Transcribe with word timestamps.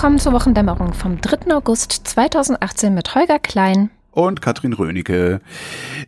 Willkommen 0.00 0.18
zur 0.18 0.32
Wochendämmerung 0.32 0.94
vom 0.94 1.20
3. 1.20 1.54
August 1.54 1.92
2018 1.92 2.94
mit 2.94 3.14
Holger 3.14 3.38
Klein 3.38 3.90
und 4.12 4.40
Katrin 4.40 4.72
Rönecke. 4.72 5.42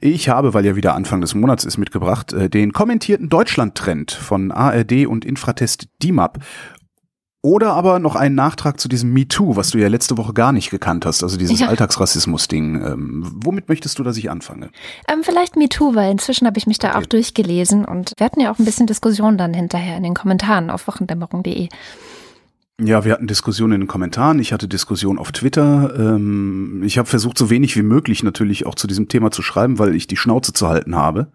Ich 0.01 0.31
habe, 0.31 0.55
weil 0.55 0.65
ja 0.65 0.77
wieder 0.77 0.95
Anfang 0.95 1.21
des 1.21 1.35
Monats 1.35 1.67
ist, 1.67 1.77
mitgebracht, 1.77 2.33
äh, 2.33 2.49
den 2.49 2.73
kommentierten 2.73 3.29
Deutschland-Trend 3.29 4.11
von 4.11 4.51
ARD 4.51 5.05
und 5.07 5.27
Infratest 5.27 5.89
DIMAP. 6.03 6.39
Oder 7.43 7.75
aber 7.75 7.99
noch 7.99 8.17
einen 8.17 8.35
Nachtrag 8.35 8.81
zu 8.81 8.89
diesem 8.89 9.13
MeToo, 9.13 9.57
was 9.57 9.73
du 9.73 9.79
ja 9.79 9.89
letzte 9.89 10.17
Woche 10.17 10.33
gar 10.33 10.53
nicht 10.53 10.71
gekannt 10.71 11.05
hast, 11.05 11.23
also 11.23 11.37
dieses 11.37 11.61
ja. 11.61 11.67
Alltagsrassismus-Ding. 11.67 12.77
Ähm, 12.77 13.31
womit 13.45 13.69
möchtest 13.69 13.99
du, 13.99 14.05
dass 14.05 14.17
ich 14.17 14.31
anfange? 14.31 14.71
Ähm, 15.07 15.23
vielleicht 15.23 15.57
MeToo, 15.57 15.95
weil 15.95 16.13
inzwischen 16.13 16.47
habe 16.47 16.57
ich 16.57 16.67
mich 16.67 16.79
da 16.79 16.91
okay. 16.91 16.99
auch 16.99 17.07
durchgelesen 17.07 17.85
und 17.85 18.13
wir 18.17 18.25
hatten 18.25 18.41
ja 18.41 18.51
auch 18.51 18.59
ein 18.59 18.65
bisschen 18.65 18.87
Diskussion 18.87 19.37
dann 19.37 19.53
hinterher 19.53 19.99
in 19.99 20.03
den 20.03 20.15
Kommentaren 20.15 20.71
auf 20.71 20.87
wochendämmerung.de. 20.87 21.69
Ja, 22.85 23.05
wir 23.05 23.13
hatten 23.13 23.29
Diskussionen 23.29 23.75
in 23.75 23.81
den 23.83 23.87
Kommentaren, 23.87 24.41
ich 24.41 24.53
hatte 24.53 24.67
Diskussionen 24.67 25.19
auf 25.19 25.31
Twitter. 25.31 25.95
Ähm, 25.97 26.83
ich 26.85 26.99
habe 26.99 27.09
versucht, 27.09 27.39
so 27.39 27.49
wenig 27.49 27.77
wie 27.77 27.83
möglich 27.83 28.25
natürlich 28.25 28.67
auch 28.67 28.75
zu 28.75 28.89
diesem 28.89 29.07
Thema 29.07 29.31
zu 29.31 29.41
schreiben, 29.41 29.79
weil 29.79 29.95
ich 29.95 30.09
die 30.09 30.17
Schnauze 30.17 30.53
zu 30.53 30.67
halten 30.67 30.97
habe, 30.97 31.29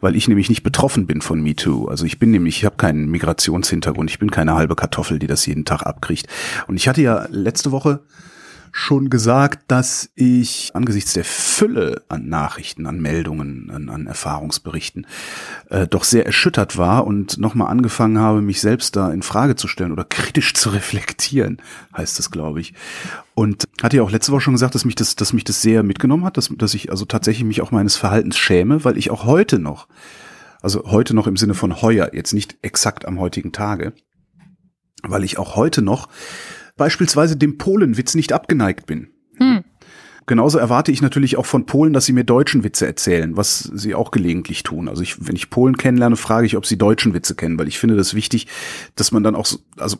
weil 0.00 0.16
ich 0.16 0.26
nämlich 0.26 0.48
nicht 0.48 0.62
betroffen 0.62 1.06
bin 1.06 1.20
von 1.20 1.42
MeToo. 1.42 1.88
Also 1.88 2.06
ich 2.06 2.18
bin 2.18 2.30
nämlich, 2.30 2.58
ich 2.58 2.64
habe 2.64 2.76
keinen 2.76 3.10
Migrationshintergrund, 3.10 4.10
ich 4.10 4.18
bin 4.18 4.30
keine 4.30 4.54
halbe 4.54 4.74
Kartoffel, 4.74 5.18
die 5.18 5.26
das 5.26 5.44
jeden 5.44 5.66
Tag 5.66 5.82
abkriegt. 5.82 6.28
Und 6.66 6.76
ich 6.76 6.88
hatte 6.88 7.02
ja 7.02 7.26
letzte 7.30 7.72
Woche 7.72 8.00
schon 8.72 9.10
gesagt, 9.10 9.64
dass 9.68 10.10
ich 10.14 10.70
angesichts 10.74 11.12
der 11.12 11.24
Fülle 11.24 12.02
an 12.08 12.28
Nachrichten, 12.28 12.86
an 12.86 13.00
Meldungen, 13.00 13.70
an, 13.70 13.88
an 13.88 14.06
Erfahrungsberichten 14.06 15.06
äh, 15.68 15.86
doch 15.86 16.04
sehr 16.04 16.26
erschüttert 16.26 16.76
war 16.78 17.06
und 17.06 17.38
nochmal 17.38 17.68
angefangen 17.68 18.18
habe, 18.18 18.42
mich 18.42 18.60
selbst 18.60 18.96
da 18.96 19.10
in 19.12 19.22
Frage 19.22 19.56
zu 19.56 19.68
stellen 19.68 19.92
oder 19.92 20.04
kritisch 20.04 20.54
zu 20.54 20.70
reflektieren, 20.70 21.58
heißt 21.96 22.18
es, 22.20 22.30
glaube 22.30 22.60
ich. 22.60 22.74
Und 23.34 23.64
hatte 23.82 23.96
ja 23.96 24.02
auch 24.02 24.10
letzte 24.10 24.32
Woche 24.32 24.42
schon 24.42 24.54
gesagt, 24.54 24.74
dass 24.74 24.84
mich 24.84 24.94
das, 24.94 25.16
dass 25.16 25.32
mich 25.32 25.44
das 25.44 25.62
sehr 25.62 25.82
mitgenommen 25.82 26.24
hat, 26.24 26.36
dass, 26.36 26.50
dass 26.56 26.74
ich 26.74 26.90
also 26.90 27.04
tatsächlich 27.04 27.44
mich 27.44 27.62
auch 27.62 27.70
meines 27.70 27.96
Verhaltens 27.96 28.36
schäme, 28.36 28.84
weil 28.84 28.98
ich 28.98 29.10
auch 29.10 29.24
heute 29.24 29.58
noch, 29.58 29.88
also 30.62 30.84
heute 30.84 31.14
noch 31.14 31.26
im 31.26 31.36
Sinne 31.36 31.54
von 31.54 31.82
heuer, 31.82 32.10
jetzt 32.12 32.32
nicht 32.32 32.58
exakt 32.62 33.06
am 33.06 33.18
heutigen 33.18 33.52
Tage, 33.52 33.92
weil 35.02 35.24
ich 35.24 35.38
auch 35.38 35.56
heute 35.56 35.82
noch 35.82 36.08
beispielsweise 36.80 37.36
dem 37.36 37.58
Polenwitz 37.58 38.14
nicht 38.14 38.32
abgeneigt 38.32 38.86
bin. 38.86 39.08
Hm. 39.36 39.64
Genauso 40.24 40.56
erwarte 40.56 40.90
ich 40.92 41.02
natürlich 41.02 41.36
auch 41.36 41.44
von 41.44 41.66
Polen, 41.66 41.92
dass 41.92 42.06
sie 42.06 42.14
mir 42.14 42.24
deutschen 42.24 42.64
Witze 42.64 42.86
erzählen, 42.86 43.36
was 43.36 43.70
sie 43.74 43.94
auch 43.94 44.10
gelegentlich 44.10 44.62
tun. 44.62 44.88
Also 44.88 45.02
ich, 45.02 45.26
wenn 45.26 45.36
ich 45.36 45.50
Polen 45.50 45.76
kennenlerne, 45.76 46.16
frage 46.16 46.46
ich, 46.46 46.56
ob 46.56 46.64
sie 46.64 46.78
deutschen 46.78 47.12
Witze 47.12 47.34
kennen, 47.34 47.58
weil 47.58 47.68
ich 47.68 47.78
finde 47.78 47.96
das 47.96 48.14
wichtig, 48.14 48.46
dass 48.96 49.12
man 49.12 49.22
dann 49.22 49.34
auch 49.34 49.44
so, 49.44 49.58
also 49.76 49.98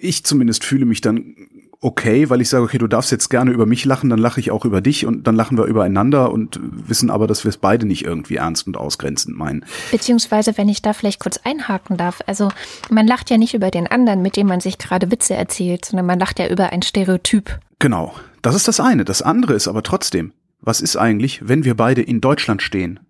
ich 0.00 0.24
zumindest 0.24 0.64
fühle 0.64 0.86
mich 0.86 1.02
dann 1.02 1.36
okay, 1.80 2.30
weil 2.30 2.40
ich 2.40 2.48
sage, 2.48 2.64
okay, 2.64 2.78
du 2.78 2.86
darfst 2.86 3.10
jetzt 3.10 3.28
gerne 3.28 3.50
über 3.50 3.66
mich 3.66 3.84
lachen, 3.84 4.10
dann 4.10 4.18
lache 4.18 4.40
ich 4.40 4.50
auch 4.50 4.64
über 4.64 4.80
dich 4.80 5.06
und 5.06 5.26
dann 5.26 5.36
lachen 5.36 5.58
wir 5.58 5.64
übereinander 5.64 6.32
und 6.32 6.60
wissen 6.62 7.10
aber, 7.10 7.26
dass 7.26 7.44
wir 7.44 7.48
es 7.50 7.58
beide 7.58 7.86
nicht 7.86 8.04
irgendwie 8.04 8.36
ernst 8.36 8.66
und 8.66 8.76
ausgrenzend 8.76 9.36
meinen. 9.36 9.64
Beziehungsweise, 9.90 10.56
wenn 10.56 10.68
ich 10.68 10.82
da 10.82 10.92
vielleicht 10.92 11.20
kurz 11.20 11.38
einhaken 11.44 11.96
darf, 11.96 12.20
also 12.26 12.50
man 12.90 13.06
lacht 13.06 13.30
ja 13.30 13.38
nicht 13.38 13.54
über 13.54 13.70
den 13.70 13.86
anderen, 13.86 14.22
mit 14.22 14.36
dem 14.36 14.46
man 14.46 14.60
sich 14.60 14.78
gerade 14.78 15.10
Witze 15.10 15.34
erzählt, 15.34 15.84
sondern 15.84 16.06
man 16.06 16.18
lacht 16.18 16.38
ja 16.38 16.48
über 16.48 16.72
ein 16.72 16.82
Stereotyp. 16.82 17.58
Genau, 17.78 18.14
das 18.42 18.54
ist 18.54 18.68
das 18.68 18.80
eine. 18.80 19.04
Das 19.04 19.22
andere 19.22 19.54
ist 19.54 19.68
aber 19.68 19.82
trotzdem, 19.82 20.32
was 20.60 20.80
ist 20.80 20.96
eigentlich, 20.96 21.48
wenn 21.48 21.64
wir 21.64 21.76
beide 21.76 22.02
in 22.02 22.20
Deutschland 22.20 22.62
stehen? 22.62 23.00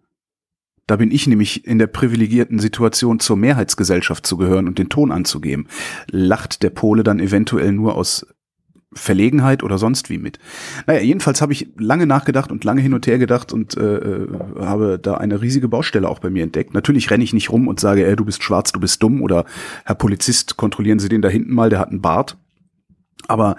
Da 0.87 0.97
bin 0.97 1.11
ich 1.11 1.27
nämlich 1.27 1.67
in 1.67 1.79
der 1.79 1.89
privilegierten 1.89 2.61
Situation, 2.61 3.19
zur 3.19 3.37
Mehrheitsgesellschaft 3.37 4.25
zu 4.25 4.37
gehören 4.37 4.69
und 4.69 4.79
den 4.79 4.89
Ton 4.89 5.11
anzugeben. 5.11 5.67
Lacht 6.09 6.63
der 6.63 6.71
Pole 6.71 7.03
dann 7.03 7.19
eventuell 7.19 7.73
nur 7.73 7.97
aus 7.97 8.25
Verlegenheit 8.97 9.63
oder 9.63 9.79
sonst 9.79 10.11
wie 10.11 10.19
mit. 10.19 10.39
Naja, 10.87 11.01
jedenfalls 11.01 11.41
habe 11.41 11.53
ich 11.53 11.69
lange 11.79 12.07
nachgedacht 12.07 12.51
und 12.51 12.65
lange 12.65 12.81
hin 12.81 12.95
und 12.95 13.07
her 13.07 13.19
gedacht 13.19 13.53
und 13.53 13.77
äh, 13.77 13.97
äh, 13.97 14.29
habe 14.59 14.99
da 15.01 15.15
eine 15.15 15.41
riesige 15.41 15.69
Baustelle 15.69 16.09
auch 16.09 16.19
bei 16.19 16.31
mir 16.31 16.43
entdeckt. 16.43 16.75
Natürlich 16.75 17.11
renne 17.11 17.25
ich 17.25 17.33
nicht 17.33 17.51
rum 17.51 17.69
und 17.69 17.79
sage, 17.79 18.07
ey, 18.07 18.17
du 18.17 18.25
bist 18.25 18.43
schwarz, 18.43 18.73
du 18.73 18.81
bist 18.81 19.03
dumm 19.03 19.23
oder 19.23 19.45
Herr 19.85 19.95
Polizist, 19.95 20.57
kontrollieren 20.57 20.99
Sie 20.99 21.09
den 21.09 21.23
da 21.23 21.29
hinten 21.29 21.55
mal, 21.55 21.71
der 21.71 21.79
hat 21.79 21.91
einen 21.91 22.03
Bart. 22.03 22.39
Aber 23.29 23.57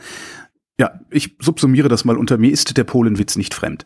ja, 0.79 0.99
ich 1.09 1.35
subsumiere 1.39 1.89
das 1.89 2.05
mal 2.05 2.17
unter 2.17 2.37
mir 2.37 2.51
ist 2.51 2.77
der 2.77 2.83
Polenwitz 2.83 3.35
nicht 3.35 3.53
fremd. 3.53 3.85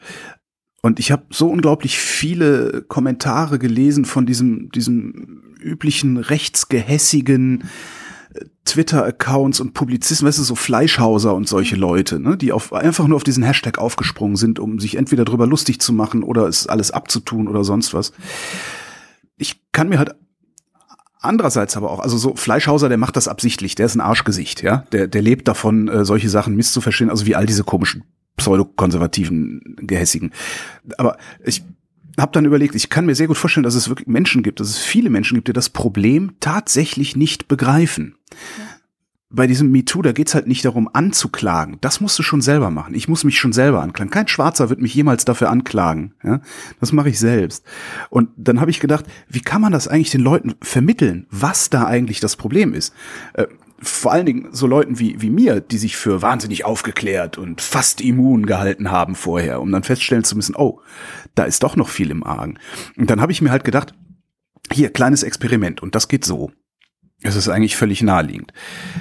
Und 0.81 0.99
ich 0.99 1.11
habe 1.11 1.25
so 1.29 1.49
unglaublich 1.49 1.99
viele 1.99 2.83
Kommentare 2.87 3.59
gelesen 3.59 4.05
von 4.05 4.25
diesem, 4.25 4.71
diesem 4.71 5.53
üblichen 5.61 6.17
rechtsgehässigen 6.17 7.65
Twitter-Accounts 8.65 9.59
und 9.59 9.73
Publizisten, 9.73 10.27
weißt 10.27 10.39
du, 10.39 10.43
so 10.43 10.55
Fleischhauser 10.55 11.35
und 11.35 11.47
solche 11.47 11.75
Leute, 11.75 12.19
ne, 12.19 12.37
die 12.37 12.51
auf, 12.51 12.73
einfach 12.73 13.07
nur 13.07 13.17
auf 13.17 13.23
diesen 13.23 13.43
Hashtag 13.43 13.77
aufgesprungen 13.77 14.37
sind, 14.37 14.59
um 14.59 14.79
sich 14.79 14.95
entweder 14.95 15.25
drüber 15.25 15.47
lustig 15.47 15.81
zu 15.81 15.93
machen 15.93 16.23
oder 16.23 16.47
es 16.47 16.67
alles 16.67 16.91
abzutun 16.91 17.47
oder 17.47 17.63
sonst 17.63 17.93
was. 17.93 18.13
Ich 19.37 19.61
kann 19.71 19.89
mir 19.89 19.99
halt 19.99 20.15
andererseits 21.19 21.77
aber 21.77 21.91
auch, 21.91 21.99
also 21.99 22.17
so 22.17 22.35
Fleischhauser, 22.35 22.89
der 22.89 22.97
macht 22.97 23.15
das 23.15 23.27
absichtlich, 23.27 23.75
der 23.75 23.85
ist 23.85 23.95
ein 23.95 24.01
Arschgesicht, 24.01 24.63
ja, 24.63 24.85
der, 24.91 25.07
der 25.07 25.21
lebt 25.21 25.47
davon, 25.47 25.87
äh, 25.87 26.05
solche 26.05 26.29
Sachen 26.29 26.55
misszuverstehen, 26.55 27.09
also 27.09 27.25
wie 27.25 27.35
all 27.35 27.45
diese 27.45 27.63
komischen 27.63 28.03
pseudokonservativen 28.37 29.77
Gehässigen. 29.81 30.31
Aber 30.97 31.17
ich 31.43 31.63
habe 32.19 32.31
dann 32.31 32.45
überlegt, 32.45 32.75
ich 32.75 32.89
kann 32.89 33.05
mir 33.05 33.15
sehr 33.15 33.27
gut 33.27 33.37
vorstellen, 33.37 33.63
dass 33.63 33.75
es 33.75 33.89
wirklich 33.89 34.07
Menschen 34.07 34.43
gibt, 34.43 34.59
dass 34.59 34.69
es 34.69 34.77
viele 34.77 35.09
Menschen 35.09 35.35
gibt, 35.35 35.47
die 35.47 35.53
das 35.53 35.69
Problem 35.69 36.33
tatsächlich 36.39 37.15
nicht 37.15 37.47
begreifen. 37.47 38.15
Ja. 38.57 38.65
Bei 39.33 39.47
diesem 39.47 39.71
MeToo, 39.71 40.01
da 40.01 40.11
geht's 40.11 40.35
halt 40.35 40.47
nicht 40.47 40.65
darum, 40.65 40.89
anzuklagen. 40.91 41.77
Das 41.79 42.01
musst 42.01 42.19
du 42.19 42.23
schon 42.23 42.41
selber 42.41 42.69
machen. 42.69 42.93
Ich 42.93 43.07
muss 43.07 43.23
mich 43.23 43.39
schon 43.39 43.53
selber 43.53 43.81
anklagen. 43.81 44.11
Kein 44.11 44.27
Schwarzer 44.27 44.69
wird 44.69 44.81
mich 44.81 44.93
jemals 44.93 45.23
dafür 45.23 45.49
anklagen. 45.49 46.15
Ja? 46.21 46.41
Das 46.81 46.91
mache 46.91 47.07
ich 47.07 47.17
selbst. 47.17 47.63
Und 48.09 48.29
dann 48.35 48.59
habe 48.59 48.71
ich 48.71 48.81
gedacht, 48.81 49.05
wie 49.29 49.39
kann 49.39 49.61
man 49.61 49.71
das 49.71 49.87
eigentlich 49.87 50.11
den 50.11 50.19
Leuten 50.19 50.55
vermitteln, 50.61 51.27
was 51.29 51.69
da 51.69 51.85
eigentlich 51.85 52.19
das 52.19 52.35
Problem 52.35 52.73
ist? 52.73 52.93
Vor 53.81 54.11
allen 54.11 54.25
Dingen 54.25 54.49
so 54.51 54.67
Leuten 54.67 54.99
wie, 54.99 55.21
wie 55.21 55.29
mir, 55.29 55.59
die 55.59 55.77
sich 55.77 55.97
für 55.97 56.21
wahnsinnig 56.21 56.65
aufgeklärt 56.65 57.37
und 57.37 57.61
fast 57.61 57.99
immun 58.01 58.45
gehalten 58.45 58.91
haben 58.91 59.15
vorher, 59.15 59.59
um 59.59 59.71
dann 59.71 59.83
feststellen 59.83 60.23
zu 60.23 60.35
müssen, 60.35 60.55
oh, 60.55 60.81
da 61.35 61.43
ist 61.43 61.63
doch 61.63 61.75
noch 61.75 61.89
viel 61.89 62.11
im 62.11 62.23
Argen. 62.23 62.59
Und 62.97 63.09
dann 63.09 63.21
habe 63.21 63.31
ich 63.31 63.41
mir 63.41 63.51
halt 63.51 63.63
gedacht, 63.63 63.93
hier, 64.71 64.91
kleines 64.91 65.23
Experiment, 65.23 65.81
und 65.81 65.95
das 65.95 66.07
geht 66.07 66.25
so. 66.25 66.51
Es 67.23 67.35
ist 67.35 67.49
eigentlich 67.49 67.75
völlig 67.75 68.01
naheliegend. 68.01 68.53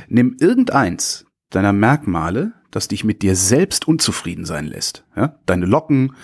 Nimm 0.09 0.37
irgendeins 0.41 1.27
deiner 1.51 1.73
Merkmale, 1.73 2.53
das 2.71 2.89
dich 2.89 3.05
mit 3.05 3.23
dir 3.23 3.35
selbst 3.37 3.89
unzufrieden 3.89 4.45
sein 4.45 4.67
lässt. 4.67 5.05
Ja? 5.17 5.39
Deine 5.47 5.67
Locken, 5.67 6.15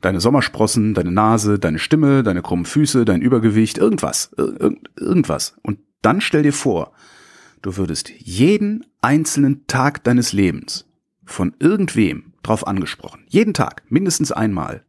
deine 0.00 0.20
Sommersprossen, 0.20 0.94
deine 0.94 1.12
Nase, 1.12 1.58
deine 1.58 1.78
Stimme, 1.78 2.22
deine 2.22 2.42
krummen 2.42 2.64
Füße, 2.64 3.04
dein 3.04 3.22
Übergewicht, 3.22 3.78
irgendwas, 3.78 4.32
ir 4.36 4.74
irgendwas. 4.98 5.56
Und 5.62 5.78
dann 6.02 6.20
stell 6.20 6.42
dir 6.42 6.52
vor, 6.52 6.92
Du 7.62 7.76
würdest 7.76 8.10
jeden 8.18 8.84
einzelnen 9.00 9.66
Tag 9.68 10.02
deines 10.02 10.32
Lebens 10.32 10.84
von 11.24 11.54
irgendwem 11.60 12.32
drauf 12.42 12.66
angesprochen. 12.66 13.24
Jeden 13.28 13.54
Tag, 13.54 13.84
mindestens 13.88 14.32
einmal. 14.32 14.84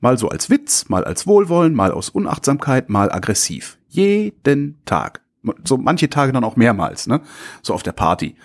Mal 0.00 0.18
so 0.18 0.28
als 0.28 0.50
Witz, 0.50 0.88
mal 0.90 1.04
als 1.04 1.26
Wohlwollen, 1.26 1.74
mal 1.74 1.92
aus 1.92 2.10
Unachtsamkeit, 2.10 2.90
mal 2.90 3.10
aggressiv. 3.10 3.78
Jeden 3.88 4.78
Tag. 4.84 5.22
So 5.64 5.78
manche 5.78 6.10
Tage 6.10 6.32
dann 6.32 6.44
auch 6.44 6.56
mehrmals, 6.56 7.06
ne? 7.06 7.22
So 7.62 7.72
auf 7.72 7.82
der 7.82 7.92
Party 7.92 8.36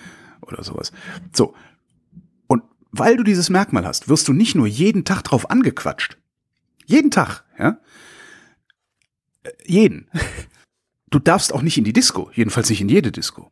oder 0.41 0.63
sowas. 0.63 0.93
So. 1.33 1.53
Und 2.47 2.63
weil 2.91 3.17
du 3.17 3.23
dieses 3.23 3.49
Merkmal 3.49 3.85
hast, 3.85 4.07
wirst 4.07 4.29
du 4.29 4.33
nicht 4.33 4.55
nur 4.55 4.67
jeden 4.67 5.03
Tag 5.03 5.23
drauf 5.23 5.49
angequatscht. 5.49 6.17
Jeden 6.85 7.11
Tag, 7.11 7.43
ja? 7.59 7.77
Äh, 9.43 9.51
jeden. 9.65 10.09
Du 11.11 11.19
darfst 11.19 11.53
auch 11.53 11.61
nicht 11.61 11.77
in 11.77 11.85
die 11.85 11.93
Disco, 11.93 12.29
jedenfalls 12.33 12.69
nicht 12.69 12.81
in 12.81 12.89
jede 12.89 13.09
Disco. 13.09 13.49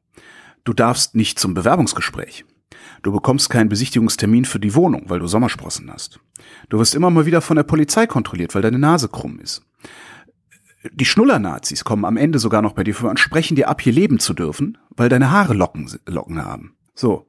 Du 0.63 0.73
darfst 0.73 1.15
nicht 1.15 1.39
zum 1.39 1.53
Bewerbungsgespräch. 1.53 2.45
Du 3.01 3.11
bekommst 3.11 3.49
keinen 3.49 3.69
Besichtigungstermin 3.69 4.45
für 4.45 4.59
die 4.59 4.75
Wohnung, 4.75 5.03
weil 5.07 5.19
du 5.19 5.27
Sommersprossen 5.27 5.91
hast. 5.91 6.19
Du 6.69 6.79
wirst 6.79 6.95
immer 6.95 7.09
mal 7.09 7.25
wieder 7.25 7.41
von 7.41 7.57
der 7.57 7.63
Polizei 7.63 8.07
kontrolliert, 8.07 8.55
weil 8.55 8.61
deine 8.61 8.79
Nase 8.79 9.09
krumm 9.09 9.39
ist. 9.39 9.63
Die 10.91 11.05
Schnuller-Nazis 11.05 11.83
kommen 11.83 12.05
am 12.05 12.17
Ende 12.17 12.39
sogar 12.39 12.61
noch 12.61 12.73
bei 12.73 12.83
dir 12.83 12.95
vor 12.95 13.09
und 13.09 13.19
sprechen 13.19 13.55
dir 13.55 13.69
ab, 13.69 13.81
hier 13.81 13.93
leben 13.93 14.19
zu 14.19 14.33
dürfen, 14.33 14.77
weil 14.89 15.09
deine 15.09 15.31
Haare 15.31 15.53
Locken, 15.53 15.89
Locken 16.05 16.43
haben. 16.43 16.75
So. 16.95 17.27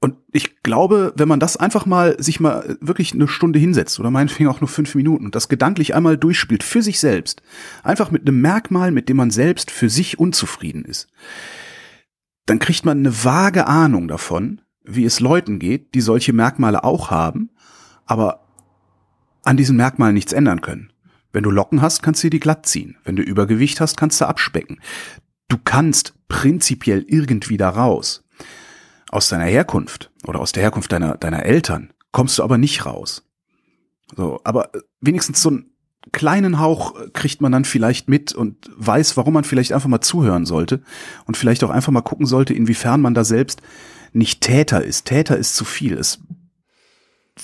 Und 0.00 0.16
ich 0.32 0.62
glaube, 0.62 1.12
wenn 1.16 1.28
man 1.28 1.40
das 1.40 1.56
einfach 1.56 1.86
mal 1.86 2.20
sich 2.22 2.40
mal 2.40 2.78
wirklich 2.80 3.12
eine 3.12 3.28
Stunde 3.28 3.58
hinsetzt 3.58 4.00
oder 4.00 4.10
meinetwegen 4.10 4.48
auch 4.48 4.60
nur 4.60 4.68
fünf 4.68 4.94
Minuten 4.94 5.26
und 5.26 5.34
das 5.34 5.48
gedanklich 5.48 5.94
einmal 5.94 6.16
durchspielt 6.16 6.62
für 6.62 6.82
sich 6.82 7.00
selbst, 7.00 7.42
einfach 7.82 8.10
mit 8.10 8.22
einem 8.22 8.40
Merkmal, 8.40 8.92
mit 8.92 9.08
dem 9.08 9.18
man 9.18 9.30
selbst 9.30 9.70
für 9.70 9.90
sich 9.90 10.18
unzufrieden 10.18 10.84
ist, 10.84 11.08
dann 12.46 12.58
kriegt 12.58 12.84
man 12.84 12.98
eine 12.98 13.24
vage 13.24 13.66
Ahnung 13.66 14.08
davon, 14.08 14.60
wie 14.82 15.04
es 15.04 15.20
Leuten 15.20 15.58
geht, 15.58 15.94
die 15.94 16.00
solche 16.00 16.32
Merkmale 16.32 16.84
auch 16.84 17.10
haben, 17.10 17.50
aber 18.06 18.46
an 19.44 19.56
diesen 19.56 19.76
Merkmalen 19.76 20.14
nichts 20.14 20.32
ändern 20.32 20.60
können. 20.60 20.92
Wenn 21.32 21.44
du 21.44 21.50
Locken 21.50 21.80
hast, 21.80 22.02
kannst 22.02 22.22
du 22.22 22.26
dir 22.26 22.30
die 22.30 22.40
glatt 22.40 22.66
ziehen. 22.66 22.96
Wenn 23.04 23.16
du 23.16 23.22
Übergewicht 23.22 23.80
hast, 23.80 23.96
kannst 23.96 24.20
du 24.20 24.26
abspecken. 24.26 24.80
du 25.48 25.58
kannst 25.58 26.14
prinzipiell 26.28 27.04
irgendwie 27.08 27.56
da 27.56 27.70
raus. 27.70 28.24
Aus 29.10 29.28
deiner 29.28 29.44
Herkunft 29.44 30.12
oder 30.24 30.40
aus 30.40 30.52
der 30.52 30.62
Herkunft 30.62 30.92
deiner, 30.92 31.16
deiner 31.16 31.44
Eltern 31.44 31.92
kommst 32.12 32.38
du 32.38 32.44
aber 32.44 32.56
nicht 32.56 32.86
raus. 32.86 33.28
So, 34.16 34.40
aber 34.44 34.70
wenigstens 35.00 35.42
so 35.42 35.50
einen 35.50 35.69
kleinen 36.12 36.58
Hauch 36.58 36.94
kriegt 37.12 37.40
man 37.40 37.52
dann 37.52 37.64
vielleicht 37.64 38.08
mit 38.08 38.32
und 38.32 38.70
weiß, 38.76 39.16
warum 39.16 39.34
man 39.34 39.44
vielleicht 39.44 39.72
einfach 39.72 39.88
mal 39.88 40.00
zuhören 40.00 40.46
sollte 40.46 40.82
und 41.26 41.36
vielleicht 41.36 41.62
auch 41.64 41.70
einfach 41.70 41.92
mal 41.92 42.00
gucken 42.00 42.26
sollte, 42.26 42.54
inwiefern 42.54 43.00
man 43.00 43.14
da 43.14 43.24
selbst 43.24 43.60
nicht 44.12 44.40
Täter 44.40 44.82
ist. 44.82 45.06
Täter 45.06 45.36
ist 45.36 45.54
zu 45.54 45.64
viel. 45.64 45.96
Es 45.96 46.20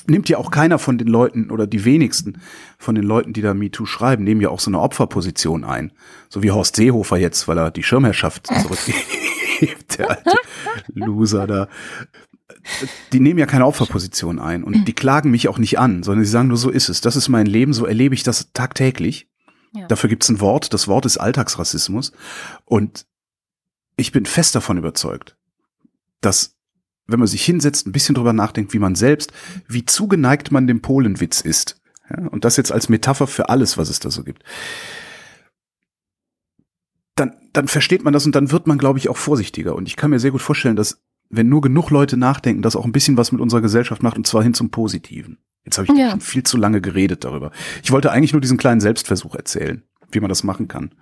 nimmt 0.06 0.28
ja 0.28 0.38
auch 0.38 0.50
keiner 0.50 0.78
von 0.78 0.98
den 0.98 1.08
Leuten 1.08 1.50
oder 1.50 1.66
die 1.66 1.84
wenigsten 1.84 2.40
von 2.78 2.94
den 2.94 3.04
Leuten, 3.04 3.32
die 3.32 3.42
da 3.42 3.54
MeToo 3.54 3.86
schreiben, 3.86 4.24
nehmen 4.24 4.40
ja 4.40 4.50
auch 4.50 4.60
so 4.60 4.70
eine 4.70 4.80
Opferposition 4.80 5.64
ein. 5.64 5.92
So 6.28 6.42
wie 6.42 6.50
Horst 6.50 6.76
Seehofer 6.76 7.16
jetzt, 7.16 7.48
weil 7.48 7.58
er 7.58 7.70
die 7.70 7.82
Schirmherrschaft 7.82 8.46
zurückgibt, 8.46 9.98
der 9.98 10.10
alte 10.10 10.36
Loser 10.94 11.46
da. 11.46 11.68
Die 13.12 13.20
nehmen 13.20 13.38
ja 13.38 13.46
keine 13.46 13.66
Opferposition 13.66 14.38
ein 14.38 14.64
und 14.64 14.86
die 14.86 14.92
klagen 14.92 15.30
mich 15.30 15.48
auch 15.48 15.58
nicht 15.58 15.78
an, 15.78 16.02
sondern 16.02 16.24
sie 16.24 16.30
sagen 16.30 16.48
nur, 16.48 16.56
so 16.56 16.70
ist 16.70 16.88
es. 16.88 17.00
Das 17.00 17.16
ist 17.16 17.28
mein 17.28 17.46
Leben, 17.46 17.72
so 17.72 17.86
erlebe 17.86 18.14
ich 18.14 18.22
das 18.22 18.52
tagtäglich. 18.52 19.28
Ja. 19.74 19.86
Dafür 19.86 20.08
gibt's 20.08 20.28
ein 20.28 20.40
Wort, 20.40 20.72
das 20.72 20.88
Wort 20.88 21.06
ist 21.06 21.18
Alltagsrassismus. 21.18 22.12
Und 22.64 23.06
ich 23.96 24.12
bin 24.12 24.26
fest 24.26 24.54
davon 24.54 24.78
überzeugt, 24.78 25.36
dass 26.20 26.56
wenn 27.06 27.18
man 27.18 27.28
sich 27.28 27.44
hinsetzt, 27.44 27.86
ein 27.86 27.92
bisschen 27.92 28.14
drüber 28.14 28.32
nachdenkt, 28.32 28.72
wie 28.72 28.78
man 28.78 28.94
selbst, 28.94 29.32
wie 29.68 29.86
zugeneigt 29.86 30.50
man 30.50 30.66
dem 30.66 30.82
Polenwitz 30.82 31.40
ist. 31.40 31.80
Ja, 32.10 32.26
und 32.28 32.44
das 32.44 32.56
jetzt 32.56 32.72
als 32.72 32.88
Metapher 32.88 33.26
für 33.26 33.48
alles, 33.48 33.78
was 33.78 33.88
es 33.88 34.00
da 34.00 34.10
so 34.10 34.24
gibt. 34.24 34.42
Dann, 37.14 37.36
dann 37.52 37.68
versteht 37.68 38.04
man 38.04 38.12
das 38.12 38.26
und 38.26 38.34
dann 38.34 38.50
wird 38.50 38.66
man, 38.66 38.78
glaube 38.78 38.98
ich, 38.98 39.08
auch 39.08 39.16
vorsichtiger. 39.16 39.74
Und 39.74 39.88
ich 39.88 39.96
kann 39.96 40.10
mir 40.10 40.18
sehr 40.18 40.32
gut 40.32 40.42
vorstellen, 40.42 40.76
dass 40.76 41.00
wenn 41.30 41.48
nur 41.48 41.60
genug 41.60 41.90
Leute 41.90 42.16
nachdenken, 42.16 42.62
das 42.62 42.76
auch 42.76 42.84
ein 42.84 42.92
bisschen 42.92 43.16
was 43.16 43.32
mit 43.32 43.40
unserer 43.40 43.60
Gesellschaft 43.60 44.02
macht 44.02 44.16
und 44.16 44.26
zwar 44.26 44.42
hin 44.42 44.54
zum 44.54 44.70
Positiven. 44.70 45.38
Jetzt 45.64 45.78
habe 45.78 45.88
ich 45.90 45.98
ja. 45.98 46.10
schon 46.10 46.20
viel 46.20 46.44
zu 46.44 46.56
lange 46.56 46.80
geredet 46.80 47.24
darüber. 47.24 47.50
Ich 47.82 47.90
wollte 47.90 48.12
eigentlich 48.12 48.32
nur 48.32 48.40
diesen 48.40 48.56
kleinen 48.56 48.80
Selbstversuch 48.80 49.34
erzählen, 49.34 49.82
wie 50.12 50.20
man 50.20 50.28
das 50.28 50.44
machen 50.44 50.68
kann. 50.68 50.92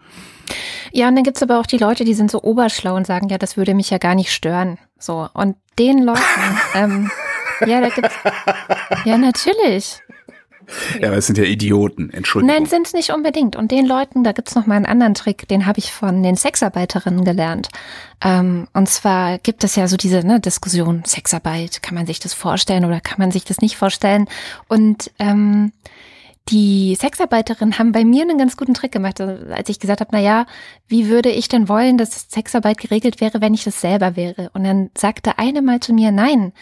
Ja, 0.93 1.09
und 1.09 1.17
dann 1.17 1.25
gibt's 1.25 1.43
aber 1.43 1.59
auch 1.59 1.67
die 1.67 1.77
Leute, 1.77 2.05
die 2.05 2.15
sind 2.15 2.31
so 2.31 2.43
oberschlau 2.43 2.97
und 2.97 3.07
sagen, 3.07 3.29
ja, 3.29 3.37
das 3.37 3.57
würde 3.57 3.75
mich 3.75 3.91
ja 3.91 3.99
gar 3.99 4.15
nicht 4.15 4.33
stören. 4.33 4.79
So. 4.99 5.29
Und 5.35 5.57
den 5.79 6.03
Leuten, 6.03 6.21
ähm, 6.75 7.11
ja, 7.67 7.81
da 7.81 7.89
gibt's. 7.89 8.15
Ja, 9.05 9.19
natürlich. 9.19 10.01
Ja, 11.01 11.09
aber 11.09 11.19
es 11.19 11.27
sind 11.27 11.39
ja 11.39 11.45
Idioten, 11.45 12.11
Entschuldigung. 12.11 12.57
Nein, 12.57 12.67
sind's 12.67 12.93
nicht 12.93 13.11
unbedingt. 13.11 13.57
Und 13.57 13.71
den 13.71 13.87
Leuten, 13.87 14.25
da 14.25 14.33
gibt's 14.33 14.55
noch 14.55 14.67
mal 14.67 14.77
einen 14.77 14.87
anderen 14.87 15.15
Trick, 15.15 15.49
den 15.49 15.67
habe 15.67 15.79
ich 15.79 15.93
von 15.93 16.23
den 16.23 16.37
Sexarbeiterinnen 16.37 17.25
gelernt. 17.25 17.69
Ähm, 18.23 18.69
und 18.73 18.89
zwar 18.89 19.39
gibt 19.39 19.65
es 19.65 19.77
ja 19.77 19.89
so 19.89 19.97
diese 19.97 20.27
ne, 20.27 20.41
Diskussion, 20.41 21.03
Sexarbeit, 21.05 21.83
kann 21.83 21.95
man 21.95 22.07
sich 22.07 22.21
das 22.21 22.35
vorstellen 22.35 22.85
oder 22.85 23.01
kann 23.01 23.19
man 23.19 23.31
sich 23.31 23.45
das 23.45 23.61
nicht 23.61 23.77
vorstellen? 23.77 24.27
Und 24.69 25.11
ähm, 25.19 25.73
die 26.51 26.95
Sexarbeiterinnen 26.95 27.79
haben 27.79 27.93
bei 27.93 28.05
mir 28.05 28.23
einen 28.23 28.37
ganz 28.37 28.57
guten 28.57 28.75
Trick 28.75 28.93
gemacht, 28.93 29.21
also 29.21 29.51
als 29.53 29.69
ich 29.71 29.81
gesagt 29.81 30.01
habe, 30.01 30.11
na 30.13 30.21
ja, 30.21 30.47
wie 30.89 31.09
würde 31.09 31.31
ich 31.31 31.49
denn 31.49 31.69
wollen, 31.71 31.97
dass 31.97 32.29
Sexarbeit 32.29 32.79
geregelt 32.79 33.21
wäre, 33.21 33.41
wenn 33.41 33.55
ich 33.55 33.65
das 33.65 33.81
selber 33.81 34.15
wäre? 34.15 34.51
Und 34.53 34.65
dann 34.65 34.91
sagte 34.97 35.39
eine 35.39 35.63
mal 35.63 35.81
zu 35.81 35.95
mir, 35.95 36.13
nein, 36.13 36.53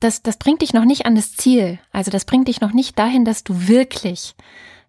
das, 0.00 0.22
das 0.22 0.36
bringt 0.36 0.62
dich 0.62 0.72
noch 0.72 0.84
nicht 0.84 1.06
an 1.06 1.14
das 1.14 1.32
Ziel. 1.32 1.78
Also 1.92 2.10
das 2.10 2.24
bringt 2.24 2.48
dich 2.48 2.60
noch 2.60 2.72
nicht 2.72 2.98
dahin, 2.98 3.24
dass 3.24 3.44
du 3.44 3.68
wirklich 3.68 4.34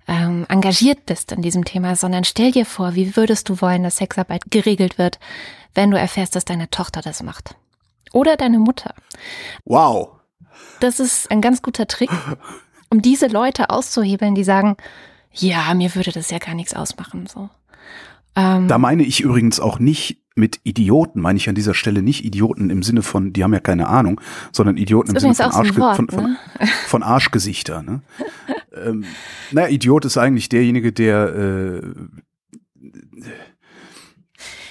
ähm, 0.07 0.45
engagiert 0.49 1.05
bist 1.05 1.31
in 1.31 1.41
diesem 1.41 1.65
Thema, 1.65 1.95
sondern 1.95 2.23
stell 2.23 2.51
dir 2.51 2.65
vor, 2.65 2.95
wie 2.95 3.15
würdest 3.15 3.49
du 3.49 3.61
wollen, 3.61 3.83
dass 3.83 3.97
Sexarbeit 3.97 4.49
geregelt 4.49 4.97
wird, 4.97 5.19
wenn 5.75 5.91
du 5.91 5.99
erfährst, 5.99 6.35
dass 6.35 6.45
deine 6.45 6.69
Tochter 6.69 7.01
das 7.01 7.23
macht? 7.23 7.55
Oder 8.13 8.37
deine 8.37 8.59
Mutter. 8.59 8.93
Wow. 9.65 10.09
Das 10.79 10.99
ist 10.99 11.29
ein 11.29 11.41
ganz 11.41 11.61
guter 11.61 11.87
Trick 11.87 12.09
um 12.89 13.01
diese 13.01 13.27
Leute 13.27 13.69
auszuhebeln, 13.69 14.35
die 14.35 14.43
sagen, 14.43 14.77
ja, 15.33 15.73
mir 15.73 15.93
würde 15.95 16.11
das 16.11 16.31
ja 16.31 16.39
gar 16.39 16.55
nichts 16.55 16.73
ausmachen. 16.73 17.27
So. 17.27 17.49
Ähm, 18.35 18.67
da 18.67 18.77
meine 18.77 19.03
ich 19.03 19.21
übrigens 19.21 19.59
auch 19.59 19.79
nicht 19.79 20.21
mit 20.37 20.59
Idioten, 20.63 21.21
meine 21.21 21.37
ich 21.37 21.49
an 21.49 21.55
dieser 21.55 21.73
Stelle 21.73 22.01
nicht 22.01 22.23
Idioten 22.23 22.69
im 22.69 22.83
Sinne 22.83 23.01
von, 23.01 23.33
die 23.33 23.43
haben 23.43 23.53
ja 23.53 23.59
keine 23.59 23.87
Ahnung, 23.87 24.21
sondern 24.51 24.77
Idioten 24.77 25.11
im 25.11 25.19
Sinne 25.19 25.35
von, 25.35 25.45
Arsch, 25.45 25.77
Wort, 25.77 25.95
von, 25.95 26.09
von, 26.09 26.23
ne? 26.23 26.37
von, 26.87 27.03
Arschgesichter. 27.03 27.81
Ne? 27.81 28.01
ähm, 28.73 29.05
naja, 29.51 29.69
Idiot 29.69 30.05
ist 30.05 30.17
eigentlich 30.17 30.49
derjenige, 30.49 30.93
der 30.93 31.35
äh, 31.35 31.81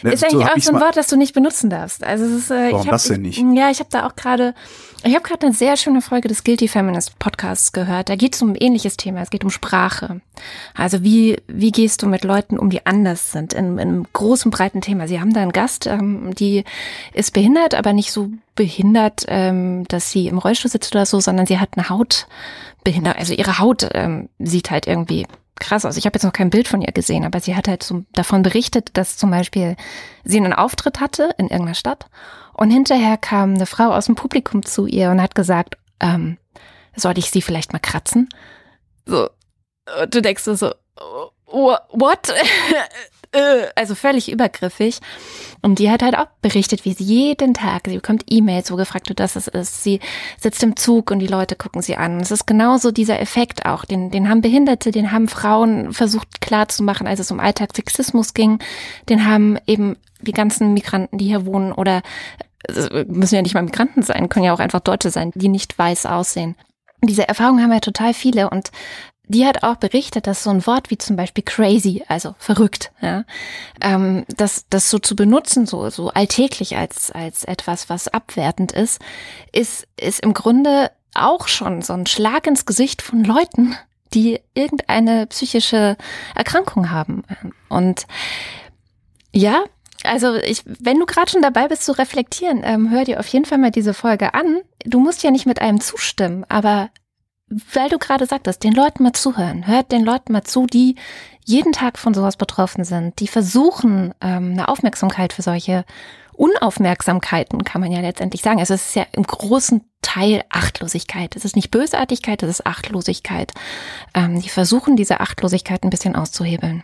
Ne, 0.02 0.12
ist 0.12 0.24
eigentlich 0.24 0.46
so 0.46 0.52
auch 0.52 0.58
so 0.58 0.72
ein 0.74 0.80
Wort, 0.80 0.96
das 0.96 1.06
du 1.08 1.16
nicht 1.16 1.34
benutzen 1.34 1.70
darfst. 1.70 2.04
Also 2.04 2.24
es 2.26 2.32
ist, 2.32 2.50
äh, 2.50 2.70
Warum 2.70 2.80
ich 2.80 2.86
hab, 2.86 2.92
das 2.92 3.04
denn 3.04 3.22
nicht? 3.22 3.42
Ja, 3.54 3.70
ich 3.70 3.80
habe 3.80 3.88
da 3.90 4.06
auch 4.06 4.14
gerade, 4.14 4.54
ich 5.06 5.14
habe 5.14 5.22
gerade 5.22 5.46
eine 5.46 5.54
sehr 5.54 5.76
schöne 5.76 6.02
Folge 6.02 6.28
des 6.28 6.42
Guilty 6.42 6.68
Feminist 6.68 7.18
Podcasts 7.18 7.72
gehört. 7.72 8.08
Da 8.08 8.16
geht 8.16 8.34
es 8.34 8.42
um 8.42 8.50
ein 8.50 8.56
ähnliches 8.56 8.96
Thema. 8.96 9.20
Es 9.20 9.30
geht 9.30 9.44
um 9.44 9.50
Sprache. 9.50 10.20
Also 10.74 11.02
wie 11.02 11.36
wie 11.46 11.70
gehst 11.70 12.02
du 12.02 12.06
mit 12.06 12.24
Leuten 12.24 12.58
um, 12.58 12.70
die 12.70 12.84
anders 12.86 13.32
sind 13.32 13.52
in, 13.52 13.74
in 13.74 13.80
einem 13.80 14.06
großen 14.12 14.50
breiten 14.50 14.80
Thema. 14.80 15.06
Sie 15.06 15.20
haben 15.20 15.32
da 15.32 15.42
einen 15.42 15.52
Gast, 15.52 15.86
ähm, 15.86 16.34
die 16.34 16.64
ist 17.12 17.32
behindert, 17.32 17.74
aber 17.74 17.92
nicht 17.92 18.10
so 18.10 18.30
behindert, 18.54 19.24
ähm, 19.28 19.84
dass 19.88 20.10
sie 20.10 20.28
im 20.28 20.38
Rollstuhl 20.38 20.70
sitzt 20.70 20.94
oder 20.94 21.06
so, 21.06 21.20
sondern 21.20 21.46
sie 21.46 21.58
hat 21.58 21.70
eine 21.76 21.88
Hautbehinderung. 21.88 23.18
Also 23.18 23.32
ihre 23.32 23.58
Haut 23.58 23.88
ähm, 23.94 24.28
sieht 24.38 24.70
halt 24.70 24.86
irgendwie 24.86 25.26
krass 25.60 25.84
aus. 25.84 25.96
Ich 25.96 26.06
habe 26.06 26.16
jetzt 26.16 26.24
noch 26.24 26.32
kein 26.32 26.50
Bild 26.50 26.68
von 26.68 26.82
ihr 26.82 26.92
gesehen, 26.92 27.24
aber 27.24 27.40
sie 27.40 27.56
hat 27.56 27.68
halt 27.68 27.82
so 27.82 28.04
davon 28.12 28.42
berichtet, 28.42 28.90
dass 28.94 29.16
zum 29.16 29.30
Beispiel 29.30 29.76
sie 30.24 30.38
einen 30.38 30.52
Auftritt 30.52 31.00
hatte 31.00 31.30
in 31.38 31.46
irgendeiner 31.48 31.74
Stadt 31.74 32.06
und 32.52 32.70
hinterher 32.70 33.16
kam 33.16 33.54
eine 33.54 33.66
Frau 33.66 33.90
aus 33.90 34.06
dem 34.06 34.14
Publikum 34.14 34.64
zu 34.64 34.86
ihr 34.86 35.10
und 35.10 35.20
hat 35.20 35.34
gesagt, 35.34 35.76
ähm, 36.00 36.38
sollte 36.94 37.20
ich 37.20 37.30
sie 37.30 37.42
vielleicht 37.42 37.72
mal 37.72 37.78
kratzen? 37.78 38.28
So, 39.04 39.28
du 40.08 40.22
denkst 40.22 40.44
so, 40.44 40.72
what? 41.46 42.32
Äh, 43.36 43.68
also 43.74 43.94
völlig 43.94 44.32
übergriffig. 44.32 45.00
Und 45.60 45.78
die 45.78 45.90
hat 45.90 46.02
halt 46.02 46.16
auch 46.16 46.28
berichtet, 46.40 46.86
wie 46.86 46.94
sie 46.94 47.04
jeden 47.04 47.52
Tag, 47.52 47.82
sie 47.86 47.96
bekommt 47.96 48.24
E-Mails, 48.30 48.72
wo 48.72 48.76
gefragt 48.76 49.10
wird, 49.10 49.20
dass 49.20 49.36
es 49.36 49.46
ist. 49.46 49.82
Sie 49.82 50.00
sitzt 50.40 50.62
im 50.62 50.76
Zug 50.76 51.10
und 51.10 51.18
die 51.18 51.26
Leute 51.26 51.54
gucken 51.54 51.82
sie 51.82 51.96
an. 51.96 52.18
Es 52.20 52.30
ist 52.30 52.46
genauso 52.46 52.92
dieser 52.92 53.20
Effekt 53.20 53.66
auch. 53.66 53.84
Den, 53.84 54.10
den 54.10 54.30
haben 54.30 54.40
Behinderte, 54.40 54.90
den 54.90 55.12
haben 55.12 55.28
Frauen 55.28 55.92
versucht 55.92 56.40
klarzumachen, 56.40 57.06
als 57.06 57.20
es 57.20 57.30
um 57.30 57.38
Alltagsfixismus 57.38 58.32
ging. 58.32 58.58
Den 59.10 59.26
haben 59.26 59.58
eben 59.66 59.96
die 60.22 60.32
ganzen 60.32 60.72
Migranten, 60.72 61.18
die 61.18 61.26
hier 61.26 61.44
wohnen 61.44 61.72
oder 61.72 62.00
müssen 63.06 63.34
ja 63.34 63.42
nicht 63.42 63.54
mal 63.54 63.62
Migranten 63.62 64.02
sein, 64.02 64.28
können 64.28 64.46
ja 64.46 64.54
auch 64.54 64.60
einfach 64.60 64.80
Deutsche 64.80 65.10
sein, 65.10 65.30
die 65.34 65.48
nicht 65.48 65.78
weiß 65.78 66.06
aussehen. 66.06 66.56
Diese 67.02 67.28
Erfahrungen 67.28 67.62
haben 67.62 67.72
ja 67.72 67.80
total 67.80 68.14
viele 68.14 68.50
und 68.50 68.72
die 69.28 69.46
hat 69.46 69.62
auch 69.62 69.76
berichtet, 69.76 70.26
dass 70.26 70.42
so 70.42 70.50
ein 70.50 70.66
Wort 70.66 70.90
wie 70.90 70.98
zum 70.98 71.16
Beispiel 71.16 71.44
crazy, 71.44 72.04
also 72.08 72.34
verrückt, 72.38 72.92
ja, 73.00 73.24
ähm, 73.80 74.24
das, 74.28 74.66
das 74.70 74.90
so 74.90 74.98
zu 74.98 75.16
benutzen, 75.16 75.66
so, 75.66 75.90
so 75.90 76.10
alltäglich 76.10 76.76
als, 76.76 77.10
als 77.10 77.44
etwas, 77.44 77.88
was 77.88 78.08
abwertend 78.08 78.72
ist, 78.72 79.00
ist, 79.52 79.86
ist 79.96 80.20
im 80.20 80.32
Grunde 80.32 80.90
auch 81.14 81.48
schon 81.48 81.82
so 81.82 81.92
ein 81.92 82.06
Schlag 82.06 82.46
ins 82.46 82.66
Gesicht 82.66 83.02
von 83.02 83.24
Leuten, 83.24 83.76
die 84.14 84.40
irgendeine 84.54 85.26
psychische 85.26 85.96
Erkrankung 86.34 86.90
haben. 86.90 87.24
Und 87.68 88.06
ja, 89.32 89.64
also 90.04 90.36
ich, 90.36 90.62
wenn 90.64 90.98
du 90.98 91.06
gerade 91.06 91.30
schon 91.30 91.42
dabei 91.42 91.68
bist 91.68 91.84
zu 91.84 91.92
reflektieren, 91.92 92.62
ähm, 92.64 92.90
hör 92.90 93.04
dir 93.04 93.18
auf 93.18 93.26
jeden 93.28 93.44
Fall 93.44 93.58
mal 93.58 93.70
diese 93.70 93.94
Folge 93.94 94.34
an. 94.34 94.60
Du 94.84 95.00
musst 95.00 95.22
ja 95.24 95.30
nicht 95.30 95.46
mit 95.46 95.60
einem 95.60 95.80
zustimmen, 95.80 96.44
aber 96.48 96.90
weil 97.48 97.88
du 97.88 97.98
gerade 97.98 98.26
sagtest, 98.26 98.64
den 98.64 98.72
Leuten 98.72 99.02
mal 99.02 99.12
zuhören. 99.12 99.66
Hört 99.66 99.92
den 99.92 100.04
Leuten 100.04 100.32
mal 100.32 100.42
zu, 100.42 100.66
die 100.66 100.96
jeden 101.44 101.72
Tag 101.72 101.98
von 101.98 102.12
sowas 102.12 102.36
betroffen 102.36 102.84
sind, 102.84 103.20
die 103.20 103.28
versuchen, 103.28 104.12
ähm, 104.20 104.52
eine 104.52 104.68
Aufmerksamkeit 104.68 105.32
für 105.32 105.42
solche 105.42 105.84
Unaufmerksamkeiten, 106.32 107.64
kann 107.64 107.80
man 107.80 107.92
ja 107.92 108.00
letztendlich 108.00 108.42
sagen. 108.42 108.58
Also 108.58 108.74
es 108.74 108.88
ist 108.88 108.96
ja 108.96 109.06
im 109.12 109.22
großen 109.22 109.82
Teil 110.02 110.42
Achtlosigkeit. 110.50 111.34
Es 111.36 111.44
ist 111.44 111.56
nicht 111.56 111.70
Bösartigkeit, 111.70 112.42
es 112.42 112.50
ist 112.50 112.66
Achtlosigkeit. 112.66 113.52
Ähm, 114.12 114.40
die 114.40 114.48
versuchen, 114.48 114.96
diese 114.96 115.20
Achtlosigkeit 115.20 115.84
ein 115.84 115.90
bisschen 115.90 116.16
auszuhebeln. 116.16 116.82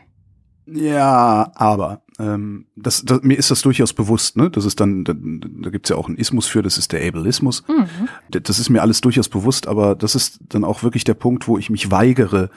Ja, 0.66 1.50
aber 1.54 2.01
ähm, 2.18 2.66
das, 2.76 3.02
das, 3.04 3.22
mir 3.22 3.38
ist 3.38 3.50
das 3.50 3.62
durchaus 3.62 3.92
bewusst, 3.92 4.36
ne? 4.36 4.50
Das 4.50 4.64
ist 4.64 4.80
dann, 4.80 5.04
da, 5.04 5.14
da 5.14 5.70
gibt's 5.70 5.90
ja 5.90 5.96
auch 5.96 6.08
einen 6.08 6.18
Ismus 6.18 6.46
für, 6.46 6.62
das 6.62 6.78
ist 6.78 6.92
der 6.92 7.06
Ableismus. 7.06 7.64
Mhm. 7.68 8.08
Das 8.42 8.58
ist 8.58 8.70
mir 8.70 8.82
alles 8.82 9.00
durchaus 9.00 9.28
bewusst, 9.28 9.66
aber 9.66 9.94
das 9.94 10.14
ist 10.14 10.40
dann 10.48 10.64
auch 10.64 10.82
wirklich 10.82 11.04
der 11.04 11.14
Punkt, 11.14 11.48
wo 11.48 11.58
ich 11.58 11.70
mich 11.70 11.90
weigere, 11.90 12.50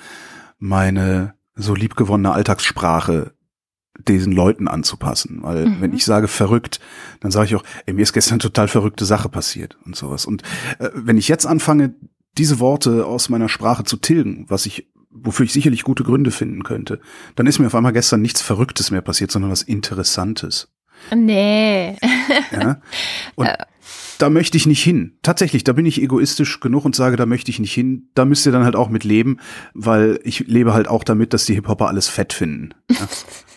meine 0.59 1.33
so 1.55 1.73
liebgewonnene 1.73 2.31
Alltagssprache 2.31 3.33
diesen 4.07 4.33
Leuten 4.33 4.67
anzupassen. 4.67 5.39
Weil 5.41 5.67
mhm. 5.67 5.81
wenn 5.81 5.93
ich 5.93 6.05
sage 6.05 6.27
verrückt, 6.27 6.79
dann 7.21 7.31
sage 7.31 7.47
ich 7.47 7.55
auch, 7.55 7.63
ey, 7.85 7.93
mir 7.93 8.01
ist 8.01 8.13
gestern 8.13 8.39
total 8.39 8.67
verrückte 8.67 9.05
Sache 9.05 9.29
passiert 9.29 9.77
und 9.85 9.95
sowas. 9.95 10.25
Und 10.25 10.43
äh, 10.79 10.89
wenn 10.93 11.17
ich 11.17 11.27
jetzt 11.27 11.45
anfange, 11.45 11.95
diese 12.37 12.59
Worte 12.59 13.05
aus 13.05 13.29
meiner 13.29 13.47
Sprache 13.47 13.85
zu 13.85 13.95
tilgen, 13.95 14.45
was 14.49 14.65
ich 14.65 14.89
wofür 15.15 15.45
ich 15.45 15.53
sicherlich 15.53 15.83
gute 15.83 16.03
Gründe 16.03 16.31
finden 16.31 16.63
könnte, 16.63 16.99
dann 17.35 17.47
ist 17.47 17.59
mir 17.59 17.67
auf 17.67 17.75
einmal 17.75 17.93
gestern 17.93 18.21
nichts 18.21 18.41
Verrücktes 18.41 18.91
mehr 18.91 19.01
passiert, 19.01 19.31
sondern 19.31 19.51
was 19.51 19.61
Interessantes. 19.61 20.67
Nee. 21.13 21.97
Ja? 22.51 22.81
Und 23.35 23.49
da 24.17 24.29
möchte 24.29 24.57
ich 24.57 24.65
nicht 24.65 24.83
hin. 24.83 25.17
Tatsächlich, 25.21 25.63
da 25.63 25.73
bin 25.73 25.85
ich 25.85 26.01
egoistisch 26.01 26.59
genug 26.59 26.85
und 26.85 26.95
sage, 26.95 27.17
da 27.17 27.25
möchte 27.25 27.51
ich 27.51 27.59
nicht 27.59 27.73
hin. 27.73 28.09
Da 28.15 28.25
müsst 28.25 28.45
ihr 28.45 28.51
dann 28.51 28.63
halt 28.63 28.75
auch 28.75 28.89
mit 28.89 29.03
leben, 29.03 29.37
weil 29.73 30.19
ich 30.23 30.47
lebe 30.47 30.73
halt 30.73 30.87
auch 30.87 31.03
damit, 31.03 31.33
dass 31.33 31.45
die 31.45 31.53
Hip-Hopper 31.53 31.87
alles 31.87 32.07
fett 32.07 32.33
finden. 32.33 32.73
Ja? 32.89 33.07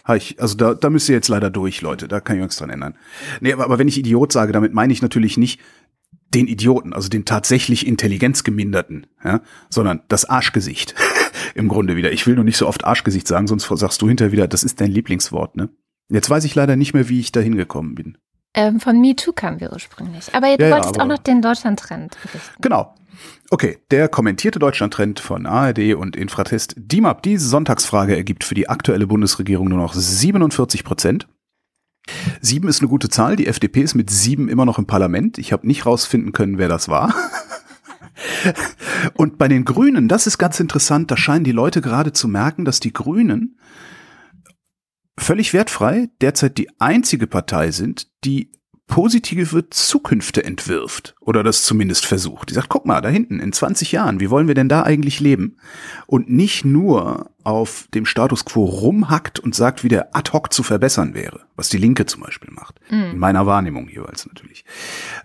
also 0.39 0.57
da, 0.57 0.75
da 0.75 0.91
müsst 0.91 1.09
ihr 1.09 1.15
jetzt 1.15 1.29
leider 1.29 1.51
durch, 1.51 1.81
Leute. 1.81 2.09
Da 2.09 2.21
kann 2.21 2.37
ich 2.37 2.43
nichts 2.43 2.57
dran 2.57 2.71
ändern. 2.71 2.97
Nee, 3.41 3.53
aber, 3.53 3.65
aber 3.65 3.79
wenn 3.79 3.89
ich 3.89 3.99
Idiot 3.99 4.33
sage, 4.33 4.53
damit 4.53 4.75
meine 4.75 4.93
ich 4.93 5.03
natürlich 5.03 5.37
nicht 5.37 5.61
den 6.35 6.47
Idioten, 6.47 6.93
also 6.93 7.09
den 7.09 7.25
tatsächlich 7.25 7.87
intelligenzgeminderten, 7.87 9.07
ja, 9.25 9.41
sondern 9.71 10.03
das 10.09 10.25
Arschgesicht. 10.27 10.95
Im 11.59 11.69
Grunde 11.69 11.97
wieder. 11.97 12.13
Ich 12.13 12.27
will 12.27 12.37
nur 12.37 12.45
nicht 12.45 12.57
so 12.57 12.69
oft 12.69 12.85
Arschgesicht 12.85 13.27
sagen, 13.27 13.49
sonst 13.49 13.69
sagst 13.69 14.01
du 14.01 14.09
hinterher 14.09 14.31
wieder, 14.31 14.47
das 14.47 14.63
ist 14.63 14.81
dein 14.81 14.93
Lieblingswort, 14.93 15.57
ne? 15.57 15.69
Jetzt 16.09 16.31
weiß 16.31 16.45
ich 16.45 16.55
leider 16.55 16.77
nicht 16.77 16.95
mehr, 16.95 17.09
wie 17.09 17.19
ich 17.19 17.33
da 17.33 17.41
hingekommen 17.41 17.97
bin. 17.97 18.17
Ähm, 18.55 18.79
von 18.81 19.01
MeToo 19.01 19.33
kamen 19.33 19.61
wir 19.61 19.73
ursprünglich. 19.73 20.33
Aber 20.33 20.57
du 20.57 20.65
ja, 20.65 20.71
wolltest 20.71 20.97
ja, 20.97 21.03
auch 21.03 21.07
noch 21.07 21.19
den 21.19 21.43
Deutschland-Trend. 21.43 22.17
Genau. 22.61 22.95
Okay, 23.51 23.79
der 23.91 24.09
kommentierte 24.09 24.61
Deutschland-Trend 24.61 25.19
von 25.19 25.47
ARD 25.47 25.95
und 25.95 26.15
Infratest 26.15 26.75
DIMAP. 26.77 27.23
Diese 27.25 27.49
Sonntagsfrage 27.49 28.17
ergibt 28.17 28.45
für 28.45 28.55
die 28.55 28.69
aktuelle 28.69 29.09
Bundesregierung 29.09 29.69
nur 29.69 29.79
noch 29.79 29.95
47 29.95 30.85
Prozent. 30.85 31.27
Sieben 32.41 32.69
ist 32.69 32.81
eine 32.81 32.89
gute 32.89 33.09
Zahl. 33.09 33.37
Die 33.37 33.49
FDP 33.49 33.83
ist 33.83 33.95
mit 33.95 34.11
sieben 34.11 34.49
immer 34.49 34.65
noch 34.65 34.79
im 34.79 34.87
Parlament. 34.87 35.39
Ich 35.39 35.53
habe 35.53 35.67
nicht 35.67 35.85
rausfinden 35.85 36.33
können, 36.33 36.57
wer 36.59 36.69
das 36.69 36.89
war. 36.89 37.13
und 39.15 39.39
bei 39.39 39.49
den 39.49 39.65
Grünen, 39.65 40.09
das 40.09 40.27
ist 40.27 40.39
ganz 40.39 40.61
interessant, 40.61 41.11
da 41.11 41.17
scheinen 41.17 41.45
die 41.45 41.53
Leute 41.53 41.81
gerade 41.81 42.13
zu 42.13 42.29
merken, 42.29 42.65
dass 42.65 42.81
die 42.81 42.93
Grünen 42.93 43.59
völlig 45.17 45.53
wertfrei 45.53 46.09
derzeit 46.21 46.59
die 46.59 46.69
einzige 46.81 47.27
Partei 47.27 47.71
sind, 47.71 48.09
die 48.25 48.53
positive 48.89 49.69
Zukünfte 49.69 50.43
entwirft 50.43 51.15
oder 51.21 51.45
das 51.45 51.63
zumindest 51.63 52.07
versucht. 52.07 52.51
Die 52.51 52.55
sagt, 52.55 52.71
guck 52.71 52.87
mal, 52.87 53.01
da 53.01 53.11
hinten 53.11 53.39
in 53.39 53.53
20 53.53 53.93
Jahren, 53.93 54.19
wie 54.19 54.31
wollen 54.31 54.49
wir 54.49 54.55
denn 54.55 54.69
da 54.69 54.83
eigentlich 54.83 55.21
leben? 55.21 55.59
Und 56.07 56.31
nicht 56.31 56.65
nur 56.65 57.31
auf 57.45 57.87
dem 57.95 58.07
Status 58.07 58.47
quo 58.47 58.65
rumhackt 58.65 59.39
und 59.39 59.55
sagt, 59.55 59.85
wie 59.85 59.89
der 59.89 60.17
ad 60.17 60.33
hoc 60.33 60.53
zu 60.53 60.63
verbessern 60.63 61.15
wäre, 61.15 61.43
was 61.55 61.69
die 61.69 61.77
Linke 61.77 62.07
zum 62.07 62.23
Beispiel 62.23 62.51
macht. 62.51 62.81
Mhm. 62.91 63.13
In 63.13 63.19
meiner 63.19 63.47
Wahrnehmung 63.47 63.89
jeweils 63.89 64.27
natürlich. 64.27 64.65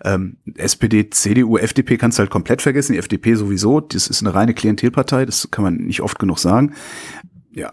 Ähm, 0.04 0.36
SPD, 0.54 1.08
CDU, 1.10 1.56
FDP 1.56 1.96
kannst 1.96 2.18
du 2.18 2.20
halt 2.20 2.30
komplett 2.30 2.60
vergessen, 2.60 2.92
die 2.92 2.98
FDP 2.98 3.34
sowieso, 3.34 3.80
das 3.80 4.06
ist 4.08 4.22
eine 4.22 4.34
reine 4.34 4.54
Klientelpartei, 4.54 5.24
das 5.24 5.50
kann 5.50 5.64
man 5.64 5.76
nicht 5.76 6.02
oft 6.02 6.18
genug 6.18 6.38
sagen. 6.38 6.74
Ja, 7.50 7.72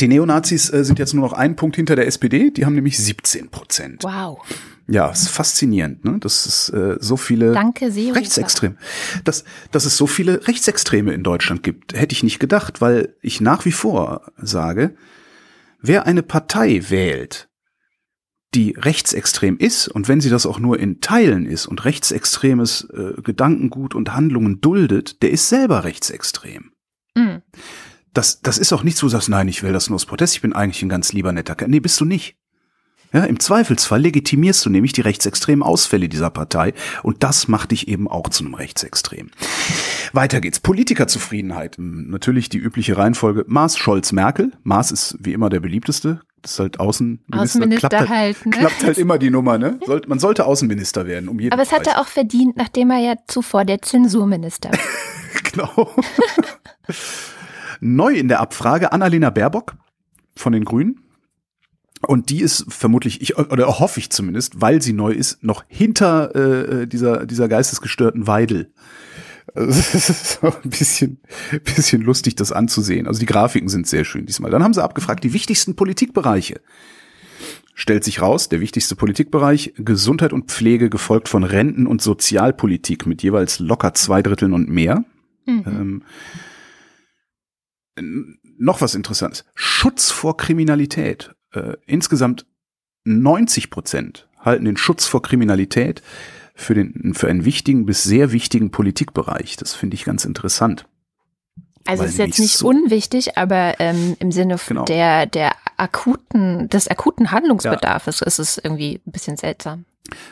die 0.00 0.08
Neonazis 0.08 0.72
äh, 0.72 0.84
sind 0.84 0.98
jetzt 0.98 1.12
nur 1.14 1.24
noch 1.24 1.34
einen 1.34 1.56
Punkt 1.56 1.76
hinter 1.76 1.96
der 1.96 2.06
SPD, 2.06 2.50
die 2.50 2.64
haben 2.64 2.74
nämlich 2.74 2.98
17 2.98 3.50
Prozent. 3.50 4.04
Wow. 4.04 4.38
Ja, 4.92 5.08
ist 5.08 5.28
faszinierend, 5.28 6.04
ne? 6.04 6.18
Das 6.20 6.44
ist 6.44 6.68
äh, 6.68 6.96
so 7.00 7.16
viele 7.16 7.52
Danke, 7.52 7.86
Rechtsextreme. 7.86 8.76
Dass, 9.24 9.44
dass 9.70 9.86
es 9.86 9.96
so 9.96 10.06
viele 10.06 10.46
Rechtsextreme 10.46 11.14
in 11.14 11.22
Deutschland 11.22 11.62
gibt, 11.62 11.94
hätte 11.94 12.12
ich 12.12 12.22
nicht 12.22 12.38
gedacht, 12.38 12.82
weil 12.82 13.16
ich 13.22 13.40
nach 13.40 13.64
wie 13.64 13.72
vor 13.72 14.32
sage, 14.36 14.94
wer 15.80 16.06
eine 16.06 16.22
Partei 16.22 16.90
wählt, 16.90 17.48
die 18.54 18.74
rechtsextrem 18.76 19.56
ist 19.56 19.88
und 19.88 20.08
wenn 20.08 20.20
sie 20.20 20.28
das 20.28 20.44
auch 20.44 20.58
nur 20.58 20.78
in 20.78 21.00
Teilen 21.00 21.46
ist 21.46 21.64
und 21.64 21.86
rechtsextremes 21.86 22.86
äh, 22.92 23.22
Gedankengut 23.22 23.94
und 23.94 24.14
Handlungen 24.14 24.60
duldet, 24.60 25.22
der 25.22 25.30
ist 25.30 25.48
selber 25.48 25.84
rechtsextrem. 25.84 26.72
Mhm 27.14 27.40
das, 28.12 28.42
das 28.42 28.58
ist 28.58 28.72
auch 28.72 28.82
nichts, 28.82 29.02
wo 29.02 29.06
du 29.06 29.10
sagst, 29.10 29.28
nein, 29.28 29.48
ich 29.48 29.62
will 29.62 29.72
das 29.72 29.88
nur 29.88 29.94
aus 29.96 30.06
Protest, 30.06 30.34
ich 30.34 30.42
bin 30.42 30.52
eigentlich 30.52 30.82
ein 30.82 30.88
ganz 30.88 31.12
lieber 31.12 31.32
netter 31.32 31.54
Kerl. 31.54 31.70
Nee, 31.70 31.80
bist 31.80 32.00
du 32.00 32.04
nicht. 32.04 32.36
Ja, 33.12 33.24
Im 33.24 33.38
Zweifelsfall 33.38 34.00
legitimierst 34.00 34.64
du 34.64 34.70
nämlich 34.70 34.92
die 34.92 35.02
rechtsextremen 35.02 35.62
Ausfälle 35.62 36.08
dieser 36.08 36.30
Partei 36.30 36.72
und 37.02 37.22
das 37.22 37.48
macht 37.48 37.70
dich 37.70 37.88
eben 37.88 38.08
auch 38.08 38.28
zu 38.30 38.44
einem 38.44 38.54
Rechtsextrem. 38.54 39.30
Weiter 40.12 40.40
geht's. 40.40 40.60
Politikerzufriedenheit. 40.60 41.76
Hm, 41.76 42.10
natürlich 42.10 42.48
die 42.48 42.58
übliche 42.58 42.96
Reihenfolge. 42.96 43.44
Maas, 43.48 43.76
Scholz, 43.76 44.12
Merkel. 44.12 44.52
Maas 44.62 44.90
ist 44.90 45.16
wie 45.20 45.32
immer 45.32 45.50
der 45.50 45.60
beliebteste. 45.60 46.20
Das 46.40 46.52
ist 46.52 46.58
halt 46.58 46.80
Außenminister. 46.80 47.40
Außenminister 47.40 47.88
klappt 47.88 48.08
halt, 48.08 48.10
halt, 48.10 48.46
ne? 48.46 48.50
klappt 48.50 48.84
halt 48.84 48.98
immer 48.98 49.18
die 49.18 49.30
Nummer, 49.30 49.58
ne? 49.58 49.78
Sollte, 49.86 50.08
man 50.08 50.18
sollte 50.18 50.44
Außenminister 50.44 51.06
werden, 51.06 51.28
um 51.28 51.38
jeden 51.38 51.52
Aber 51.52 51.62
es 51.62 51.70
hat 51.70 51.86
er 51.86 52.00
auch 52.00 52.08
verdient, 52.08 52.56
nachdem 52.56 52.90
er 52.90 52.98
ja 52.98 53.14
zuvor 53.28 53.64
der 53.64 53.80
Zensurminister 53.80 54.70
war. 54.70 54.78
genau. 55.52 55.90
Neu 57.80 58.14
in 58.14 58.28
der 58.28 58.40
Abfrage 58.40 58.92
Annalena 58.92 59.30
Baerbock 59.30 59.74
von 60.36 60.52
den 60.52 60.64
Grünen. 60.64 61.01
Und 62.06 62.30
die 62.30 62.40
ist 62.40 62.66
vermutlich, 62.68 63.20
ich, 63.20 63.38
oder 63.38 63.78
hoffe 63.78 64.00
ich 64.00 64.10
zumindest, 64.10 64.60
weil 64.60 64.82
sie 64.82 64.92
neu 64.92 65.12
ist, 65.12 65.42
noch 65.44 65.64
hinter 65.68 66.34
äh, 66.34 66.86
dieser, 66.86 67.26
dieser 67.26 67.48
geistesgestörten 67.48 68.26
Weidel. 68.26 68.72
Also, 69.54 69.70
es 69.96 70.10
ist 70.10 70.44
auch 70.44 70.62
ein 70.64 70.70
bisschen, 70.70 71.20
bisschen 71.64 72.02
lustig, 72.02 72.34
das 72.36 72.52
anzusehen. 72.52 73.06
Also 73.06 73.20
die 73.20 73.26
Grafiken 73.26 73.68
sind 73.68 73.86
sehr 73.86 74.04
schön 74.04 74.26
diesmal. 74.26 74.50
Dann 74.50 74.64
haben 74.64 74.74
sie 74.74 74.82
abgefragt, 74.82 75.22
die 75.24 75.32
wichtigsten 75.32 75.76
Politikbereiche. 75.76 76.60
Stellt 77.74 78.04
sich 78.04 78.20
raus, 78.20 78.48
der 78.48 78.60
wichtigste 78.60 78.96
Politikbereich 78.96 79.72
Gesundheit 79.76 80.32
und 80.32 80.50
Pflege, 80.50 80.90
gefolgt 80.90 81.28
von 81.28 81.42
Renten 81.42 81.86
und 81.86 82.02
Sozialpolitik 82.02 83.06
mit 83.06 83.22
jeweils 83.22 83.60
locker 83.60 83.94
zwei 83.94 84.22
Dritteln 84.22 84.52
und 84.52 84.68
mehr. 84.68 85.04
Mhm. 85.46 86.02
Ähm, 87.96 88.38
noch 88.58 88.80
was 88.80 88.94
Interessantes. 88.94 89.44
Schutz 89.54 90.10
vor 90.10 90.36
Kriminalität. 90.36 91.34
Äh, 91.52 91.74
insgesamt 91.86 92.46
90 93.04 93.70
Prozent 93.70 94.28
halten 94.38 94.64
den 94.64 94.76
Schutz 94.76 95.06
vor 95.06 95.22
Kriminalität 95.22 96.02
für, 96.54 96.74
den, 96.74 97.14
für 97.14 97.28
einen 97.28 97.44
wichtigen 97.44 97.86
bis 97.86 98.02
sehr 98.02 98.32
wichtigen 98.32 98.70
Politikbereich. 98.70 99.56
Das 99.56 99.74
finde 99.74 99.94
ich 99.94 100.04
ganz 100.04 100.24
interessant. 100.24 100.86
Also 101.84 102.04
es 102.04 102.12
ist 102.12 102.18
jetzt 102.18 102.38
nicht 102.38 102.56
so 102.56 102.68
unwichtig, 102.68 103.36
aber 103.36 103.74
ähm, 103.80 104.16
im 104.20 104.30
Sinne 104.30 104.56
genau. 104.68 104.84
der, 104.84 105.26
der 105.26 105.52
akuten, 105.76 106.68
des 106.68 106.86
akuten 106.88 107.32
Handlungsbedarfs 107.32 108.20
ja. 108.20 108.26
ist 108.26 108.38
es 108.38 108.58
irgendwie 108.58 109.00
ein 109.04 109.10
bisschen 109.10 109.36
seltsam. 109.36 109.84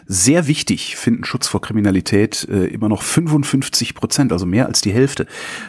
Sehr 0.06 0.46
wichtig 0.46 0.96
finden 0.96 1.24
Schutz 1.24 1.48
vor 1.48 1.60
Kriminalität 1.60 2.46
äh, 2.48 2.66
immer 2.66 2.88
noch 2.88 3.02
55 3.02 3.94
Prozent, 3.94 4.32
also 4.32 4.46
mehr 4.46 4.66
als 4.66 4.80
die 4.80 4.92
Hälfte. 4.92 5.26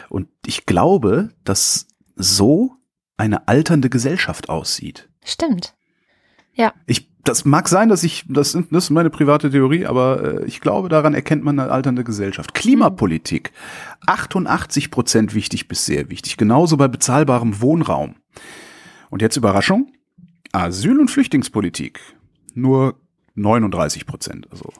Und 0.08 0.28
ich 0.46 0.66
glaube, 0.66 1.30
dass 1.44 1.86
so 2.14 2.76
eine 3.16 3.48
alternde 3.48 3.90
Gesellschaft 3.90 4.48
aussieht. 4.48 5.08
Stimmt. 5.24 5.74
Ja. 6.54 6.74
Ich, 6.86 7.08
das 7.24 7.44
mag 7.44 7.68
sein, 7.68 7.88
dass 7.88 8.02
ich, 8.04 8.24
das, 8.28 8.52
das 8.52 8.84
ist 8.84 8.90
meine 8.90 9.10
private 9.10 9.50
Theorie, 9.50 9.86
aber 9.86 10.40
äh, 10.42 10.44
ich 10.46 10.60
glaube, 10.60 10.88
daran 10.88 11.14
erkennt 11.14 11.44
man 11.44 11.58
eine 11.58 11.70
alternde 11.70 12.04
Gesellschaft. 12.04 12.54
Klimapolitik, 12.54 13.52
88 14.06 14.90
Prozent 14.90 15.34
wichtig 15.34 15.68
bis 15.68 15.86
sehr 15.86 16.10
wichtig. 16.10 16.36
Genauso 16.36 16.76
bei 16.76 16.88
bezahlbarem 16.88 17.60
Wohnraum. 17.60 18.16
Und 19.10 19.22
jetzt 19.22 19.36
Überraschung. 19.36 19.92
Asyl- 20.52 21.00
und 21.00 21.10
Flüchtlingspolitik. 21.10 22.00
Nur 22.54 23.00
39 23.34 24.06
Prozent. 24.06 24.48
Also 24.50 24.70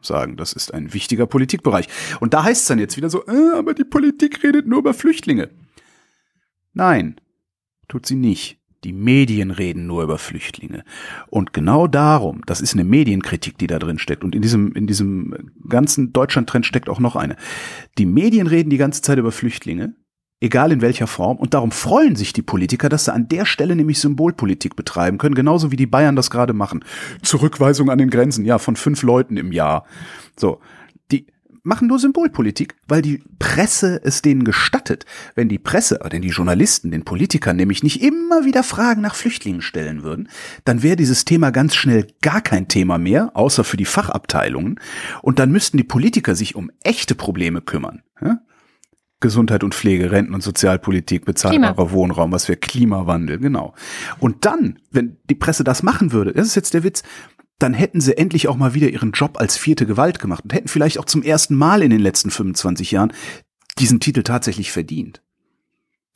sagen, 0.00 0.36
das 0.36 0.52
ist 0.52 0.74
ein 0.74 0.92
wichtiger 0.94 1.26
Politikbereich. 1.26 1.88
Und 2.20 2.34
da 2.34 2.44
heißt 2.44 2.62
es 2.62 2.68
dann 2.68 2.78
jetzt 2.78 2.96
wieder 2.96 3.10
so, 3.10 3.24
äh, 3.26 3.56
aber 3.56 3.74
die 3.74 3.84
Politik 3.84 4.42
redet 4.42 4.66
nur 4.66 4.80
über 4.80 4.94
Flüchtlinge. 4.94 5.50
Nein, 6.72 7.20
tut 7.88 8.06
sie 8.06 8.16
nicht. 8.16 8.61
Die 8.84 8.92
Medien 8.92 9.52
reden 9.52 9.86
nur 9.86 10.02
über 10.02 10.18
Flüchtlinge. 10.18 10.82
Und 11.28 11.52
genau 11.52 11.86
darum, 11.86 12.42
das 12.46 12.60
ist 12.60 12.74
eine 12.74 12.84
Medienkritik, 12.84 13.56
die 13.58 13.68
da 13.68 13.78
drin 13.78 13.98
steckt. 13.98 14.24
Und 14.24 14.34
in 14.34 14.42
diesem, 14.42 14.72
in 14.72 14.88
diesem 14.88 15.52
ganzen 15.68 16.12
Deutschland-Trend 16.12 16.66
steckt 16.66 16.88
auch 16.88 16.98
noch 16.98 17.14
eine. 17.14 17.36
Die 17.98 18.06
Medien 18.06 18.48
reden 18.48 18.70
die 18.70 18.78
ganze 18.78 19.00
Zeit 19.00 19.18
über 19.18 19.30
Flüchtlinge, 19.30 19.94
egal 20.40 20.72
in 20.72 20.80
welcher 20.80 21.06
Form. 21.06 21.36
Und 21.36 21.54
darum 21.54 21.70
freuen 21.70 22.16
sich 22.16 22.32
die 22.32 22.42
Politiker, 22.42 22.88
dass 22.88 23.04
sie 23.04 23.12
an 23.12 23.28
der 23.28 23.44
Stelle 23.44 23.76
nämlich 23.76 24.00
Symbolpolitik 24.00 24.74
betreiben 24.74 25.18
können, 25.18 25.36
genauso 25.36 25.70
wie 25.70 25.76
die 25.76 25.86
Bayern 25.86 26.16
das 26.16 26.30
gerade 26.30 26.52
machen. 26.52 26.84
Zurückweisung 27.22 27.88
an 27.88 27.98
den 27.98 28.10
Grenzen, 28.10 28.44
ja, 28.44 28.58
von 28.58 28.74
fünf 28.74 29.02
Leuten 29.02 29.36
im 29.36 29.52
Jahr. 29.52 29.86
So 30.36 30.60
machen 31.62 31.88
nur 31.88 31.98
Symbolpolitik, 31.98 32.74
weil 32.88 33.02
die 33.02 33.22
Presse 33.38 34.00
es 34.02 34.22
denen 34.22 34.44
gestattet. 34.44 35.06
Wenn 35.34 35.48
die 35.48 35.58
Presse, 35.58 36.00
denn 36.10 36.22
die 36.22 36.28
Journalisten, 36.28 36.90
den 36.90 37.04
Politikern 37.04 37.56
nämlich 37.56 37.82
nicht 37.82 38.02
immer 38.02 38.44
wieder 38.44 38.62
Fragen 38.62 39.02
nach 39.02 39.14
Flüchtlingen 39.14 39.62
stellen 39.62 40.02
würden, 40.02 40.28
dann 40.64 40.82
wäre 40.82 40.96
dieses 40.96 41.24
Thema 41.24 41.50
ganz 41.50 41.74
schnell 41.74 42.08
gar 42.20 42.40
kein 42.40 42.68
Thema 42.68 42.98
mehr, 42.98 43.30
außer 43.34 43.64
für 43.64 43.76
die 43.76 43.84
Fachabteilungen. 43.84 44.80
Und 45.22 45.38
dann 45.38 45.52
müssten 45.52 45.76
die 45.76 45.84
Politiker 45.84 46.34
sich 46.34 46.54
um 46.54 46.70
echte 46.82 47.14
Probleme 47.14 47.60
kümmern. 47.60 48.02
Ja? 48.20 48.40
Gesundheit 49.20 49.62
und 49.62 49.74
Pflege, 49.74 50.10
Renten 50.10 50.34
und 50.34 50.42
Sozialpolitik, 50.42 51.24
bezahlbarer 51.24 51.74
Klima. 51.74 51.90
Wohnraum, 51.92 52.32
was 52.32 52.46
für 52.46 52.56
Klimawandel, 52.56 53.38
genau. 53.38 53.72
Und 54.18 54.44
dann, 54.44 54.80
wenn 54.90 55.16
die 55.30 55.36
Presse 55.36 55.64
das 55.64 55.82
machen 55.82 56.12
würde, 56.12 56.32
das 56.32 56.48
ist 56.48 56.56
jetzt 56.56 56.74
der 56.74 56.82
Witz, 56.82 57.02
dann 57.62 57.74
hätten 57.74 58.00
sie 58.00 58.16
endlich 58.16 58.48
auch 58.48 58.56
mal 58.56 58.74
wieder 58.74 58.88
ihren 58.88 59.12
Job 59.12 59.38
als 59.40 59.56
vierte 59.56 59.86
Gewalt 59.86 60.18
gemacht 60.18 60.44
und 60.44 60.52
hätten 60.52 60.68
vielleicht 60.68 60.98
auch 60.98 61.04
zum 61.04 61.22
ersten 61.22 61.54
Mal 61.54 61.82
in 61.82 61.90
den 61.90 62.00
letzten 62.00 62.30
25 62.30 62.90
Jahren 62.90 63.12
diesen 63.78 64.00
Titel 64.00 64.22
tatsächlich 64.22 64.72
verdient. 64.72 65.22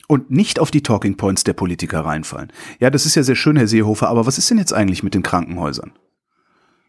und 0.08 0.30
nicht 0.30 0.60
auf 0.60 0.70
die 0.70 0.82
Talking 0.82 1.16
Points 1.16 1.42
der 1.42 1.52
Politiker 1.52 2.00
reinfallen. 2.00 2.52
Ja, 2.78 2.90
das 2.90 3.06
ist 3.06 3.16
ja 3.16 3.24
sehr 3.24 3.34
schön, 3.34 3.56
Herr 3.56 3.66
Seehofer, 3.66 4.08
aber 4.08 4.24
was 4.24 4.38
ist 4.38 4.48
denn 4.48 4.58
jetzt 4.58 4.72
eigentlich 4.72 5.02
mit 5.02 5.14
den 5.14 5.24
Krankenhäusern? 5.24 5.92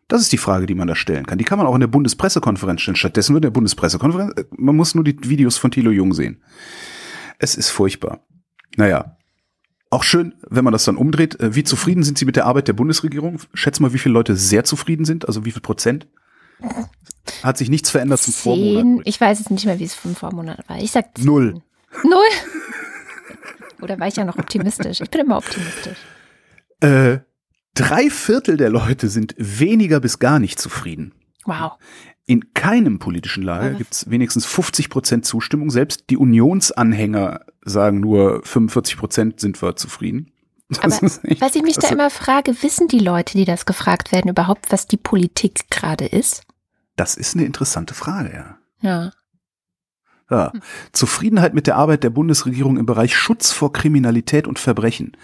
Das 0.07 0.21
ist 0.21 0.31
die 0.31 0.37
Frage, 0.37 0.67
die 0.67 0.75
man 0.75 0.87
da 0.87 0.95
stellen 0.95 1.25
kann. 1.25 1.39
Die 1.39 1.43
kann 1.43 1.57
man 1.57 1.67
auch 1.67 1.73
in 1.73 1.81
der 1.81 1.87
Bundespressekonferenz 1.87 2.81
stellen. 2.81 2.95
Stattdessen 2.95 3.33
wird 3.33 3.43
in 3.43 3.49
der 3.49 3.55
Bundespressekonferenz, 3.55 4.33
äh, 4.37 4.45
man 4.51 4.75
muss 4.75 4.95
nur 4.95 5.03
die 5.03 5.17
Videos 5.27 5.57
von 5.57 5.71
Thilo 5.71 5.91
Jung 5.91 6.13
sehen. 6.13 6.43
Es 7.39 7.55
ist 7.55 7.69
furchtbar. 7.69 8.21
Naja. 8.77 9.16
Auch 9.89 10.03
schön, 10.03 10.34
wenn 10.50 10.63
man 10.63 10.74
das 10.74 10.84
dann 10.84 10.98
umdreht. 10.98 11.39
Äh, 11.39 11.56
wie 11.56 11.63
zufrieden 11.63 12.03
sind 12.03 12.17
Sie 12.17 12.25
mit 12.25 12.36
der 12.36 12.46
Arbeit 12.46 12.67
der 12.67 12.74
Bundesregierung? 12.74 13.39
Schätze 13.53 13.82
mal, 13.82 13.94
wie 13.94 14.00
viele 14.00 14.13
Leute 14.13 14.36
sehr 14.36 14.63
zufrieden 14.63 15.06
sind, 15.06 15.27
also 15.27 15.46
wie 15.46 15.51
viel 15.51 15.62
Prozent? 15.62 16.08
Hat 17.44 17.58
sich 17.58 17.70
nichts 17.70 17.89
verändert 17.89 18.22
zum 18.22 18.34
Vormonat? 18.34 19.06
Ich 19.06 19.22
weiß 19.22 19.39
es 19.39 19.50
nicht 19.50 19.65
mehr, 19.65 19.79
wie 19.79 19.84
es 19.84 19.94
vom 19.94 20.15
Vormonat 20.15 20.67
war. 20.67 20.77
Ich 20.79 20.91
sag 20.91 21.15
zehn. 21.15 21.25
Null. 21.25 21.62
Null? 22.03 22.27
Oder 23.82 24.00
war 24.00 24.08
ich 24.08 24.15
ja 24.15 24.25
noch 24.25 24.38
optimistisch? 24.38 25.01
Ich 25.01 25.10
bin 25.10 25.22
immer 25.22 25.38
optimistisch. 25.38 25.98
Äh, 26.79 27.20
drei 27.75 28.10
Viertel 28.10 28.58
der 28.58 28.70
Leute 28.70 29.08
sind 29.08 29.36
weniger 29.38 30.00
bis 30.00 30.20
gar 30.20 30.39
nicht 30.39 30.60
zufrieden. 30.60 31.13
Wow. 31.46 31.74
In 32.29 32.53
keinem 32.53 33.00
politischen 33.00 33.41
Lager 33.41 33.72
gibt 33.72 33.93
es 33.93 34.10
wenigstens 34.10 34.46
50 34.46 34.89
Prozent 34.89 35.25
Zustimmung. 35.25 35.72
Selbst 35.72 36.10
die 36.10 36.17
Unionsanhänger 36.17 37.46
sagen 37.63 38.01
nur 38.01 38.41
45 38.43 38.98
Prozent 38.98 39.39
sind 39.39 39.62
wir 39.62 39.75
zufrieden. 39.75 40.31
Das 40.69 41.01
Aber 41.01 41.10
was 41.39 41.55
ich 41.55 41.63
mich 41.63 41.77
da 41.77 41.88
immer 41.88 42.10
frage, 42.10 42.62
wissen 42.62 42.89
die 42.89 43.00
Leute, 43.00 43.38
die 43.38 43.46
das 43.46 43.65
gefragt 43.65 44.12
werden, 44.12 44.27
überhaupt, 44.27 44.69
was 44.69 44.86
die 44.86 44.98
Politik 44.98 45.69
gerade 45.69 46.05
ist? 46.05 46.43
Das 46.98 47.15
ist 47.15 47.36
eine 47.36 47.46
interessante 47.46 47.93
Frage, 47.93 48.34
ja. 48.34 48.57
Ja. 48.81 49.12
Ja. 50.29 50.51
Zufriedenheit 50.91 51.53
mit 51.53 51.67
der 51.67 51.77
Arbeit 51.77 52.03
der 52.03 52.10
Bundesregierung 52.10 52.75
im 52.75 52.86
Bereich 52.86 53.15
Schutz 53.15 53.53
vor 53.53 53.72
Kriminalität 53.72 54.46
und 54.46 54.60
Verbrechen. 54.60 55.15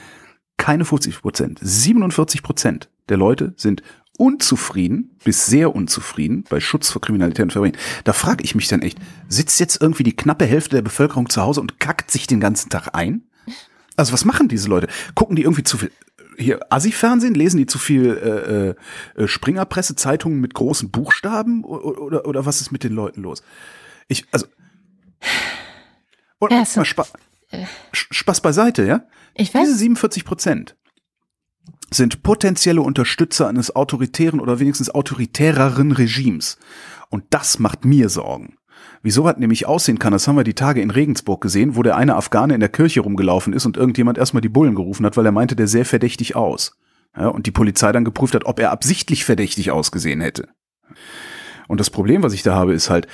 Keine 0.56 0.86
50 0.86 1.22
Prozent. 1.22 1.60
47 1.62 2.42
Prozent 2.42 2.90
der 3.10 3.18
Leute 3.18 3.54
sind 3.58 3.84
unzufrieden 4.18 5.18
bis 5.24 5.46
sehr 5.46 5.76
unzufrieden 5.76 6.44
bei 6.50 6.60
Schutz 6.60 6.90
vor 6.90 7.02
Kriminalität 7.02 7.44
und 7.44 7.52
Verbrechen. 7.52 7.78
Da 8.04 8.14
frage 8.14 8.44
ich 8.44 8.56
mich 8.56 8.68
dann 8.68 8.82
echt, 8.82 8.98
sitzt 9.28 9.60
jetzt 9.60 9.82
irgendwie 9.82 10.04
die 10.04 10.16
knappe 10.16 10.46
Hälfte 10.46 10.76
der 10.76 10.82
Bevölkerung 10.82 11.30
zu 11.30 11.42
Hause 11.42 11.62
und 11.62 11.80
kackt 11.80 12.12
sich 12.12 12.28
den 12.28 12.40
ganzen 12.40 12.70
Tag 12.70 12.90
ein? 12.94 13.24
Also 13.96 14.14
was 14.14 14.26
machen 14.26 14.48
diese 14.48 14.70
Leute? 14.70 14.88
Gucken 15.16 15.36
die 15.36 15.44
irgendwie 15.44 15.64
zu 15.64 15.78
viel 15.78 15.92
hier 16.38 16.60
Assi-Fernsehen? 16.72 17.36
Lesen 17.36 17.58
die 17.58 17.68
zu 17.68 17.78
viel 17.78 18.76
äh, 19.18 19.22
äh, 19.22 19.28
Springerpresse-Zeitungen 19.28 20.40
mit 20.40 20.54
großen 20.54 20.90
Buchstaben? 20.90 21.64
Oder, 21.64 22.02
oder, 22.02 22.26
oder 22.26 22.46
was 22.46 22.62
ist 22.62 22.72
mit 22.72 22.84
den 22.84 22.94
Leuten 22.94 23.22
los? 23.22 23.44
Ich, 24.08 24.26
also 24.32 24.48
und 26.40 26.52
ja, 26.52 26.66
so, 26.66 26.82
mal 26.82 26.86
Spa 26.86 27.06
äh, 27.52 27.66
Spaß 27.94 28.42
beiseite, 28.42 28.84
ja? 28.84 29.06
Ich 29.36 29.54
weiß. 29.54 29.66
Diese 29.66 29.78
47 29.78 30.26
Prozent 30.26 30.76
sind 31.94 32.24
potenzielle 32.24 32.82
Unterstützer 32.82 33.48
eines 33.48 33.76
autoritären 33.76 34.40
oder 34.40 34.60
wenigstens 34.60 34.90
autoritäreren 34.90 35.92
Regimes. 35.92 36.58
Und 37.10 37.26
das 37.30 37.60
macht 37.60 37.86
mir 37.86 38.10
Sorgen. 38.10 38.56
Wie 39.02 39.12
sowas 39.12 39.36
nämlich 39.38 39.66
aussehen 39.66 40.00
kann, 40.00 40.14
das 40.14 40.28
haben 40.28 40.38
wir 40.38 40.44
die 40.44 40.54
Tage 40.54 40.82
in 40.82 40.90
Regensburg 40.90 41.42
gesehen, 41.42 41.76
wo 41.76 41.84
der 41.84 41.98
eine 41.98 42.16
Afghane 42.16 42.54
in 42.54 42.60
der 42.60 42.70
Kirche 42.70 43.02
rumgelaufen 43.02 43.54
ist 43.54 43.66
und 43.66 43.78
irgendjemand 43.78 44.18
erstmal 44.18 44.42
die 44.42 44.50
Bullen 44.50 44.76
gerufen 44.76 45.06
hat, 45.06 45.18
weil 45.18 45.26
er 45.26 45.32
meinte, 45.32 45.56
der 45.56 45.68
sähe 45.68 45.86
verdächtig 45.86 46.36
aus. 46.36 46.78
Ja, 47.16 47.28
und 47.28 47.46
die 47.46 47.52
Polizei 47.52 47.92
dann 47.92 48.06
geprüft 48.06 48.34
hat, 48.34 48.46
ob 48.46 48.60
er 48.60 48.72
absichtlich 48.72 49.26
verdächtig 49.26 49.72
ausgesehen 49.72 50.22
hätte. 50.22 50.48
Und 51.68 51.80
das 51.80 51.90
Problem, 51.90 52.24
was 52.24 52.34
ich 52.34 52.44
da 52.44 52.56
habe, 52.56 52.74
ist 52.74 52.90
halt, 52.90 53.08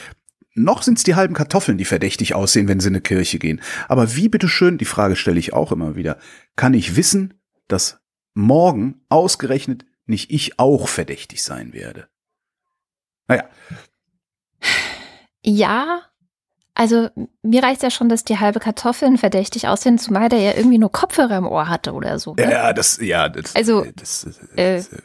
noch 0.55 0.81
sind's 0.81 1.03
die 1.03 1.15
halben 1.15 1.33
Kartoffeln, 1.33 1.77
die 1.77 1.85
verdächtig 1.85 2.35
aussehen, 2.35 2.67
wenn 2.67 2.79
sie 2.79 2.87
in 2.87 2.95
eine 2.95 3.01
Kirche 3.01 3.39
gehen. 3.39 3.61
Aber 3.87 4.15
wie 4.15 4.29
bitteschön, 4.29 4.77
die 4.77 4.85
Frage 4.85 5.15
stelle 5.15 5.39
ich 5.39 5.53
auch 5.53 5.71
immer 5.71 5.95
wieder, 5.95 6.17
kann 6.55 6.73
ich 6.73 6.95
wissen, 6.95 7.35
dass 7.67 7.99
morgen 8.39 9.01
ausgerechnet 9.09 9.85
nicht 10.05 10.31
ich 10.31 10.59
auch 10.59 10.87
verdächtig 10.87 11.43
sein 11.43 11.73
werde? 11.73 12.07
Naja. 13.27 13.43
Ja, 15.43 16.01
also 16.73 17.09
mir 17.43 17.63
reicht 17.63 17.83
ja 17.83 17.91
schon, 17.91 18.09
dass 18.09 18.23
die 18.23 18.39
halbe 18.39 18.59
Kartoffeln 18.59 19.17
verdächtig 19.17 19.67
aussehen, 19.67 19.99
zumal 19.99 20.29
der 20.29 20.39
ja 20.39 20.53
irgendwie 20.55 20.77
nur 20.77 20.91
Kopfhörer 20.91 21.37
im 21.37 21.45
Ohr 21.45 21.67
hatte 21.69 21.93
oder 21.93 22.19
so. 22.19 22.35
Ne? 22.35 22.49
Ja, 22.51 22.73
das, 22.73 22.97
ja, 23.01 23.29
das. 23.29 23.55
Also, 23.55 23.85
das, 23.95 24.25
das, 24.25 24.37
äh, 24.55 24.77
das, 24.77 24.87
äh, 24.93 24.99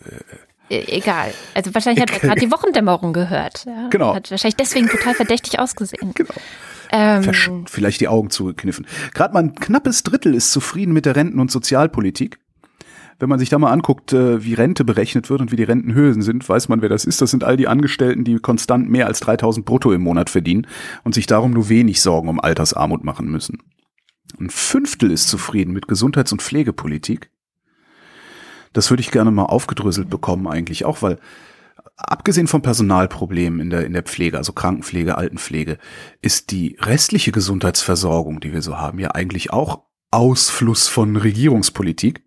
E, 0.71 0.85
egal. 0.97 1.33
Also 1.55 1.75
wahrscheinlich 1.75 2.03
hat 2.03 2.11
er 2.11 2.21
gerade 2.21 2.41
die 2.41 2.51
Wochendämmerung 2.51 3.13
gehört. 3.13 3.65
Ja? 3.67 3.89
Genau. 3.91 4.15
Hat 4.15 4.31
wahrscheinlich 4.31 4.57
deswegen 4.57 4.89
total 4.89 5.15
verdächtig 5.15 5.59
ausgesehen. 5.59 6.15
Genau. 6.25 6.35
Ähm, 6.93 7.67
vielleicht 7.67 8.01
die 8.01 8.09
Augen 8.09 8.31
zugekniffen. 8.31 8.87
Gerade 9.15 9.35
mal 9.35 9.43
ein 9.43 9.55
knappes 9.57 10.05
Drittel 10.05 10.33
ist 10.33 10.53
zufrieden 10.53 10.93
mit 10.93 11.07
der 11.07 11.17
Renten- 11.17 11.41
und 11.41 11.51
Sozialpolitik. 11.51 12.39
Wenn 13.19 13.29
man 13.29 13.39
sich 13.39 13.49
da 13.49 13.59
mal 13.59 13.73
anguckt, 13.73 14.13
äh, 14.13 14.45
wie 14.45 14.55
Rente 14.55 14.85
berechnet 14.85 15.31
wird 15.31 15.41
und 15.41 15.53
wie 15.53 15.57
die 15.57 15.65
Rentenhöhen 15.65 16.23
sind, 16.23 16.49
weiß 16.49 16.69
man, 16.69 16.83
wer 16.83 16.89
das 16.89 17.05
ist. 17.05 17.23
Das 17.23 17.31
sind 17.31 17.45
all 17.45 17.57
die 17.57 17.69
Angestellten, 17.69 18.25
die 18.25 18.37
konstant 18.37 18.91
mehr 18.91 19.07
als 19.07 19.21
3000 19.21 19.65
brutto 19.65 19.93
im 19.93 20.03
Monat 20.03 20.31
verdienen 20.31 20.67
und 21.05 21.15
sich 21.15 21.27
darum 21.27 21.53
nur 21.53 21.69
wenig 21.69 22.01
Sorgen 22.01 22.29
um 22.29 22.41
Altersarmut 22.41 23.05
machen 23.05 23.31
müssen. 23.31 23.63
Ein 24.39 24.51
Fünftel 24.51 25.11
ist 25.11 25.29
zufrieden 25.29 25.73
mit 25.73 25.87
Gesundheits- 25.87 26.33
und 26.33 26.43
Pflegepolitik. 26.43 27.31
Das 28.73 28.91
würde 28.91 29.03
ich 29.03 29.13
gerne 29.13 29.31
mal 29.31 29.45
aufgedröselt 29.45 30.11
bekommen 30.11 30.49
eigentlich 30.49 30.85
auch, 30.85 31.03
weil 31.03 31.19
abgesehen 31.97 32.49
vom 32.49 32.63
Personalproblem 32.63 33.61
in 33.61 33.71
der, 33.71 33.87
in 33.87 33.93
der 33.93 34.03
Pflege, 34.03 34.37
also 34.37 34.53
Krankenpflege, 34.53 35.17
Altenpflege, 35.17 35.79
ist 36.23 36.51
die 36.51 36.77
restliche 36.81 37.31
Gesundheitsversorgung, 37.33 38.41
die 38.41 38.53
wir 38.53 38.63
so 38.63 38.79
haben, 38.79 38.99
ja 38.99 39.13
eigentlich 39.13 39.53
auch 39.53 39.85
Ausfluss 40.11 40.89
von 40.89 41.17
Regierungspolitik. 41.17 42.23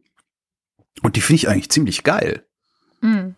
Und 1.01 1.15
die 1.15 1.21
finde 1.21 1.37
ich 1.37 1.49
eigentlich 1.49 1.69
ziemlich 1.69 2.03
geil. 2.03 2.45
Mhm. 3.01 3.35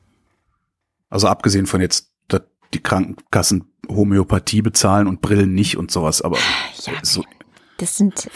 Also 1.09 1.27
abgesehen 1.27 1.65
von 1.65 1.81
jetzt, 1.81 2.11
dass 2.27 2.41
die 2.73 2.81
Krankenkassen 2.81 3.71
Homöopathie 3.87 4.61
bezahlen 4.61 5.07
und 5.07 5.21
Brillen 5.21 5.53
nicht 5.53 5.77
und 5.77 5.91
sowas, 5.91 6.21
aber 6.21 6.37
ja, 6.85 6.93
so. 7.01 7.23
Das 7.77 7.97
sind, 7.97 8.29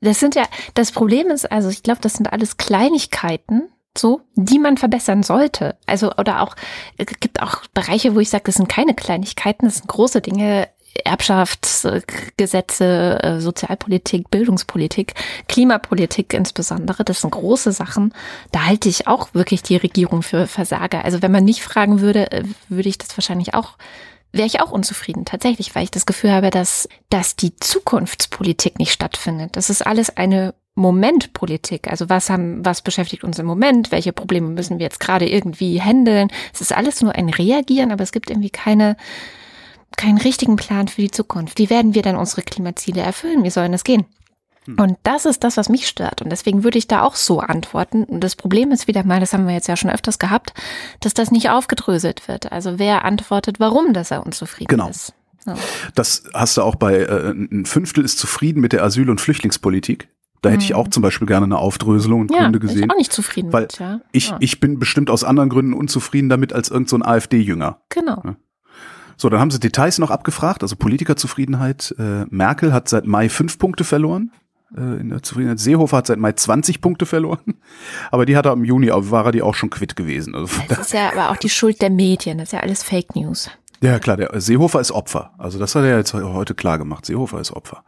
das 0.00 0.20
sind 0.20 0.34
ja, 0.34 0.46
das 0.74 0.92
Problem 0.92 1.28
ist, 1.28 1.50
also 1.50 1.68
ich 1.68 1.82
glaube, 1.82 2.00
das 2.00 2.14
sind 2.14 2.32
alles 2.32 2.56
Kleinigkeiten, 2.56 3.68
so, 3.96 4.20
die 4.34 4.58
man 4.58 4.76
verbessern 4.76 5.22
sollte. 5.22 5.76
Also, 5.86 6.12
oder 6.16 6.42
auch, 6.42 6.54
es 6.96 7.06
gibt 7.06 7.42
auch 7.42 7.66
Bereiche, 7.74 8.14
wo 8.14 8.20
ich 8.20 8.30
sage, 8.30 8.44
das 8.46 8.54
sind 8.54 8.68
keine 8.68 8.94
Kleinigkeiten, 8.94 9.66
das 9.66 9.76
sind 9.76 9.88
große 9.88 10.20
Dinge, 10.20 10.68
Erbschaftsgesetze, 11.04 13.22
äh, 13.22 13.40
Sozialpolitik, 13.40 14.30
Bildungspolitik, 14.30 15.14
Klimapolitik 15.48 16.34
insbesondere, 16.34 17.04
das 17.04 17.20
sind 17.20 17.30
große 17.30 17.72
Sachen. 17.72 18.12
Da 18.52 18.66
halte 18.66 18.88
ich 18.88 19.06
auch 19.06 19.34
wirklich 19.34 19.62
die 19.62 19.76
Regierung 19.76 20.22
für 20.22 20.46
Versager. 20.46 21.04
Also 21.04 21.22
wenn 21.22 21.32
man 21.32 21.44
nicht 21.44 21.62
fragen 21.62 22.00
würde, 22.00 22.32
äh, 22.32 22.44
würde 22.68 22.88
ich 22.88 22.98
das 22.98 23.16
wahrscheinlich 23.16 23.54
auch 23.54 23.76
wäre 24.32 24.46
ich 24.46 24.60
auch 24.60 24.70
unzufrieden, 24.70 25.24
tatsächlich, 25.24 25.74
weil 25.74 25.82
ich 25.82 25.90
das 25.90 26.06
Gefühl 26.06 26.30
habe, 26.30 26.50
dass, 26.50 26.88
dass 27.08 27.34
die 27.34 27.56
Zukunftspolitik 27.56 28.78
nicht 28.78 28.92
stattfindet. 28.92 29.56
Das 29.56 29.70
ist 29.70 29.84
alles 29.84 30.16
eine 30.16 30.54
Momentpolitik. 30.76 31.90
Also 31.90 32.08
was 32.08 32.30
haben, 32.30 32.64
was 32.64 32.82
beschäftigt 32.82 33.24
uns 33.24 33.38
im 33.38 33.46
Moment? 33.46 33.90
Welche 33.90 34.12
Probleme 34.12 34.48
müssen 34.48 34.78
wir 34.78 34.84
jetzt 34.84 35.00
gerade 35.00 35.28
irgendwie 35.28 35.82
handeln? 35.82 36.28
Es 36.54 36.60
ist 36.60 36.72
alles 36.72 37.02
nur 37.02 37.14
ein 37.14 37.28
Reagieren, 37.28 37.90
aber 37.90 38.02
es 38.02 38.12
gibt 38.12 38.30
irgendwie 38.30 38.50
keine, 38.50 38.96
keinen 39.96 40.18
richtigen 40.18 40.56
Plan 40.56 40.88
für 40.88 41.02
die 41.02 41.10
Zukunft. 41.10 41.58
Wie 41.58 41.70
werden 41.70 41.94
wir 41.94 42.02
dann 42.02 42.16
unsere 42.16 42.42
Klimaziele 42.42 43.00
erfüllen? 43.00 43.44
Wie 43.44 43.50
sollen 43.50 43.72
das 43.72 43.84
gehen? 43.84 44.06
Hm. 44.66 44.78
Und 44.78 44.98
das 45.02 45.24
ist 45.24 45.44
das, 45.44 45.56
was 45.56 45.68
mich 45.68 45.86
stört. 45.86 46.22
Und 46.22 46.30
deswegen 46.30 46.64
würde 46.64 46.78
ich 46.78 46.88
da 46.88 47.02
auch 47.02 47.16
so 47.16 47.40
antworten. 47.40 48.04
Und 48.04 48.22
das 48.22 48.36
Problem 48.36 48.72
ist 48.72 48.88
wieder 48.88 49.04
mal, 49.04 49.20
das 49.20 49.32
haben 49.32 49.46
wir 49.46 49.54
jetzt 49.54 49.68
ja 49.68 49.76
schon 49.76 49.90
öfters 49.90 50.18
gehabt, 50.18 50.54
dass 51.00 51.14
das 51.14 51.30
nicht 51.30 51.50
aufgedröselt 51.50 52.28
wird. 52.28 52.52
Also 52.52 52.78
wer 52.78 53.04
antwortet, 53.04 53.60
warum, 53.60 53.92
dass 53.92 54.10
er 54.10 54.24
unzufrieden 54.24 54.68
genau. 54.68 54.88
ist. 54.88 55.14
So. 55.44 55.54
Das 55.94 56.24
hast 56.34 56.58
du 56.58 56.62
auch 56.62 56.74
bei, 56.74 56.96
äh, 56.96 57.30
ein 57.30 57.64
Fünftel 57.64 58.04
ist 58.04 58.18
zufrieden 58.18 58.60
mit 58.60 58.72
der 58.72 58.84
Asyl- 58.84 59.08
und 59.08 59.20
Flüchtlingspolitik. 59.20 60.08
Da 60.42 60.50
hätte 60.50 60.64
ich 60.64 60.70
mhm. 60.70 60.76
auch 60.76 60.88
zum 60.88 61.02
Beispiel 61.02 61.26
gerne 61.26 61.44
eine 61.44 61.58
Aufdröselung 61.58 62.22
und 62.22 62.30
ja, 62.30 62.42
Gründe 62.42 62.60
gesehen. 62.60 62.84
Ich 62.84 62.90
auch 62.90 62.96
nicht 62.96 63.12
zufrieden 63.12 63.52
weil 63.52 63.62
mit, 63.62 63.78
ja. 63.78 64.00
Ich, 64.12 64.30
ja. 64.30 64.36
ich 64.40 64.58
bin 64.58 64.78
bestimmt 64.78 65.10
aus 65.10 65.22
anderen 65.22 65.50
Gründen 65.50 65.74
unzufrieden 65.74 66.30
damit 66.30 66.52
als 66.54 66.70
irgendein 66.70 67.00
so 67.00 67.06
AfD-Jünger. 67.06 67.80
Genau. 67.90 68.22
Ja. 68.24 68.36
So, 69.20 69.28
dann 69.28 69.38
haben 69.38 69.50
sie 69.50 69.60
Details 69.60 69.98
noch 69.98 70.10
abgefragt, 70.10 70.62
also 70.62 70.76
Politikerzufriedenheit. 70.76 71.94
Äh, 71.98 72.24
Merkel 72.30 72.72
hat 72.72 72.88
seit 72.88 73.04
Mai 73.04 73.28
fünf 73.28 73.58
Punkte 73.58 73.84
verloren. 73.84 74.32
Äh, 74.74 74.98
in 74.98 75.10
der 75.10 75.22
Zufriedenheit. 75.22 75.58
Seehofer 75.58 75.98
hat 75.98 76.06
seit 76.06 76.18
Mai 76.18 76.32
20 76.32 76.80
Punkte 76.80 77.04
verloren. 77.04 77.56
Aber 78.10 78.24
die 78.24 78.34
hat 78.34 78.46
er 78.46 78.54
im 78.54 78.64
Juni, 78.64 78.88
war 78.90 79.26
er 79.26 79.32
die 79.32 79.42
auch 79.42 79.54
schon 79.54 79.68
quitt 79.68 79.94
gewesen. 79.94 80.34
Also 80.34 80.50
das 80.68 80.78
ist 80.78 80.92
ja 80.94 81.12
aber 81.12 81.30
auch 81.30 81.36
die 81.36 81.50
Schuld 81.50 81.82
der 81.82 81.90
Medien. 81.90 82.38
Das 82.38 82.48
ist 82.48 82.52
ja 82.52 82.60
alles 82.60 82.82
Fake 82.82 83.14
News. 83.14 83.50
Ja, 83.82 83.98
klar, 83.98 84.16
der 84.16 84.40
Seehofer 84.40 84.80
ist 84.80 84.90
Opfer. 84.90 85.32
Also 85.36 85.58
das 85.58 85.74
hat 85.74 85.84
er 85.84 85.98
jetzt 85.98 86.14
heute 86.14 86.54
klar 86.54 86.78
gemacht. 86.78 87.04
Seehofer 87.04 87.40
ist 87.40 87.52
Opfer. 87.52 87.84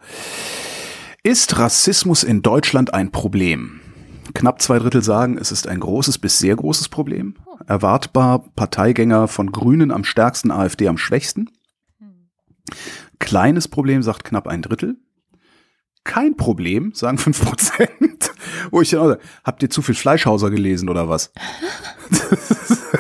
Ist 1.22 1.58
Rassismus 1.58 2.24
in 2.24 2.42
Deutschland 2.42 2.92
ein 2.92 3.10
Problem? 3.10 3.80
Knapp 4.34 4.60
zwei 4.60 4.78
Drittel 4.78 5.02
sagen, 5.02 5.38
es 5.38 5.50
ist 5.50 5.66
ein 5.66 5.80
großes 5.80 6.18
bis 6.18 6.38
sehr 6.38 6.56
großes 6.56 6.90
Problem. 6.90 7.36
Erwartbar 7.66 8.44
Parteigänger 8.54 9.28
von 9.28 9.52
Grünen 9.52 9.90
am 9.90 10.04
stärksten, 10.04 10.50
AfD 10.50 10.88
am 10.88 10.98
schwächsten. 10.98 11.50
Kleines 13.18 13.68
Problem, 13.68 14.02
sagt 14.02 14.24
knapp 14.24 14.46
ein 14.46 14.62
Drittel. 14.62 14.96
kein 16.04 16.36
Problem, 16.36 16.92
sagen 16.94 17.18
fünf 17.18 17.44
Prozent. 17.44 18.32
Wo 18.70 18.80
ich 18.80 18.90
dann 18.90 19.00
auch 19.00 19.08
sage, 19.08 19.20
habt 19.44 19.62
ihr 19.62 19.70
zu 19.70 19.82
viel 19.82 19.94
Fleischhauser 19.94 20.50
gelesen 20.50 20.88
oder 20.88 21.08
was? 21.08 21.32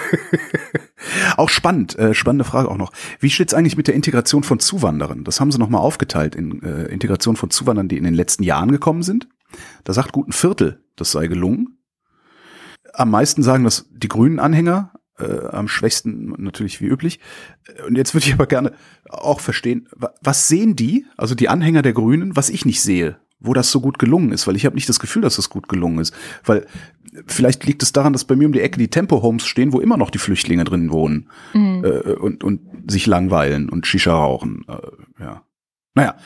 auch 1.36 1.48
spannend, 1.48 1.98
äh, 1.98 2.14
spannende 2.14 2.44
Frage 2.44 2.68
auch 2.68 2.76
noch. 2.76 2.92
Wie 3.18 3.30
steht's 3.30 3.54
eigentlich 3.54 3.76
mit 3.76 3.88
der 3.88 3.94
Integration 3.94 4.44
von 4.44 4.60
Zuwanderern? 4.60 5.24
Das 5.24 5.40
haben 5.40 5.50
sie 5.50 5.58
nochmal 5.58 5.80
aufgeteilt 5.80 6.34
in 6.34 6.62
äh, 6.62 6.84
Integration 6.84 7.36
von 7.36 7.50
Zuwanderern, 7.50 7.88
die 7.88 7.98
in 7.98 8.04
den 8.04 8.14
letzten 8.14 8.42
Jahren 8.42 8.70
gekommen 8.70 9.02
sind. 9.02 9.28
Da 9.84 9.92
sagt 9.92 10.12
gut 10.12 10.28
ein 10.28 10.32
Viertel, 10.32 10.82
das 10.96 11.10
sei 11.10 11.26
gelungen. 11.26 11.78
Am 12.92 13.10
meisten 13.10 13.42
sagen 13.42 13.64
das 13.64 13.88
die 13.90 14.08
grünen 14.08 14.38
Anhänger, 14.38 14.92
äh, 15.18 15.46
am 15.48 15.68
schwächsten 15.68 16.34
natürlich 16.38 16.80
wie 16.80 16.86
üblich. 16.86 17.20
Und 17.86 17.96
jetzt 17.96 18.14
würde 18.14 18.26
ich 18.26 18.32
aber 18.32 18.46
gerne 18.46 18.72
auch 19.08 19.40
verstehen, 19.40 19.88
was 20.20 20.48
sehen 20.48 20.76
die, 20.76 21.06
also 21.16 21.34
die 21.34 21.48
Anhänger 21.48 21.82
der 21.82 21.92
Grünen, 21.92 22.36
was 22.36 22.50
ich 22.50 22.64
nicht 22.64 22.82
sehe, 22.82 23.16
wo 23.40 23.54
das 23.54 23.70
so 23.70 23.80
gut 23.80 23.98
gelungen 23.98 24.32
ist, 24.32 24.46
weil 24.46 24.56
ich 24.56 24.66
habe 24.66 24.74
nicht 24.74 24.88
das 24.88 25.00
Gefühl, 25.00 25.22
dass 25.22 25.36
das 25.36 25.50
gut 25.50 25.68
gelungen 25.68 25.98
ist. 25.98 26.14
Weil 26.44 26.66
vielleicht 27.26 27.64
liegt 27.64 27.82
es 27.82 27.92
daran, 27.92 28.12
dass 28.12 28.24
bei 28.24 28.36
mir 28.36 28.46
um 28.46 28.52
die 28.52 28.60
Ecke 28.60 28.78
die 28.78 28.88
Tempo-Homes 28.88 29.46
stehen, 29.46 29.72
wo 29.72 29.80
immer 29.80 29.96
noch 29.96 30.10
die 30.10 30.18
Flüchtlinge 30.18 30.64
drin 30.64 30.90
wohnen 30.90 31.28
mhm. 31.52 31.84
äh, 31.84 32.12
und, 32.12 32.44
und 32.44 32.90
sich 32.90 33.06
langweilen 33.06 33.68
und 33.68 33.86
Shisha 33.86 34.14
rauchen. 34.14 34.64
Äh, 34.68 35.22
ja. 35.22 35.42
Naja. 35.94 36.16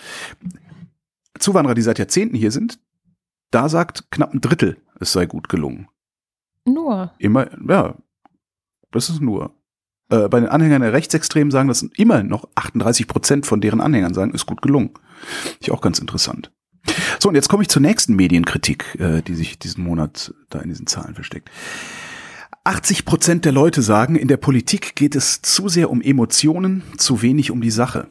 Zuwanderer, 1.38 1.74
die 1.74 1.82
seit 1.82 1.98
Jahrzehnten 1.98 2.36
hier 2.36 2.50
sind, 2.50 2.78
da 3.50 3.68
sagt 3.68 4.10
knapp 4.10 4.32
ein 4.32 4.40
Drittel, 4.40 4.78
es 5.00 5.12
sei 5.12 5.26
gut 5.26 5.48
gelungen. 5.48 5.88
Nur. 6.66 7.12
Immer, 7.18 7.48
ja, 7.68 7.94
das 8.90 9.08
ist 9.08 9.20
nur. 9.20 9.54
Äh, 10.10 10.28
bei 10.28 10.40
den 10.40 10.48
Anhängern 10.48 10.82
der 10.82 10.92
Rechtsextremen 10.92 11.50
sagen 11.50 11.68
das 11.68 11.82
immer 11.82 12.22
noch 12.22 12.48
38 12.54 13.06
Prozent 13.06 13.46
von 13.46 13.60
deren 13.60 13.80
Anhängern 13.80 14.14
sagen, 14.14 14.32
ist 14.32 14.46
gut 14.46 14.62
gelungen. 14.62 14.90
Ich 15.60 15.70
auch 15.70 15.80
ganz 15.80 15.98
interessant. 15.98 16.52
So, 17.18 17.28
und 17.28 17.34
jetzt 17.34 17.48
komme 17.48 17.62
ich 17.62 17.68
zur 17.68 17.82
nächsten 17.82 18.14
Medienkritik, 18.14 18.96
äh, 19.00 19.22
die 19.22 19.34
sich 19.34 19.58
diesen 19.58 19.82
Monat 19.82 20.34
da 20.50 20.60
in 20.60 20.68
diesen 20.68 20.86
Zahlen 20.86 21.14
versteckt. 21.14 21.50
80 22.64 23.04
Prozent 23.04 23.44
der 23.44 23.52
Leute 23.52 23.80
sagen, 23.80 24.16
in 24.16 24.28
der 24.28 24.36
Politik 24.36 24.96
geht 24.96 25.14
es 25.14 25.40
zu 25.40 25.68
sehr 25.68 25.90
um 25.90 26.02
Emotionen, 26.02 26.82
zu 26.96 27.22
wenig 27.22 27.50
um 27.50 27.60
die 27.60 27.70
Sache. 27.70 28.08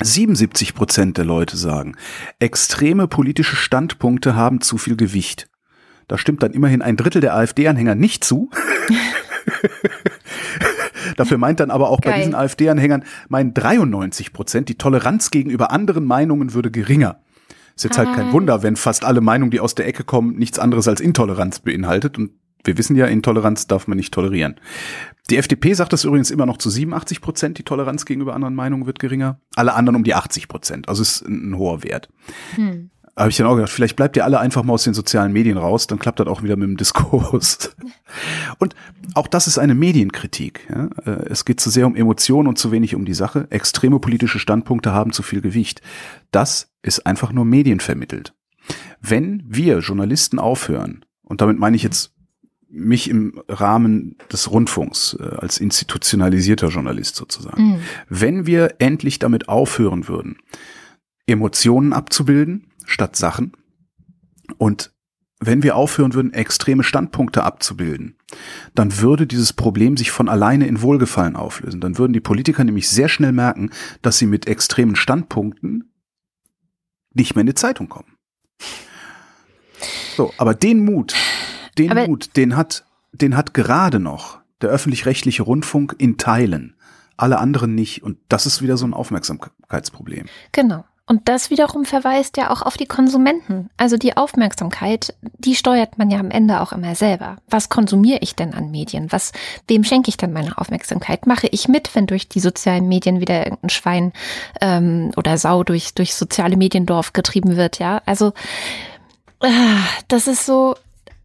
77 0.00 0.74
Prozent 0.74 1.18
der 1.18 1.24
Leute 1.24 1.56
sagen, 1.56 1.96
extreme 2.38 3.08
politische 3.08 3.56
Standpunkte 3.56 4.34
haben 4.34 4.60
zu 4.60 4.78
viel 4.78 4.96
Gewicht. 4.96 5.48
Da 6.08 6.18
stimmt 6.18 6.42
dann 6.42 6.52
immerhin 6.52 6.82
ein 6.82 6.96
Drittel 6.96 7.20
der 7.20 7.36
AfD-Anhänger 7.36 7.94
nicht 7.94 8.24
zu. 8.24 8.50
Dafür 11.16 11.38
meint 11.38 11.60
dann 11.60 11.70
aber 11.70 11.90
auch 11.90 12.00
Geil. 12.00 12.12
bei 12.12 12.18
diesen 12.18 12.34
AfD-Anhängern, 12.34 13.04
meinen 13.28 13.54
93 13.54 14.32
Prozent, 14.32 14.68
die 14.68 14.76
Toleranz 14.76 15.30
gegenüber 15.30 15.70
anderen 15.70 16.04
Meinungen 16.04 16.54
würde 16.54 16.70
geringer. 16.70 17.20
Ist 17.76 17.84
jetzt 17.84 17.98
halt 17.98 18.12
kein 18.14 18.28
ah. 18.28 18.32
Wunder, 18.32 18.62
wenn 18.62 18.76
fast 18.76 19.04
alle 19.04 19.20
Meinungen, 19.20 19.50
die 19.50 19.60
aus 19.60 19.74
der 19.74 19.86
Ecke 19.86 20.02
kommen, 20.02 20.36
nichts 20.36 20.58
anderes 20.58 20.88
als 20.88 21.00
Intoleranz 21.00 21.60
beinhaltet. 21.60 22.18
Und 22.18 22.32
wir 22.64 22.76
wissen 22.76 22.96
ja, 22.96 23.06
Intoleranz 23.06 23.66
darf 23.68 23.86
man 23.86 23.96
nicht 23.96 24.12
tolerieren. 24.12 24.56
Die 25.30 25.36
FDP 25.36 25.74
sagt 25.74 25.92
das 25.92 26.04
übrigens 26.04 26.30
immer 26.30 26.46
noch 26.46 26.56
zu 26.56 26.70
87 26.70 27.20
Prozent, 27.20 27.58
die 27.58 27.62
Toleranz 27.62 28.04
gegenüber 28.04 28.34
anderen 28.34 28.54
Meinungen 28.54 28.86
wird 28.86 28.98
geringer. 28.98 29.40
Alle 29.54 29.74
anderen 29.74 29.96
um 29.96 30.04
die 30.04 30.14
80 30.14 30.48
Prozent. 30.48 30.88
Also 30.88 31.02
ist 31.02 31.22
ein, 31.22 31.50
ein 31.50 31.58
hoher 31.58 31.84
Wert. 31.84 32.08
Hm 32.54 32.90
habe 33.18 33.30
ich 33.30 33.36
dann 33.36 33.46
auch 33.46 33.56
gedacht, 33.56 33.72
vielleicht 33.72 33.96
bleibt 33.96 34.16
ihr 34.16 34.24
alle 34.24 34.38
einfach 34.38 34.62
mal 34.62 34.74
aus 34.74 34.84
den 34.84 34.94
sozialen 34.94 35.32
Medien 35.32 35.58
raus, 35.58 35.86
dann 35.86 35.98
klappt 35.98 36.20
das 36.20 36.28
auch 36.28 36.42
wieder 36.42 36.56
mit 36.56 36.68
dem 36.68 36.76
Diskurs. 36.76 37.74
Und 38.58 38.74
auch 39.14 39.26
das 39.26 39.46
ist 39.46 39.58
eine 39.58 39.74
Medienkritik. 39.74 40.66
Ja? 40.70 40.88
Äh, 41.04 41.26
es 41.28 41.44
geht 41.44 41.60
zu 41.60 41.70
sehr 41.70 41.86
um 41.86 41.96
Emotionen 41.96 42.48
und 42.48 42.58
zu 42.58 42.70
wenig 42.72 42.94
um 42.94 43.04
die 43.04 43.14
Sache. 43.14 43.46
Extreme 43.50 43.98
politische 43.98 44.38
Standpunkte 44.38 44.92
haben 44.92 45.12
zu 45.12 45.22
viel 45.22 45.40
Gewicht. 45.40 45.82
Das 46.30 46.70
ist 46.82 47.06
einfach 47.06 47.32
nur 47.32 47.44
medienvermittelt. 47.44 48.34
Wenn 49.00 49.42
wir 49.46 49.78
Journalisten 49.78 50.38
aufhören, 50.38 51.04
und 51.22 51.40
damit 51.40 51.58
meine 51.58 51.76
ich 51.76 51.82
jetzt 51.82 52.12
mich 52.70 53.08
im 53.08 53.40
Rahmen 53.48 54.16
des 54.30 54.50
Rundfunks 54.50 55.16
äh, 55.18 55.36
als 55.36 55.58
institutionalisierter 55.58 56.68
Journalist 56.68 57.16
sozusagen, 57.16 57.62
mhm. 57.62 57.80
wenn 58.08 58.46
wir 58.46 58.76
endlich 58.78 59.18
damit 59.18 59.48
aufhören 59.48 60.08
würden, 60.08 60.38
Emotionen 61.26 61.92
abzubilden, 61.92 62.67
statt 62.88 63.16
Sachen. 63.16 63.52
Und 64.56 64.92
wenn 65.40 65.62
wir 65.62 65.76
aufhören 65.76 66.14
würden, 66.14 66.32
extreme 66.32 66.82
Standpunkte 66.82 67.44
abzubilden, 67.44 68.16
dann 68.74 68.98
würde 68.98 69.26
dieses 69.26 69.52
Problem 69.52 69.96
sich 69.96 70.10
von 70.10 70.28
alleine 70.28 70.66
in 70.66 70.82
Wohlgefallen 70.82 71.36
auflösen. 71.36 71.80
Dann 71.80 71.98
würden 71.98 72.12
die 72.12 72.20
Politiker 72.20 72.64
nämlich 72.64 72.88
sehr 72.88 73.08
schnell 73.08 73.32
merken, 73.32 73.70
dass 74.02 74.18
sie 74.18 74.26
mit 74.26 74.48
extremen 74.48 74.96
Standpunkten 74.96 75.92
nicht 77.14 77.36
mehr 77.36 77.42
in 77.42 77.46
die 77.46 77.54
Zeitung 77.54 77.88
kommen. 77.88 78.16
So, 80.16 80.32
aber 80.38 80.54
den 80.54 80.84
Mut, 80.84 81.14
den 81.76 81.92
aber 81.92 82.08
Mut, 82.08 82.36
den 82.36 82.56
hat, 82.56 82.84
den 83.12 83.36
hat 83.36 83.54
gerade 83.54 84.00
noch 84.00 84.40
der 84.60 84.70
öffentlich-rechtliche 84.70 85.44
Rundfunk 85.44 85.94
in 85.98 86.18
Teilen. 86.18 86.74
Alle 87.16 87.38
anderen 87.38 87.74
nicht. 87.76 88.02
Und 88.02 88.18
das 88.28 88.46
ist 88.46 88.60
wieder 88.60 88.76
so 88.76 88.86
ein 88.86 88.94
Aufmerksamkeitsproblem. 88.94 90.26
Genau. 90.50 90.84
Und 91.08 91.26
das 91.26 91.48
wiederum 91.48 91.86
verweist 91.86 92.36
ja 92.36 92.50
auch 92.50 92.60
auf 92.60 92.76
die 92.76 92.86
Konsumenten. 92.86 93.70
Also 93.78 93.96
die 93.96 94.16
Aufmerksamkeit, 94.18 95.14
die 95.38 95.54
steuert 95.54 95.96
man 95.96 96.10
ja 96.10 96.18
am 96.18 96.30
Ende 96.30 96.60
auch 96.60 96.72
immer 96.72 96.94
selber. 96.94 97.38
Was 97.48 97.70
konsumiere 97.70 98.18
ich 98.20 98.36
denn 98.36 98.52
an 98.52 98.70
Medien? 98.70 99.10
Was, 99.10 99.32
wem 99.66 99.84
schenke 99.84 100.10
ich 100.10 100.18
denn 100.18 100.34
meine 100.34 100.58
Aufmerksamkeit? 100.58 101.26
Mache 101.26 101.48
ich 101.50 101.66
mit, 101.66 101.94
wenn 101.94 102.06
durch 102.06 102.28
die 102.28 102.40
sozialen 102.40 102.88
Medien 102.88 103.20
wieder 103.20 103.38
irgendein 103.38 103.70
Schwein 103.70 104.12
ähm, 104.60 105.10
oder 105.16 105.38
Sau 105.38 105.64
durch, 105.64 105.94
durch 105.94 106.14
soziale 106.14 106.58
Mediendorf 106.58 107.14
getrieben 107.14 107.56
wird, 107.56 107.78
ja? 107.78 108.02
Also 108.04 108.34
äh, 109.40 109.48
das 110.08 110.26
ist 110.26 110.44
so, 110.44 110.74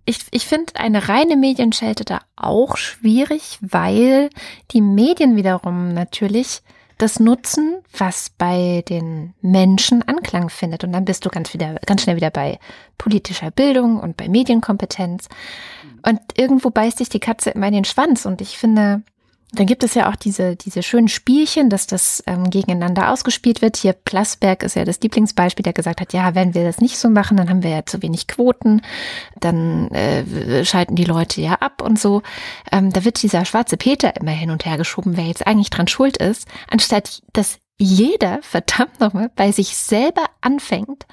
ich, 0.06 0.20
ich 0.32 0.46
finde 0.46 0.78
eine 0.78 1.10
reine 1.10 1.36
Medienschelte 1.36 2.06
da 2.06 2.22
auch 2.38 2.78
schwierig, 2.78 3.60
weil 3.60 4.30
die 4.72 4.82
Medien 4.82 5.36
wiederum 5.36 5.94
natürlich 5.94 6.62
das 7.04 7.20
nutzen, 7.20 7.82
was 7.98 8.32
bei 8.38 8.84
den 8.88 9.34
Menschen 9.42 10.08
Anklang 10.08 10.50
findet. 10.50 10.86
Und 10.86 10.94
dann 10.94 11.04
bist 11.04 11.26
du 11.26 11.30
ganz 11.30 11.54
wieder, 11.54 11.76
ganz 11.86 12.04
schnell 12.04 12.16
wieder 12.16 12.32
bei 12.32 12.60
politischer 12.98 13.52
Bildung 13.52 14.00
und 14.00 14.16
bei 14.16 14.30
Medienkompetenz. 14.30 15.28
Und 16.08 16.20
irgendwo 16.36 16.70
beißt 16.70 17.00
sich 17.00 17.10
die 17.10 17.20
Katze 17.20 17.50
immer 17.52 17.68
in 17.68 17.74
den 17.74 17.86
Schwanz. 17.86 18.26
Und 18.26 18.40
ich 18.40 18.58
finde, 18.58 19.04
dann 19.54 19.68
gibt 19.68 19.84
es 19.84 19.94
ja 19.94 20.10
auch 20.10 20.16
diese, 20.16 20.56
diese 20.56 20.82
schönen 20.82 21.08
Spielchen, 21.08 21.70
dass 21.70 21.86
das 21.86 22.24
ähm, 22.26 22.50
gegeneinander 22.50 23.12
ausgespielt 23.12 23.62
wird. 23.62 23.78
Hier 23.78 23.94
Plasberg 23.94 24.64
ist 24.64 24.76
ja 24.76 24.84
das 24.84 25.00
Lieblingsbeispiel, 25.02 25.64
der 25.64 25.74
gesagt 25.74 26.02
hat, 26.02 26.12
ja, 26.12 26.34
wenn 26.34 26.56
wir 26.56 26.64
das 26.64 26.80
nicht 26.80 26.98
so 26.98 27.10
machen, 27.10 27.38
dann 27.38 27.50
haben 27.50 27.62
wir 27.62 27.70
ja 27.70 27.86
zu 27.86 28.02
wenig 28.02 28.28
Quoten, 28.28 28.82
dann 29.40 29.90
äh, 29.92 30.66
schalten 30.66 30.96
die 30.96 31.04
Leute 31.04 31.40
ja 31.42 31.54
ab 31.54 31.84
und 31.84 32.00
so. 32.00 32.24
Ähm, 32.72 32.92
da 32.92 33.06
wird 33.06 33.22
dieser 33.22 33.46
schwarze 33.46 33.78
Peter 33.78 34.16
immer 34.16 34.32
hin 34.32 34.50
und 34.50 34.66
her 34.66 34.78
geschoben, 34.78 35.18
wer 35.18 35.26
jetzt 35.26 35.46
eigentlich 35.46 35.70
dran 35.70 35.88
schuld 35.88 36.18
ist, 36.18 36.48
anstatt 36.68 37.22
dass 37.34 37.60
jeder 37.78 38.40
verdammt 38.42 39.00
nochmal 39.00 39.30
bei 39.36 39.52
sich 39.52 39.76
selber 39.76 40.26
anfängt 40.42 41.06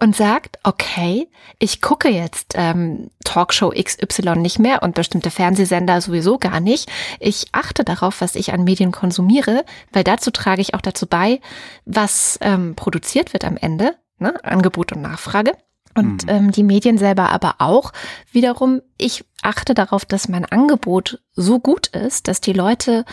und 0.00 0.16
sagt, 0.16 0.58
okay, 0.62 1.28
ich 1.58 1.80
gucke 1.80 2.08
jetzt 2.08 2.54
ähm, 2.54 3.10
Talkshow 3.24 3.70
XY 3.70 4.36
nicht 4.36 4.58
mehr 4.58 4.82
und 4.82 4.94
bestimmte 4.94 5.30
Fernsehsender 5.30 6.00
sowieso 6.00 6.38
gar 6.38 6.60
nicht. 6.60 6.90
Ich 7.20 7.46
achte 7.52 7.84
darauf, 7.84 8.20
was 8.20 8.34
ich 8.34 8.52
an 8.52 8.64
Medien 8.64 8.92
konsumiere, 8.92 9.64
weil 9.92 10.04
dazu 10.04 10.30
trage 10.30 10.60
ich 10.60 10.74
auch 10.74 10.80
dazu 10.80 11.06
bei, 11.06 11.40
was 11.84 12.38
ähm, 12.42 12.74
produziert 12.74 13.32
wird 13.32 13.44
am 13.44 13.56
Ende, 13.56 13.96
ne? 14.18 14.34
Angebot 14.44 14.92
und 14.92 15.02
Nachfrage. 15.02 15.52
Und 15.94 16.24
mhm. 16.24 16.28
ähm, 16.28 16.52
die 16.52 16.62
Medien 16.62 16.98
selber 16.98 17.30
aber 17.30 17.56
auch 17.58 17.92
wiederum, 18.30 18.82
ich 18.98 19.24
achte 19.42 19.74
darauf, 19.74 20.04
dass 20.04 20.28
mein 20.28 20.44
Angebot 20.44 21.20
so 21.34 21.58
gut 21.58 21.88
ist, 21.88 22.28
dass 22.28 22.40
die 22.40 22.52
Leute 22.52 23.04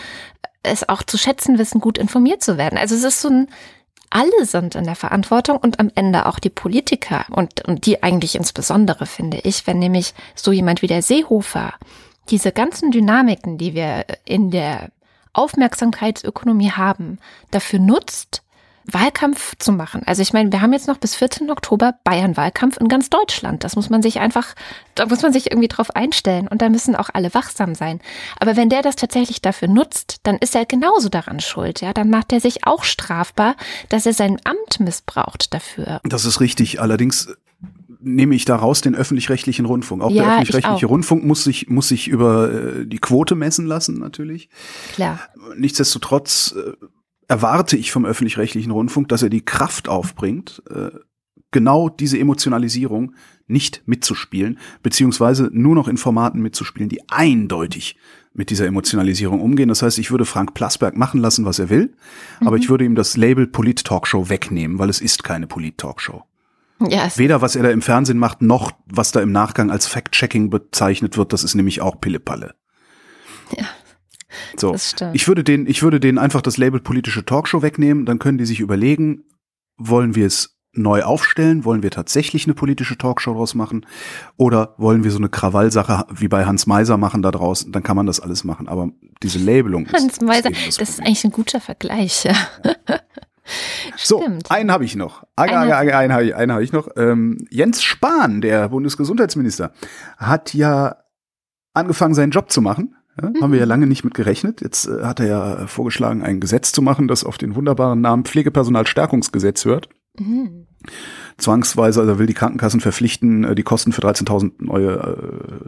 es 0.62 0.88
auch 0.88 1.04
zu 1.04 1.18
schätzen 1.18 1.58
wissen, 1.58 1.80
gut 1.80 1.98
informiert 1.98 2.44
zu 2.44 2.58
werden. 2.58 2.78
Also 2.78 2.96
es 2.96 3.04
ist 3.04 3.22
so 3.22 3.30
ein 3.30 3.48
alle 4.16 4.46
sind 4.46 4.76
in 4.76 4.86
der 4.86 4.96
Verantwortung 4.96 5.58
und 5.58 5.82
am 5.82 5.92
Ende 5.94 6.26
auch 6.26 6.40
die 6.40 6.50
Politiker. 6.50 7.26
Und, 7.32 7.68
und 7.68 7.86
die 7.86 8.02
eigentlich 8.02 8.36
insbesondere, 8.36 9.06
finde 9.06 9.40
ich, 9.44 9.68
wenn 9.68 9.78
nämlich 9.78 10.14
so 10.36 10.54
jemand 10.54 10.82
wie 10.82 10.88
der 10.88 11.02
Seehofer 11.02 11.74
diese 12.30 12.54
ganzen 12.54 12.92
Dynamiken, 12.92 13.58
die 13.58 13.76
wir 13.76 14.06
in 14.24 14.52
der 14.52 14.90
Aufmerksamkeitsökonomie 15.34 16.72
haben, 16.72 17.20
dafür 17.52 17.80
nutzt, 17.80 18.42
Wahlkampf 18.92 19.56
zu 19.58 19.72
machen. 19.72 20.04
Also 20.06 20.22
ich 20.22 20.34
meine, 20.34 20.52
wir 20.52 20.62
haben 20.62 20.74
jetzt 20.74 20.88
noch 20.88 20.98
bis 20.98 21.16
14. 21.16 21.50
Oktober 21.50 21.96
Bayern-Wahlkampf 22.04 22.78
in 22.78 22.88
ganz 22.88 23.10
Deutschland. 23.10 23.64
Das 23.64 23.76
muss 23.76 23.90
man 23.90 24.02
sich 24.02 24.20
einfach, 24.20 24.54
da 24.94 25.08
muss 25.08 25.22
man 25.22 25.34
sich 25.34 25.52
irgendwie 25.52 25.68
drauf 25.68 25.96
einstellen 25.96 26.48
und 26.48 26.62
da 26.62 26.70
müssen 26.70 26.96
auch 26.96 27.10
alle 27.14 27.34
wachsam 27.34 27.76
sein. 27.76 28.00
Aber 28.40 28.56
wenn 28.56 28.70
der 28.70 28.82
das 28.82 28.96
tatsächlich 28.96 29.42
dafür 29.42 29.68
nutzt, 29.68 30.18
dann 30.24 30.38
ist 30.38 30.56
er 30.56 30.66
genauso 30.66 31.10
daran 31.10 31.40
schuld. 31.40 31.82
Ja, 31.82 31.94
dann 31.94 32.10
macht 32.10 32.32
er 32.32 32.40
sich 32.40 32.68
auch 32.68 32.84
strafbar, 32.84 33.56
dass 33.90 34.06
er 34.06 34.14
sein 34.14 34.40
Amt 34.44 34.80
missbraucht 34.80 35.54
dafür. 35.54 36.00
Das 36.04 36.26
ist 36.26 36.40
richtig. 36.40 36.80
Allerdings 36.82 37.30
nehme 38.06 38.36
ich 38.36 38.46
daraus 38.46 38.82
den 38.82 38.96
öffentlich-rechtlichen 38.96 39.66
Rundfunk. 39.66 40.04
Auch 40.04 40.12
ja, 40.12 40.24
der 40.24 40.34
öffentlich-rechtliche 40.34 40.86
Rundfunk 40.86 41.26
muss 41.26 41.44
sich, 41.44 41.70
muss 41.70 41.88
sich 41.88 42.08
über 42.08 42.52
äh, 42.52 42.86
die 42.86 43.00
Quote 43.00 43.36
messen 43.36 43.66
lassen, 43.66 43.98
natürlich. 43.98 44.50
Klar. 44.94 45.20
Nichtsdestotrotz 45.58 46.56
äh, 46.56 46.74
erwarte 47.28 47.78
ich 47.78 47.92
vom 47.92 48.06
öffentlich-rechtlichen 48.06 48.72
Rundfunk, 48.72 49.10
dass 49.10 49.24
er 49.24 49.30
die 49.30 49.44
Kraft 49.44 49.88
aufbringt, 49.88 50.62
äh, 50.70 50.92
genau 51.52 51.90
diese 51.90 52.20
Emotionalisierung 52.20 53.16
nicht 53.48 53.84
mitzuspielen, 53.86 54.60
beziehungsweise 54.84 55.50
nur 55.52 55.76
noch 55.76 55.88
in 55.88 55.98
Formaten 55.98 56.42
mitzuspielen, 56.42 56.90
die 56.90 57.08
eindeutig 57.10 57.96
mit 58.34 58.50
dieser 58.50 58.66
Emotionalisierung 58.66 59.42
umgehen. 59.42 59.70
Das 59.70 59.82
heißt, 59.82 59.98
ich 59.98 60.12
würde 60.12 60.26
Frank 60.26 60.54
Plasberg 60.54 60.98
machen 60.98 61.22
lassen, 61.22 61.46
was 61.46 61.60
er 61.60 61.70
will, 61.70 61.96
mhm. 62.42 62.48
aber 62.48 62.58
ich 62.58 62.70
würde 62.70 62.84
ihm 62.84 62.96
das 62.96 63.16
Label 63.16 63.48
Polit-Talkshow 63.48 64.30
wegnehmen, 64.30 64.80
weil 64.80 64.90
es 64.90 65.00
ist 65.00 65.24
keine 65.24 65.48
Polit-Talkshow. 65.48 66.24
Ja, 66.90 67.10
Weder 67.16 67.42
was 67.42 67.56
er 67.56 67.64
da 67.64 67.70
im 67.70 67.82
Fernsehen 67.82 68.20
macht, 68.20 68.42
noch 68.42 68.74
was 68.86 69.14
da 69.14 69.22
im 69.22 69.32
Nachgang 69.32 69.72
als 69.72 69.88
Fact-Checking 69.88 70.50
bezeichnet 70.50 71.16
wird, 71.16 71.32
das 71.32 71.46
ist 71.46 71.56
nämlich 71.56 71.82
auch 71.82 72.02
Pillepalle. 72.02 72.56
Ja. 73.56 73.66
So, 74.58 74.76
ich 75.14 75.28
würde 75.28 75.44
den, 75.44 75.68
ich 75.68 75.84
würde 75.84 76.00
den 76.00 76.18
einfach 76.18 76.42
das 76.42 76.58
Label 76.58 76.80
politische 76.80 77.26
Talkshow 77.26 77.62
wegnehmen, 77.62 78.06
dann 78.06 78.20
können 78.20 78.38
die 78.38 78.46
sich 78.46 78.60
überlegen, 78.60 79.24
wollen 79.78 80.16
wir 80.16 80.28
es 80.28 80.56
neu 80.78 81.04
aufstellen? 81.04 81.66
Wollen 81.66 81.84
wir 81.84 81.92
tatsächlich 81.92 82.46
eine 82.46 82.54
politische 82.54 82.98
Talkshow 82.98 83.34
draus 83.34 83.56
machen? 83.56 83.86
Oder 84.38 84.76
wollen 84.78 85.04
wir 85.04 85.12
so 85.12 85.18
eine 85.18 85.30
Krawallsache 85.30 86.06
wie 86.14 86.28
bei 86.28 86.46
Hans 86.46 86.68
Meiser 86.68 86.98
machen 86.98 87.22
da 87.22 87.32
draußen? 87.32 87.72
Dann 87.72 87.84
kann 87.84 87.96
man 87.96 88.06
das 88.06 88.20
alles 88.20 88.44
machen. 88.44 88.68
Aber 88.68 88.90
diese 89.24 89.40
Labelung. 89.40 89.88
Hans 89.92 90.22
Meiser, 90.22 90.50
das, 90.50 90.78
das 90.78 90.90
ist 90.90 91.00
eigentlich 91.00 91.24
ein 91.24 91.32
guter 91.32 91.60
Vergleich. 91.60 92.26
Ja. 92.26 92.34
so, 93.98 94.24
einen 94.50 94.72
habe 94.72 94.86
ich 94.86 94.96
noch. 94.96 95.24
Aga, 95.36 95.62
aga, 95.62 95.80
aga, 95.80 96.00
einen 96.00 96.14
habe 96.14 96.26
ich, 96.26 96.36
einen 96.36 96.52
hab 96.52 96.62
ich 96.62 96.74
noch. 96.74 96.90
Ähm, 96.98 97.46
Jens 97.50 97.84
Spahn, 97.84 98.42
der 98.42 98.70
Bundesgesundheitsminister, 98.70 99.72
hat 100.18 100.54
ja 100.54 100.98
angefangen, 101.74 102.14
seinen 102.14 102.32
Job 102.32 102.52
zu 102.52 102.62
machen. 102.62 102.96
Ja, 103.22 103.30
mhm. 103.30 103.42
Haben 103.42 103.52
wir 103.52 103.60
ja 103.60 103.66
lange 103.66 103.88
nicht 103.88 104.04
mit 104.04 104.14
gerechnet. 104.14 104.62
Jetzt 104.62 104.88
äh, 104.88 105.04
hat 105.04 105.20
er 105.20 105.28
ja 105.28 105.68
vorgeschlagen, 105.68 106.22
ein 106.22 106.40
Gesetz 106.40 106.72
zu 106.72 106.82
machen, 106.82 107.08
das 107.08 107.24
auf 107.24 107.38
den 107.38 107.56
wunderbaren 107.56 108.02
Namen 108.02 108.26
Pflegepersonalstärkungsgesetz 108.26 109.66
hört. 109.66 109.90
Mhm. 110.18 110.68
Zwangsweise, 111.38 112.00
also 112.02 112.20
will 112.20 112.28
die 112.28 112.34
Krankenkassen 112.34 112.80
verpflichten, 112.80 113.44
äh, 113.44 113.56
die 113.56 113.64
Kosten 113.64 113.92
für 113.92 114.02
13.000 114.02 114.54
neue, 114.60 114.92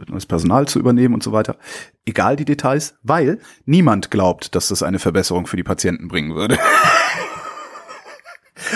äh, 0.06 0.10
neues 0.10 0.26
Personal 0.26 0.66
zu 0.68 0.78
übernehmen 0.78 1.14
und 1.14 1.22
so 1.22 1.32
weiter. 1.32 1.56
Egal 2.04 2.36
die 2.36 2.44
Details, 2.44 2.94
weil 3.02 3.38
niemand 3.64 4.10
glaubt, 4.10 4.54
dass 4.54 4.68
das 4.68 4.82
eine 4.82 4.98
Verbesserung 4.98 5.46
für 5.46 5.56
die 5.56 5.62
Patienten 5.62 6.08
bringen 6.08 6.34
würde. 6.34 6.58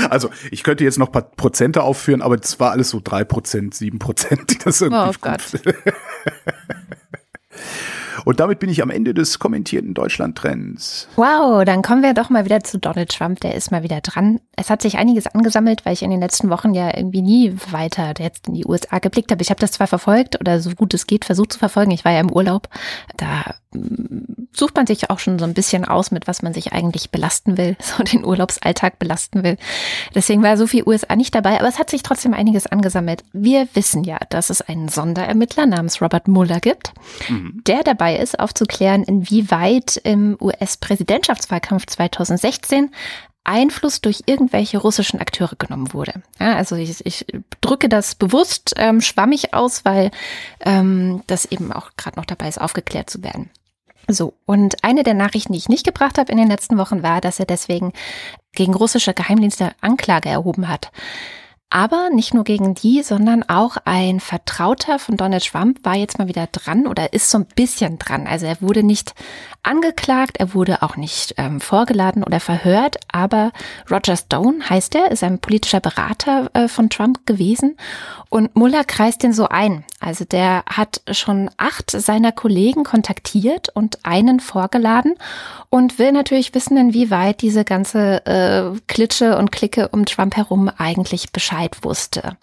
Also 0.09 0.31
ich 0.51 0.63
könnte 0.63 0.85
jetzt 0.85 0.99
noch 0.99 1.11
paar 1.11 1.23
Prozente 1.23 1.83
aufführen, 1.83 2.23
aber 2.23 2.37
das 2.37 2.61
war 2.61 2.71
alles 2.71 2.91
so 2.91 3.01
drei 3.03 3.25
Prozent, 3.25 3.75
sieben 3.75 3.99
Prozent. 3.99 4.65
Das 4.65 4.81
irgendwie 4.81 5.11
oh 5.11 5.15
Gott. 5.21 5.43
Und 8.25 8.41
damit 8.41 8.59
bin 8.59 8.71
ich 8.71 8.83
am 8.83 8.91
Ende 8.91 9.15
des 9.15 9.39
kommentierten 9.39 9.95
Deutschland-Trends. 9.95 11.09
Wow, 11.17 11.65
dann 11.65 11.83
kommen 11.83 12.03
wir 12.03 12.15
doch 12.15 12.31
mal 12.31 12.45
wieder 12.45 12.63
zu 12.63 12.79
Donald 12.79 13.11
Trump. 13.11 13.41
Der 13.41 13.55
ist 13.55 13.71
mal 13.71 13.83
wieder 13.83 14.01
dran. 14.01 14.41
Es 14.57 14.71
hat 14.71 14.83
sich 14.83 14.99
einiges 14.99 15.27
angesammelt, 15.27 15.85
weil 15.85 15.95
ich 15.95 16.03
in 16.03 16.11
den 16.11 16.21
letzten 16.21 16.51
Wochen 16.51 16.75
ja 16.75 16.97
irgendwie 16.97 17.23
nie 17.23 17.57
weiter 17.71 18.15
jetzt 18.19 18.49
in 18.49 18.55
die 18.55 18.67
USA 18.67 18.99
geblickt 18.99 19.31
habe. 19.31 19.43
Ich 19.43 19.51
habe 19.51 19.61
das 19.61 19.73
zwar 19.73 19.87
verfolgt 19.87 20.41
oder 20.41 20.61
so 20.61 20.71
gut 20.71 20.95
es 20.95 21.07
geht 21.07 21.25
versucht 21.25 21.53
zu 21.53 21.59
verfolgen. 21.59 21.91
Ich 21.91 22.05
war 22.05 22.13
ja 22.13 22.21
im 22.21 22.31
Urlaub. 22.31 22.69
Da 23.17 23.55
sucht 24.53 24.77
man 24.77 24.87
sich 24.87 25.11
auch 25.11 25.19
schon 25.19 25.39
so 25.39 25.45
ein 25.45 25.55
bisschen 25.55 25.85
aus, 25.85 26.11
mit 26.11 26.27
was 26.27 26.43
man 26.43 26.55
sich 26.55 26.73
eigentlich 26.73 27.11
belasten 27.11 27.57
will, 27.57 27.77
so 27.81 28.03
den 28.03 28.25
Urlaubsalltag 28.25 28.99
belasten 28.99 29.43
will. 29.43 29.57
Deswegen 30.15 30.43
war 30.43 30.57
so 30.57 30.67
viel 30.67 30.85
USA 30.87 31.17
nicht 31.17 31.35
dabei, 31.35 31.59
aber 31.59 31.69
es 31.69 31.79
hat 31.79 31.91
sich 31.91 32.03
trotzdem 32.03 32.35
einiges 32.35 32.67
angesammelt. 32.67 33.25
Wir 33.33 33.69
wissen 33.75 34.05
ja, 34.05 34.19
dass 34.31 34.51
es 34.51 34.63
einen 34.63 34.89
Sonderermittler 34.89 35.67
namens 35.67 36.01
Robert 36.03 36.29
Mueller 36.29 36.61
gibt, 36.61 36.93
mhm. 37.29 37.63
der 37.67 37.83
dabei 37.83 38.17
ist, 38.17 38.39
aufzuklären, 38.39 39.05
inwieweit 39.05 39.97
im 40.05 40.37
US-Präsidentschaftswahlkampf 40.41 41.87
2016 41.87 42.91
Einfluss 43.45 44.01
durch 44.01 44.23
irgendwelche 44.27 44.79
russischen 44.79 45.21
Akteure 45.21 45.57
genommen 45.57 45.93
wurde. 45.93 46.23
Ja, 46.39 46.55
also 46.55 46.77
ich, 46.77 47.05
ich 47.05 47.27
drücke 47.61 47.89
das 47.89 48.15
bewusst 48.15 48.75
ähm, 48.77 49.01
schwammig 49.01 49.53
aus, 49.53 49.85
weil 49.85 50.11
ähm, 50.61 51.23
das 51.27 51.47
eben 51.47 51.73
auch 51.73 51.91
gerade 51.97 52.19
noch 52.19 52.27
dabei 52.27 52.49
ist, 52.49 52.61
aufgeklärt 52.61 53.11
zu 53.11 53.23
werden. 53.25 53.51
So, 54.09 54.35
und 54.47 54.83
eine 54.85 55.03
der 55.03 55.15
Nachrichten, 55.15 55.53
die 55.53 55.59
ich 55.59 55.69
nicht 55.69 55.85
gebracht 55.85 56.19
habe 56.19 56.33
in 56.33 56.39
den 56.39 56.49
letzten 56.49 56.77
Wochen, 56.79 57.03
war, 57.03 57.21
dass 57.21 57.39
er 57.39 57.47
deswegen 57.47 57.93
gegen 58.53 58.75
russische 58.75 59.15
Geheimdienste 59.15 59.73
Anklage 59.81 60.29
erhoben 60.29 60.69
hat. 60.69 60.91
Aber 61.75 62.11
nicht 62.11 62.35
nur 62.35 62.45
gegen 62.45 62.75
die, 62.75 63.03
sondern 63.03 63.49
auch 63.49 63.79
ein 63.87 64.21
Vertrauter 64.21 64.99
von 64.99 65.17
Donald 65.17 65.43
Trump 65.43 65.79
war 65.85 65.95
jetzt 65.95 66.19
mal 66.19 66.29
wieder 66.29 66.47
dran 66.53 66.87
oder 66.87 67.15
ist 67.15 67.31
so 67.31 67.39
ein 67.39 67.47
bisschen 67.47 67.99
dran. 67.99 68.27
Also 68.27 68.45
er 68.45 68.61
wurde 68.61 68.83
nicht 68.83 69.15
angeklagt, 69.63 70.37
er 70.39 70.53
wurde 70.53 70.83
auch 70.83 70.97
nicht 70.97 71.35
ähm, 71.39 71.63
vorgeladen 71.63 72.25
oder 72.25 72.41
verhört, 72.41 72.97
aber 73.11 73.53
Roger 73.91 74.17
Stone 74.19 74.69
heißt 74.69 74.95
er, 74.97 75.13
ist 75.13 75.23
ein 75.23 75.39
politischer 75.39 75.81
Berater 75.81 76.51
äh, 76.53 76.69
von 76.69 76.91
Trump 76.91 77.25
gewesen 77.27 77.79
und 78.29 78.55
Muller 78.55 78.85
kreist 78.85 79.23
den 79.23 79.33
so 79.33 79.49
ein. 79.49 79.85
Also 80.01 80.25
der 80.25 80.65
hat 80.67 81.01
schon 81.13 81.49
acht 81.59 81.91
seiner 81.91 82.33
Kollegen 82.33 82.83
kontaktiert 82.83 83.69
und 83.73 84.05
einen 84.05 84.41
vorgeladen 84.41 85.15
und 85.71 85.99
will 85.99 86.13
natürlich 86.13 86.55
wissen, 86.55 86.77
inwieweit 86.77 87.41
diese 87.41 87.65
ganze 87.65 88.27
äh, 88.27 88.79
Klitsche 88.89 89.39
und 89.39 89.53
Clique 89.53 89.89
um 89.89 90.05
Trump 90.07 90.37
herum 90.37 90.71
eigentlich 90.77 91.31
Bescheid 91.31 91.62
wusste. 91.83 92.37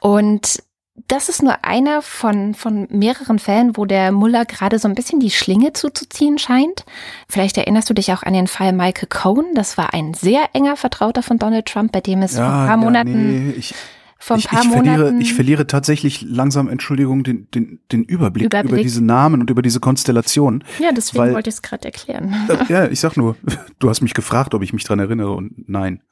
Und 0.00 0.62
das 1.08 1.28
ist 1.28 1.42
nur 1.42 1.64
einer 1.64 2.02
von, 2.02 2.54
von 2.54 2.86
mehreren 2.90 3.38
Fällen, 3.38 3.76
wo 3.76 3.86
der 3.86 4.12
Muller 4.12 4.44
gerade 4.44 4.78
so 4.78 4.88
ein 4.88 4.94
bisschen 4.94 5.20
die 5.20 5.30
Schlinge 5.30 5.72
zuzuziehen 5.72 6.38
scheint. 6.38 6.84
Vielleicht 7.28 7.56
erinnerst 7.56 7.88
du 7.88 7.94
dich 7.94 8.12
auch 8.12 8.22
an 8.22 8.34
den 8.34 8.46
Fall 8.46 8.72
Michael 8.72 9.08
Cohen. 9.08 9.54
Das 9.54 9.78
war 9.78 9.94
ein 9.94 10.12
sehr 10.12 10.50
enger 10.52 10.76
Vertrauter 10.76 11.22
von 11.22 11.38
Donald 11.38 11.66
Trump, 11.66 11.92
bei 11.92 12.00
dem 12.00 12.22
es 12.22 12.36
ja, 12.36 12.44
vor 12.44 12.52
ein 12.52 12.66
paar 12.66 12.76
ja, 12.76 12.76
Monaten. 12.76 13.48
Nee, 13.48 13.52
ich 13.52 13.74
vor 14.22 14.36
ein 14.36 14.42
paar 14.42 14.60
ich, 14.60 14.66
ich 14.66 14.70
Monaten. 14.70 14.98
Verliere, 14.98 15.20
ich 15.20 15.34
verliere 15.34 15.66
tatsächlich 15.66 16.22
langsam, 16.22 16.68
Entschuldigung, 16.68 17.24
den, 17.24 17.50
den, 17.50 17.80
den 17.90 18.04
Überblick, 18.04 18.46
Überblick, 18.46 18.72
über 18.72 18.82
diese 18.82 19.02
Namen 19.02 19.40
und 19.40 19.50
über 19.50 19.62
diese 19.62 19.80
Konstellation. 19.80 20.62
Ja, 20.78 20.92
deswegen 20.92 21.24
weil, 21.24 21.34
wollte 21.34 21.48
ich 21.48 21.56
es 21.56 21.62
gerade 21.62 21.86
erklären. 21.86 22.32
Äh, 22.48 22.72
ja, 22.72 22.86
ich 22.86 23.00
sag 23.00 23.16
nur, 23.16 23.34
du 23.80 23.90
hast 23.90 24.00
mich 24.00 24.14
gefragt, 24.14 24.54
ob 24.54 24.62
ich 24.62 24.72
mich 24.72 24.84
dran 24.84 25.00
erinnere 25.00 25.32
und 25.32 25.68
nein. 25.68 26.02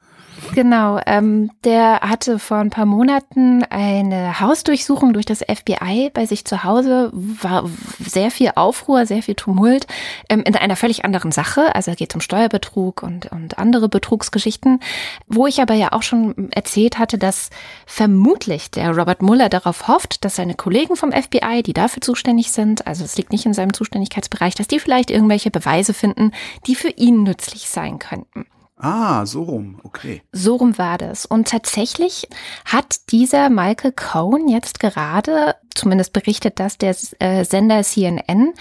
Genau, 0.53 0.99
ähm, 1.05 1.49
der 1.63 2.01
hatte 2.01 2.37
vor 2.37 2.57
ein 2.57 2.71
paar 2.71 2.85
Monaten 2.85 3.63
eine 3.63 4.41
Hausdurchsuchung 4.41 5.13
durch 5.13 5.25
das 5.25 5.39
FBI 5.39 6.11
bei 6.13 6.25
sich 6.25 6.43
zu 6.43 6.65
Hause, 6.65 7.09
war 7.13 7.69
sehr 7.99 8.31
viel 8.31 8.51
Aufruhr, 8.55 9.05
sehr 9.05 9.23
viel 9.23 9.35
Tumult 9.35 9.87
ähm, 10.27 10.41
in 10.41 10.57
einer 10.57 10.75
völlig 10.75 11.05
anderen 11.05 11.31
Sache. 11.31 11.73
Also 11.73 11.93
geht 11.93 12.13
um 12.15 12.21
Steuerbetrug 12.21 13.01
und, 13.01 13.31
und 13.31 13.59
andere 13.59 13.87
Betrugsgeschichten, 13.87 14.81
wo 15.27 15.47
ich 15.47 15.61
aber 15.61 15.73
ja 15.73 15.93
auch 15.93 16.03
schon 16.03 16.51
erzählt 16.51 16.99
hatte, 16.99 17.17
dass 17.17 17.49
vermutlich 17.85 18.71
der 18.71 18.89
Robert 18.89 19.21
Mueller 19.21 19.47
darauf 19.47 19.87
hofft, 19.87 20.25
dass 20.25 20.35
seine 20.35 20.55
Kollegen 20.55 20.97
vom 20.97 21.13
FBI, 21.13 21.63
die 21.63 21.73
dafür 21.73 22.01
zuständig 22.01 22.51
sind, 22.51 22.87
also 22.87 23.05
es 23.05 23.15
liegt 23.15 23.31
nicht 23.31 23.45
in 23.45 23.53
seinem 23.53 23.73
Zuständigkeitsbereich, 23.73 24.55
dass 24.55 24.67
die 24.67 24.79
vielleicht 24.79 25.11
irgendwelche 25.11 25.49
Beweise 25.49 25.93
finden, 25.93 26.33
die 26.67 26.75
für 26.75 26.89
ihn 26.89 27.23
nützlich 27.23 27.69
sein 27.69 27.99
könnten. 27.99 28.45
Ah, 28.83 29.27
so 29.27 29.43
rum, 29.43 29.79
okay. 29.83 30.23
So 30.31 30.55
rum 30.55 30.79
war 30.79 30.97
das. 30.97 31.27
Und 31.27 31.47
tatsächlich 31.47 32.27
hat 32.65 33.11
dieser 33.11 33.51
Michael 33.51 33.91
Cohen 33.91 34.47
jetzt 34.47 34.79
gerade, 34.79 35.55
zumindest 35.75 36.13
berichtet 36.13 36.59
das 36.59 36.79
der 36.79 36.95
äh, 37.19 37.45
Sender 37.45 37.83
CNN, 37.83 38.53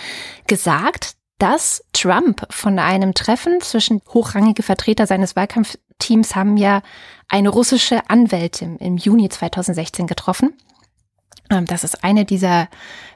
gesagt, 0.47 1.15
dass 1.39 1.83
Trump 1.95 2.47
von 2.51 2.79
einem 2.79 3.15
Treffen 3.15 3.63
zwischen 3.63 4.03
hochrangige 4.13 4.63
Vertreter 4.63 5.07
seines 5.07 5.37
Wahlkampfteams 5.37 6.37
haben 6.37 6.59
ja 6.59 6.83
eine 7.29 7.49
russische 7.49 8.11
Anwältin 8.11 8.77
im 8.77 8.99
Juni 8.99 9.31
2016 9.31 10.07
getroffen 10.07 10.53
das 11.67 11.85
ist 11.85 12.05
eine 12.05 12.25
dieser 12.25 12.69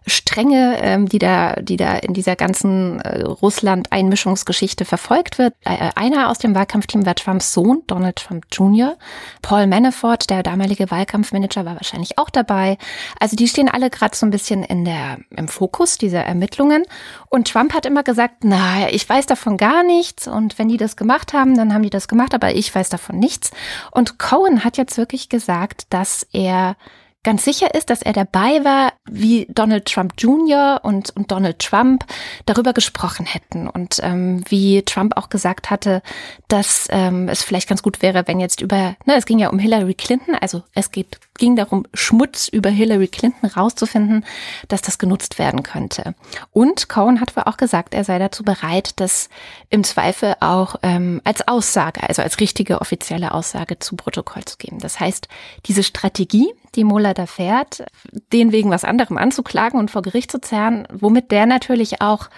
Stränge, 0.07 0.79
ähm, 0.83 1.09
die 1.09 1.19
da, 1.19 1.55
die 1.55 1.77
da 1.77 1.95
in 1.97 2.13
dieser 2.13 2.37
ganzen 2.37 3.01
äh, 3.01 3.23
Russland-Einmischungsgeschichte 3.23 4.85
verfolgt 4.85 5.39
wird. 5.39 5.55
Äh, 5.65 5.91
einer 5.95 6.29
aus 6.29 6.39
dem 6.39 6.55
Wahlkampfteam 6.55 7.07
war 7.07 7.15
Trumps 7.15 7.55
Sohn, 7.55 7.83
Donald 7.87 8.17
Trump 8.17 8.45
Jr. 8.53 8.97
Paul 9.41 9.67
Manafort, 9.67 10.29
der 10.29 10.43
damalige 10.43 10.91
Wahlkampfmanager, 10.91 11.65
war 11.65 11.77
wahrscheinlich 11.77 12.19
auch 12.19 12.29
dabei. 12.29 12.77
Also 13.19 13.37
die 13.37 13.49
stehen 13.49 13.69
alle 13.69 13.89
gerade 13.89 14.15
so 14.15 14.27
ein 14.27 14.31
bisschen 14.31 14.63
in 14.63 14.85
der, 14.85 15.19
im 15.31 15.49
Fokus 15.49 15.97
dieser 15.97 16.25
Ermittlungen. 16.25 16.83
Und 17.31 17.51
Trump 17.51 17.73
hat 17.73 17.87
immer 17.87 18.03
gesagt, 18.03 18.43
na, 18.43 18.91
ich 18.91 19.09
weiß 19.09 19.27
davon 19.27 19.57
gar 19.57 19.85
nichts. 19.85 20.29
Und 20.29 20.59
wenn 20.59 20.69
die 20.69 20.77
das 20.77 20.97
gemacht 20.97 21.33
haben, 21.33 21.57
dann 21.57 21.73
haben 21.73 21.83
die 21.83 21.91
das 21.91 22.09
gemacht, 22.09 22.35
aber 22.35 22.55
ich 22.55 22.75
weiß 22.75 22.91
davon 22.91 23.19
nichts. 23.19 23.53
Und 23.91 24.19
Cohen 24.19 24.65
hat 24.65 24.77
jetzt 24.77 24.99
wirklich 24.99 25.31
gesagt, 25.31 25.87
dass 25.89 26.27
er 26.33 26.77
ganz 27.25 27.45
sicher 27.45 27.75
ist, 27.75 27.91
dass 27.91 28.03
er 28.03 28.13
dabei 28.13 28.65
war, 28.65 28.93
wie 29.11 29.47
Donald 29.49 29.87
Trump 29.87 30.15
Jr. 30.19 30.81
und, 30.83 31.11
und 31.17 31.33
Donald 31.33 31.59
Trump 31.59 32.05
darüber 32.47 32.73
gesprochen 32.73 33.27
hätten 33.27 33.69
und 33.69 33.99
ähm, 34.03 34.45
wie 34.49 34.83
Trump 34.83 35.17
auch 35.17 35.31
gesagt 35.31 35.71
hatte, 35.71 36.03
dass 36.49 36.87
ähm, 36.91 37.29
es 37.29 37.43
vielleicht 37.43 37.69
ganz 37.69 37.83
gut 37.83 38.03
wäre, 38.03 38.29
wenn 38.29 38.41
jetzt 38.41 38.61
über, 38.61 38.97
ne, 39.07 39.17
es 39.17 39.27
ging 39.27 39.39
ja 39.39 39.49
um 39.49 39.59
Hillary 39.59 39.95
Clinton, 39.95 40.35
also 40.35 40.63
es 40.75 40.91
geht, 40.91 41.19
ging 41.39 41.57
darum, 41.57 41.87
Schmutz 41.95 42.49
über 42.49 42.71
Hillary 42.71 43.09
Clinton 43.09 43.49
rauszufinden, 43.49 44.25
dass 44.69 44.83
das 44.83 44.99
genutzt 44.99 45.39
werden 45.39 45.63
könnte. 45.63 46.15
Und 46.53 46.89
Cohen 46.89 47.21
hat 47.21 47.35
wohl 47.37 47.45
auch 47.45 47.57
gesagt, 47.57 47.95
er 47.95 48.05
sei 48.05 48.19
dazu 48.19 48.45
bereit, 48.45 49.01
das 49.01 49.29
im 49.71 49.83
Zweifel 49.83 50.35
auch 50.41 50.77
ähm, 50.83 51.21
als 51.25 51.49
Aussage, 51.49 52.07
also 52.07 52.23
als 52.23 52.39
richtige 52.41 52.81
offizielle 52.81 53.33
Aussage 53.33 53.79
zu 53.79 53.97
Protokoll 53.97 54.45
zu 54.45 54.59
geben. 54.59 54.79
Das 54.79 55.01
heißt, 55.01 55.29
diese 55.67 55.83
Strategie, 55.83 56.53
die 56.77 56.85
Mueller 56.85 57.15
da 57.15 57.27
fährt, 57.27 57.85
den 58.33 58.53
wegen 58.53 58.71
was 58.71 58.85
anderem 58.85 59.19
anzuklagen 59.19 59.79
und 59.79 59.91
vor 59.91 60.03
Gericht 60.03 60.31
zu 60.31 60.41
zerren, 60.41 60.87
womit 60.93 61.31
der 61.31 61.47
natürlich 61.47 62.01
auch 62.01 62.29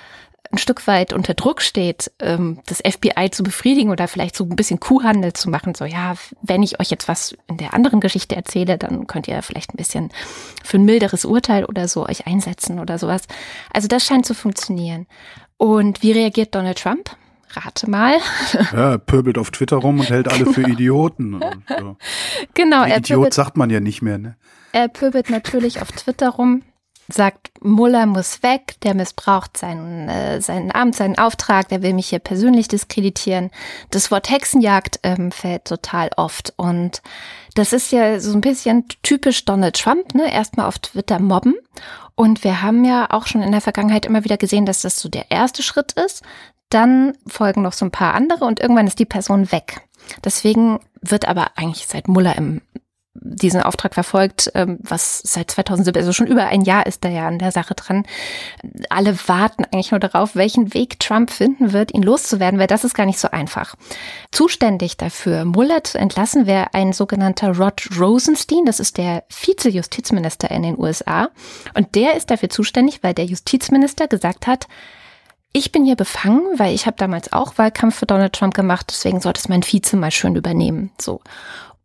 ein 0.50 0.58
Stück 0.58 0.86
weit 0.86 1.12
unter 1.12 1.34
Druck 1.34 1.60
steht, 1.60 2.12
ähm, 2.20 2.60
das 2.66 2.78
FBI 2.78 3.30
zu 3.30 3.42
befriedigen 3.42 3.90
oder 3.90 4.08
vielleicht 4.08 4.36
so 4.36 4.44
ein 4.44 4.56
bisschen 4.56 4.80
Kuhhandel 4.80 5.32
zu 5.32 5.50
machen. 5.50 5.74
So, 5.74 5.84
ja, 5.84 6.14
wenn 6.42 6.62
ich 6.62 6.80
euch 6.80 6.90
jetzt 6.90 7.08
was 7.08 7.36
in 7.48 7.56
der 7.56 7.74
anderen 7.74 8.00
Geschichte 8.00 8.36
erzähle, 8.36 8.78
dann 8.78 9.06
könnt 9.06 9.28
ihr 9.28 9.42
vielleicht 9.42 9.74
ein 9.74 9.76
bisschen 9.76 10.10
für 10.62 10.78
ein 10.78 10.84
milderes 10.84 11.24
Urteil 11.24 11.64
oder 11.64 11.88
so 11.88 12.06
euch 12.06 12.26
einsetzen 12.26 12.78
oder 12.78 12.98
sowas. 12.98 13.22
Also 13.72 13.88
das 13.88 14.04
scheint 14.04 14.26
zu 14.26 14.34
funktionieren. 14.34 15.06
Und 15.56 16.02
wie 16.02 16.12
reagiert 16.12 16.54
Donald 16.54 16.78
Trump? 16.78 17.16
Rate 17.50 17.90
mal. 17.90 18.18
Ja, 18.72 18.92
er 18.92 18.98
pöbelt 18.98 19.38
auf 19.38 19.50
Twitter 19.50 19.76
rum 19.76 20.00
und 20.00 20.10
hält 20.10 20.28
alle 20.28 20.46
für 20.46 20.62
Idioten. 20.62 21.34
Und, 21.34 21.62
ja. 21.68 21.96
Genau. 22.54 22.84
Er 22.84 22.98
Idiot 22.98 23.18
pöbelt, 23.18 23.34
sagt 23.34 23.56
man 23.56 23.70
ja 23.70 23.80
nicht 23.80 24.02
mehr, 24.02 24.18
ne? 24.18 24.36
Er 24.72 24.88
pöbelt 24.88 25.30
natürlich 25.30 25.80
auf 25.80 25.90
Twitter 25.92 26.28
rum, 26.30 26.62
sagt, 27.08 27.50
Muller 27.62 28.06
muss 28.06 28.42
weg, 28.42 28.74
der 28.82 28.94
missbraucht 28.94 29.56
seinen, 29.56 30.08
äh, 30.08 30.40
seinen 30.40 30.72
Amt, 30.72 30.96
seinen 30.96 31.18
Auftrag, 31.18 31.68
der 31.68 31.82
will 31.82 31.94
mich 31.94 32.08
hier 32.08 32.18
persönlich 32.18 32.68
diskreditieren. 32.68 33.50
Das 33.90 34.10
Wort 34.10 34.28
Hexenjagd 34.30 35.00
ähm, 35.02 35.30
fällt 35.30 35.64
total 35.64 36.10
oft 36.16 36.52
und 36.56 37.00
das 37.54 37.72
ist 37.72 37.90
ja 37.90 38.20
so 38.20 38.32
ein 38.34 38.42
bisschen 38.42 38.84
typisch 39.02 39.44
Donald 39.46 39.80
Trump, 39.80 40.14
ne? 40.14 40.30
Erstmal 40.30 40.66
auf 40.66 40.78
Twitter 40.78 41.18
mobben. 41.18 41.54
Und 42.14 42.44
wir 42.44 42.62
haben 42.62 42.84
ja 42.84 43.06
auch 43.10 43.26
schon 43.26 43.42
in 43.42 43.52
der 43.52 43.60
Vergangenheit 43.60 44.04
immer 44.04 44.24
wieder 44.24 44.36
gesehen, 44.36 44.66
dass 44.66 44.82
das 44.82 44.98
so 44.98 45.08
der 45.08 45.30
erste 45.30 45.62
Schritt 45.62 45.92
ist. 45.92 46.22
Dann 46.70 47.16
folgen 47.26 47.62
noch 47.62 47.72
so 47.72 47.84
ein 47.84 47.90
paar 47.90 48.14
andere 48.14 48.44
und 48.44 48.60
irgendwann 48.60 48.86
ist 48.86 48.98
die 48.98 49.04
Person 49.04 49.52
weg. 49.52 49.82
Deswegen 50.24 50.80
wird 51.00 51.28
aber 51.28 51.52
eigentlich 51.56 51.86
seit 51.86 52.08
Muller 52.08 52.36
im 52.36 52.60
diesen 53.20 53.62
Auftrag 53.62 53.94
verfolgt, 53.94 54.50
ähm, 54.54 54.78
was 54.82 55.20
seit 55.24 55.50
2007, 55.50 55.98
also 55.98 56.12
schon 56.12 56.26
über 56.26 56.46
ein 56.46 56.62
Jahr 56.62 56.86
ist 56.86 57.04
er 57.04 57.10
ja 57.10 57.28
an 57.28 57.38
der 57.38 57.52
Sache 57.52 57.74
dran. 57.74 58.04
Alle 58.90 59.16
warten 59.26 59.64
eigentlich 59.64 59.90
nur 59.90 60.00
darauf, 60.00 60.36
welchen 60.36 60.74
Weg 60.74 61.00
Trump 61.00 61.30
finden 61.30 61.72
wird, 61.72 61.94
ihn 61.94 62.02
loszuwerden, 62.02 62.58
weil 62.58 62.66
das 62.66 62.84
ist 62.84 62.94
gar 62.94 63.06
nicht 63.06 63.18
so 63.18 63.30
einfach. 63.30 63.74
Zuständig 64.32 64.96
dafür, 64.96 65.44
Mueller 65.44 65.84
zu 65.84 65.98
entlassen, 65.98 66.46
wäre 66.46 66.74
ein 66.74 66.92
sogenannter 66.92 67.56
Rod 67.56 67.88
Rosenstein, 67.98 68.64
das 68.64 68.80
ist 68.80 68.98
der 68.98 69.24
Vize-Justizminister 69.28 70.50
in 70.50 70.62
den 70.62 70.78
USA. 70.78 71.30
Und 71.74 71.94
der 71.94 72.16
ist 72.16 72.30
dafür 72.30 72.50
zuständig, 72.50 73.02
weil 73.02 73.14
der 73.14 73.24
Justizminister 73.24 74.08
gesagt 74.08 74.46
hat, 74.46 74.66
ich 75.56 75.72
bin 75.72 75.86
hier 75.86 75.96
befangen, 75.96 76.58
weil 76.58 76.74
ich 76.74 76.84
habe 76.86 76.98
damals 76.98 77.32
auch 77.32 77.56
Wahlkampf 77.56 77.96
für 77.96 78.06
Donald 78.06 78.34
Trump 78.34 78.52
gemacht, 78.52 78.88
deswegen 78.90 79.20
sollte 79.20 79.40
es 79.40 79.48
mein 79.48 79.62
Vize 79.62 79.96
mal 79.96 80.10
schön 80.10 80.36
übernehmen. 80.36 80.90
So. 81.00 81.22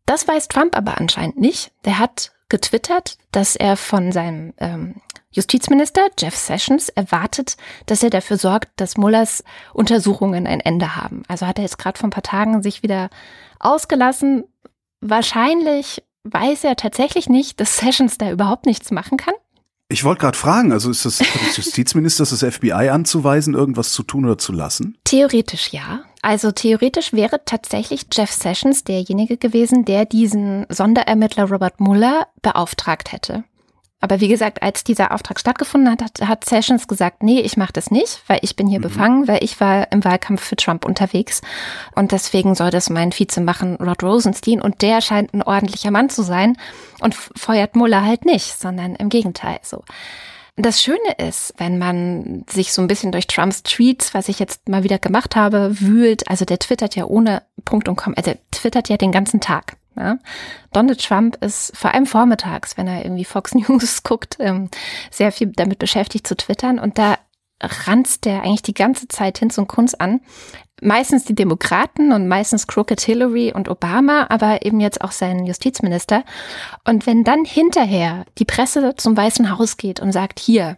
Das 0.05 0.27
weiß 0.27 0.49
Trump 0.49 0.75
aber 0.75 0.99
anscheinend 0.99 1.39
nicht. 1.39 1.71
Der 1.85 1.97
hat 1.97 2.33
getwittert, 2.49 3.17
dass 3.31 3.55
er 3.55 3.77
von 3.77 4.11
seinem 4.11 4.53
ähm, 4.57 4.95
Justizminister 5.31 6.09
Jeff 6.19 6.35
Sessions 6.35 6.89
erwartet, 6.89 7.55
dass 7.85 8.03
er 8.03 8.09
dafür 8.09 8.37
sorgt, 8.37 8.67
dass 8.75 8.97
Mullers 8.97 9.41
Untersuchungen 9.73 10.47
ein 10.47 10.59
Ende 10.59 10.97
haben. 10.97 11.23
Also 11.29 11.47
hat 11.47 11.57
er 11.57 11.63
jetzt 11.63 11.77
gerade 11.77 11.97
vor 11.97 12.09
ein 12.09 12.11
paar 12.11 12.23
Tagen 12.23 12.61
sich 12.61 12.83
wieder 12.83 13.09
ausgelassen. 13.61 14.43
Wahrscheinlich 14.99 16.03
weiß 16.23 16.65
er 16.65 16.75
tatsächlich 16.75 17.29
nicht, 17.29 17.61
dass 17.61 17.77
Sessions 17.77 18.17
da 18.17 18.31
überhaupt 18.31 18.65
nichts 18.65 18.91
machen 18.91 19.17
kann. 19.17 19.33
Ich 19.91 20.05
wollte 20.05 20.21
gerade 20.21 20.37
fragen, 20.37 20.71
also 20.71 20.89
ist 20.89 21.03
das 21.03 21.17
des 21.17 21.57
Justizministers 21.57 22.29
das 22.29 22.55
FBI 22.55 22.89
anzuweisen, 22.89 23.55
irgendwas 23.55 23.91
zu 23.91 24.03
tun 24.03 24.23
oder 24.23 24.37
zu 24.37 24.53
lassen? 24.53 24.97
Theoretisch 25.03 25.73
ja. 25.73 26.03
Also 26.21 26.51
theoretisch 26.51 27.11
wäre 27.11 27.41
tatsächlich 27.43 28.05
Jeff 28.09 28.31
Sessions 28.31 28.85
derjenige 28.85 29.35
gewesen, 29.35 29.83
der 29.83 30.05
diesen 30.05 30.65
Sonderermittler 30.69 31.49
Robert 31.49 31.81
Mueller 31.81 32.27
beauftragt 32.41 33.11
hätte. 33.11 33.43
Aber 34.01 34.19
wie 34.19 34.27
gesagt, 34.27 34.63
als 34.63 34.83
dieser 34.83 35.11
Auftrag 35.11 35.39
stattgefunden 35.39 35.91
hat, 35.91 36.01
hat, 36.01 36.27
hat 36.27 36.45
Sessions 36.45 36.87
gesagt, 36.87 37.21
nee, 37.21 37.39
ich 37.39 37.55
mache 37.55 37.71
das 37.71 37.91
nicht, 37.91 38.21
weil 38.27 38.39
ich 38.41 38.55
bin 38.55 38.67
hier 38.67 38.79
mhm. 38.79 38.83
befangen, 38.83 39.27
weil 39.27 39.43
ich 39.43 39.59
war 39.61 39.91
im 39.91 40.03
Wahlkampf 40.03 40.43
für 40.43 40.55
Trump 40.55 40.85
unterwegs 40.85 41.41
und 41.95 42.11
deswegen 42.11 42.55
soll 42.55 42.71
das 42.71 42.89
mein 42.89 43.11
Vize 43.11 43.41
machen, 43.41 43.75
Rod 43.75 44.03
Rosenstein 44.03 44.59
und 44.59 44.81
der 44.81 45.01
scheint 45.01 45.33
ein 45.33 45.43
ordentlicher 45.43 45.91
Mann 45.91 46.09
zu 46.09 46.23
sein 46.23 46.57
und 46.99 47.13
feuert 47.13 47.75
Muller 47.75 48.03
halt 48.03 48.25
nicht, 48.25 48.59
sondern 48.59 48.95
im 48.95 49.09
Gegenteil 49.09 49.59
so. 49.61 49.83
Das 50.57 50.81
Schöne 50.81 51.13
ist, 51.17 51.53
wenn 51.57 51.77
man 51.77 52.43
sich 52.49 52.73
so 52.73 52.81
ein 52.81 52.87
bisschen 52.87 53.11
durch 53.11 53.27
Trumps 53.27 53.63
Tweets, 53.63 54.13
was 54.13 54.27
ich 54.27 54.37
jetzt 54.37 54.67
mal 54.67 54.83
wieder 54.83 54.99
gemacht 54.99 55.35
habe, 55.35 55.79
wühlt, 55.79 56.27
also 56.27 56.43
der 56.43 56.59
twittert 56.59 56.95
ja 56.95 57.05
ohne 57.05 57.43
Punkt 57.63 57.87
und 57.87 57.95
Komma, 57.95 58.15
also 58.17 58.31
der 58.31 58.39
twittert 58.51 58.89
ja 58.89 58.97
den 58.97 59.11
ganzen 59.11 59.39
Tag. 59.39 59.77
Ja? 59.95 60.17
Donald 60.73 61.03
Trump 61.03 61.37
ist 61.43 61.75
vor 61.75 61.93
allem 61.93 62.05
vormittags, 62.05 62.77
wenn 62.77 62.87
er 62.87 63.03
irgendwie 63.03 63.25
Fox 63.25 63.53
News 63.55 64.03
guckt, 64.03 64.37
ähm, 64.39 64.69
sehr 65.09 65.31
viel 65.31 65.47
damit 65.47 65.79
beschäftigt 65.79 66.27
zu 66.27 66.35
twittern 66.35 66.79
und 66.79 66.97
da 66.97 67.17
ranzt 67.61 68.25
der 68.25 68.43
eigentlich 68.43 68.63
die 68.63 68.73
ganze 68.73 69.07
Zeit 69.07 69.37
Hinz 69.37 69.57
und 69.57 69.67
Kunz 69.67 69.93
an. 69.93 70.21
Meistens 70.81 71.25
die 71.25 71.35
Demokraten 71.35 72.11
und 72.11 72.27
meistens 72.27 72.65
Crooked 72.65 72.99
Hillary 73.01 73.53
und 73.53 73.69
Obama, 73.69 74.25
aber 74.29 74.65
eben 74.65 74.79
jetzt 74.79 75.01
auch 75.01 75.11
sein 75.11 75.45
Justizminister. 75.45 76.23
Und 76.85 77.05
wenn 77.05 77.23
dann 77.23 77.45
hinterher 77.45 78.25
die 78.39 78.45
Presse 78.45 78.95
zum 78.95 79.15
Weißen 79.15 79.55
Haus 79.55 79.77
geht 79.77 79.99
und 79.99 80.11
sagt, 80.11 80.39
hier, 80.39 80.77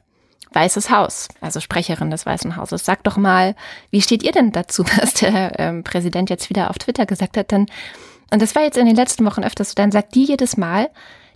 Weißes 0.52 0.92
Haus, 0.92 1.30
also 1.42 1.60
Sprecherin 1.60 2.12
des 2.12 2.28
Weißen 2.28 2.56
Hauses, 2.56 2.86
sagt 2.86 3.08
doch 3.08 3.18
mal, 3.18 3.56
wie 3.90 4.02
steht 4.02 4.22
ihr 4.22 4.32
denn 4.32 4.52
dazu, 4.52 4.84
was 4.98 5.16
der 5.16 5.60
ähm, 5.60 5.84
Präsident 5.84 6.30
jetzt 6.30 6.50
wieder 6.50 6.70
auf 6.70 6.78
Twitter 6.78 7.06
gesagt 7.06 7.38
hat? 7.38 7.52
Dann 7.52 7.68
und 8.34 8.42
das 8.42 8.56
war 8.56 8.64
jetzt 8.64 8.78
in 8.80 8.88
den 8.88 8.96
letzten 8.96 9.26
Wochen 9.26 9.44
öfters 9.44 9.70
so, 9.70 9.76
dann 9.76 9.92
sagt 9.92 10.16
die 10.16 10.26
jedes 10.26 10.58
Mal, 10.58 10.90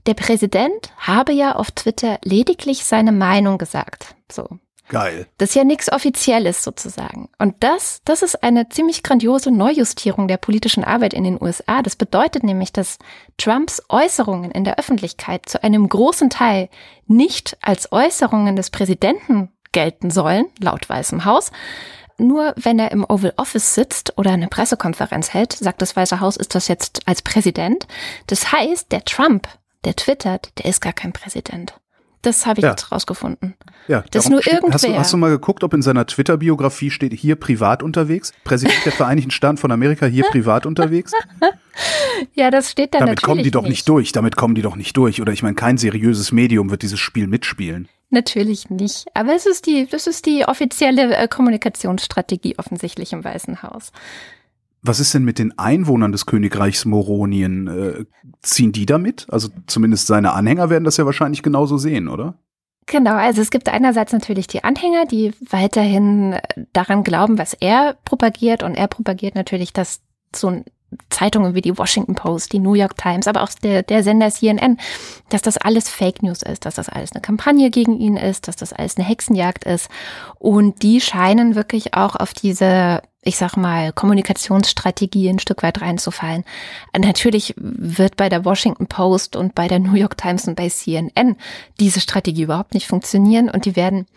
der 0.07 0.15
Präsident 0.15 0.91
habe 0.97 1.31
ja 1.31 1.53
auf 1.55 1.69
Twitter 1.69 2.17
lediglich 2.23 2.85
seine 2.85 3.11
Meinung 3.11 3.59
gesagt. 3.59 4.15
So. 4.31 4.47
Geil. 4.89 5.27
Das 5.37 5.49
ist 5.49 5.55
ja 5.55 5.63
nichts 5.63 5.91
Offizielles 5.91 6.63
sozusagen. 6.63 7.29
Und 7.37 7.55
das, 7.59 8.01
das 8.03 8.23
ist 8.23 8.41
eine 8.41 8.69
ziemlich 8.69 9.03
grandiose 9.03 9.51
Neujustierung 9.51 10.27
der 10.27 10.37
politischen 10.37 10.83
Arbeit 10.83 11.13
in 11.13 11.23
den 11.23 11.39
USA. 11.39 11.83
Das 11.83 11.97
bedeutet 11.97 12.43
nämlich, 12.43 12.73
dass 12.73 12.97
Trumps 13.37 13.83
Äußerungen 13.89 14.49
in 14.49 14.63
der 14.63 14.79
Öffentlichkeit 14.79 15.47
zu 15.47 15.61
einem 15.61 15.87
großen 15.87 16.31
Teil 16.31 16.67
nicht 17.05 17.57
als 17.61 17.91
Äußerungen 17.91 18.55
des 18.55 18.71
Präsidenten 18.71 19.49
gelten 19.71 20.09
sollen, 20.09 20.45
laut 20.59 20.89
Weißem 20.89 21.25
Haus, 21.25 21.51
nur 22.19 22.53
wenn 22.57 22.79
er 22.79 22.91
im 22.91 23.03
Oval 23.03 23.33
Office 23.37 23.75
sitzt 23.75 24.17
oder 24.17 24.31
eine 24.31 24.47
Pressekonferenz 24.47 25.33
hält, 25.33 25.53
sagt 25.53 25.81
das 25.81 25.95
Weiße 25.95 26.19
Haus, 26.19 26.37
ist 26.37 26.55
das 26.55 26.67
jetzt 26.67 27.07
als 27.07 27.21
Präsident. 27.21 27.87
Das 28.27 28.51
heißt, 28.51 28.91
der 28.91 29.05
Trump, 29.05 29.47
der 29.85 29.95
twittert, 29.95 30.51
der 30.57 30.65
ist 30.65 30.81
gar 30.81 30.93
kein 30.93 31.13
Präsident. 31.13 31.79
Das 32.27 32.45
habe 32.45 32.59
ich 32.59 32.63
ja. 32.63 32.71
jetzt 32.71 32.91
rausgefunden. 32.91 33.55
Ja, 33.87 34.03
das 34.11 34.27
nur 34.27 34.45
irgendwer. 34.45 34.73
Hast 34.73 34.83
du, 34.83 34.93
hast 34.97 35.13
du 35.13 35.17
mal 35.17 35.29
geguckt, 35.29 35.63
ob 35.63 35.73
in 35.73 35.81
seiner 35.81 36.05
Twitter-Biografie 36.05 36.91
steht, 36.91 37.13
hier 37.13 37.37
privat 37.37 37.81
unterwegs? 37.81 38.33
Präsident 38.43 38.83
der 38.83 38.91
Vereinigten 38.91 39.31
Staaten 39.31 39.55
von 39.55 39.71
Amerika, 39.71 40.07
hier 40.07 40.25
privat 40.25 40.65
unterwegs? 40.65 41.13
ja, 42.33 42.51
das 42.51 42.69
steht 42.69 42.93
da 42.93 42.99
Damit 42.99 43.21
kommen 43.21 43.43
die 43.43 43.51
doch 43.51 43.61
nicht. 43.61 43.69
nicht 43.69 43.87
durch. 43.87 44.11
Damit 44.11 44.35
kommen 44.35 44.55
die 44.55 44.61
doch 44.61 44.75
nicht 44.75 44.97
durch. 44.97 45.21
Oder 45.21 45.31
ich 45.31 45.41
meine, 45.41 45.55
kein 45.55 45.77
seriöses 45.77 46.33
Medium 46.33 46.69
wird 46.69 46.81
dieses 46.81 46.99
Spiel 46.99 47.27
mitspielen. 47.27 47.87
Natürlich 48.09 48.69
nicht. 48.69 49.05
Aber 49.13 49.33
es 49.33 49.45
ist 49.45 49.65
die, 49.65 49.87
das 49.89 50.05
ist 50.05 50.25
die 50.25 50.43
offizielle 50.45 51.15
äh, 51.15 51.29
Kommunikationsstrategie 51.29 52.55
offensichtlich 52.57 53.13
im 53.13 53.23
Weißen 53.23 53.63
Haus. 53.63 53.93
Was 54.81 54.99
ist 54.99 55.13
denn 55.13 55.25
mit 55.25 55.39
den 55.39 55.57
Einwohnern 55.57 56.11
des 56.11 56.25
Königreichs 56.25 56.85
Moronien? 56.85 57.67
Äh, 57.67 58.05
ziehen 58.41 58.71
die 58.71 58.85
damit? 58.85 59.27
Also 59.29 59.49
zumindest 59.65 60.07
seine 60.07 60.33
Anhänger 60.33 60.69
werden 60.69 60.83
das 60.83 60.97
ja 60.97 61.05
wahrscheinlich 61.05 61.43
genauso 61.43 61.77
sehen, 61.77 62.07
oder? 62.07 62.35
Genau, 62.85 63.15
also 63.15 63.41
es 63.41 63.51
gibt 63.51 63.67
einerseits 63.67 64.13
natürlich 64.13 64.47
die 64.47 64.63
Anhänger, 64.63 65.05
die 65.05 65.33
weiterhin 65.49 66.33
äh, 66.33 66.41
daran 66.71 67.03
glauben, 67.03 67.37
was 67.37 67.53
er 67.53 67.97
propagiert. 68.05 68.63
Und 68.63 68.75
er 68.75 68.87
propagiert 68.87 69.35
natürlich, 69.35 69.73
dass 69.73 70.01
so 70.33 70.63
Zeitungen 71.09 71.53
wie 71.53 71.61
die 71.61 71.77
Washington 71.77 72.15
Post, 72.15 72.53
die 72.53 72.59
New 72.59 72.73
York 72.73 72.97
Times, 72.97 73.27
aber 73.27 73.43
auch 73.43 73.49
der, 73.61 73.83
der 73.83 74.03
Sender 74.03 74.29
CNN, 74.31 74.77
dass 75.29 75.41
das 75.41 75.57
alles 75.57 75.89
Fake 75.89 76.23
News 76.23 76.41
ist, 76.41 76.65
dass 76.65 76.75
das 76.75 76.87
alles 76.87 77.11
eine 77.11 77.21
Kampagne 77.21 77.69
gegen 77.71 77.99
ihn 77.99 78.15
ist, 78.15 78.47
dass 78.47 78.55
das 78.55 78.71
alles 78.71 78.97
eine 78.97 79.05
Hexenjagd 79.05 79.65
ist. 79.65 79.89
Und 80.39 80.81
die 80.83 81.01
scheinen 81.01 81.55
wirklich 81.55 81.93
auch 81.93 82.15
auf 82.15 82.33
diese 82.33 83.01
ich 83.27 83.37
sag 83.37 83.57
mal, 83.57 83.91
Kommunikationsstrategie 83.91 85.29
ein 85.29 85.39
Stück 85.39 85.61
weit 85.61 85.81
reinzufallen. 85.81 86.45
Natürlich 86.97 87.53
wird 87.57 88.15
bei 88.15 88.29
der 88.29 88.45
Washington 88.45 88.87
Post 88.87 89.35
und 89.35 89.53
bei 89.53 89.67
der 89.67 89.79
New 89.79 89.95
York 89.95 90.17
Times 90.17 90.47
und 90.47 90.55
bei 90.55 90.69
CNN 90.69 91.35
diese 91.79 91.99
Strategie 91.99 92.43
überhaupt 92.43 92.73
nicht 92.73 92.87
funktionieren 92.87 93.49
und 93.49 93.65
die 93.65 93.75
werden 93.75 94.07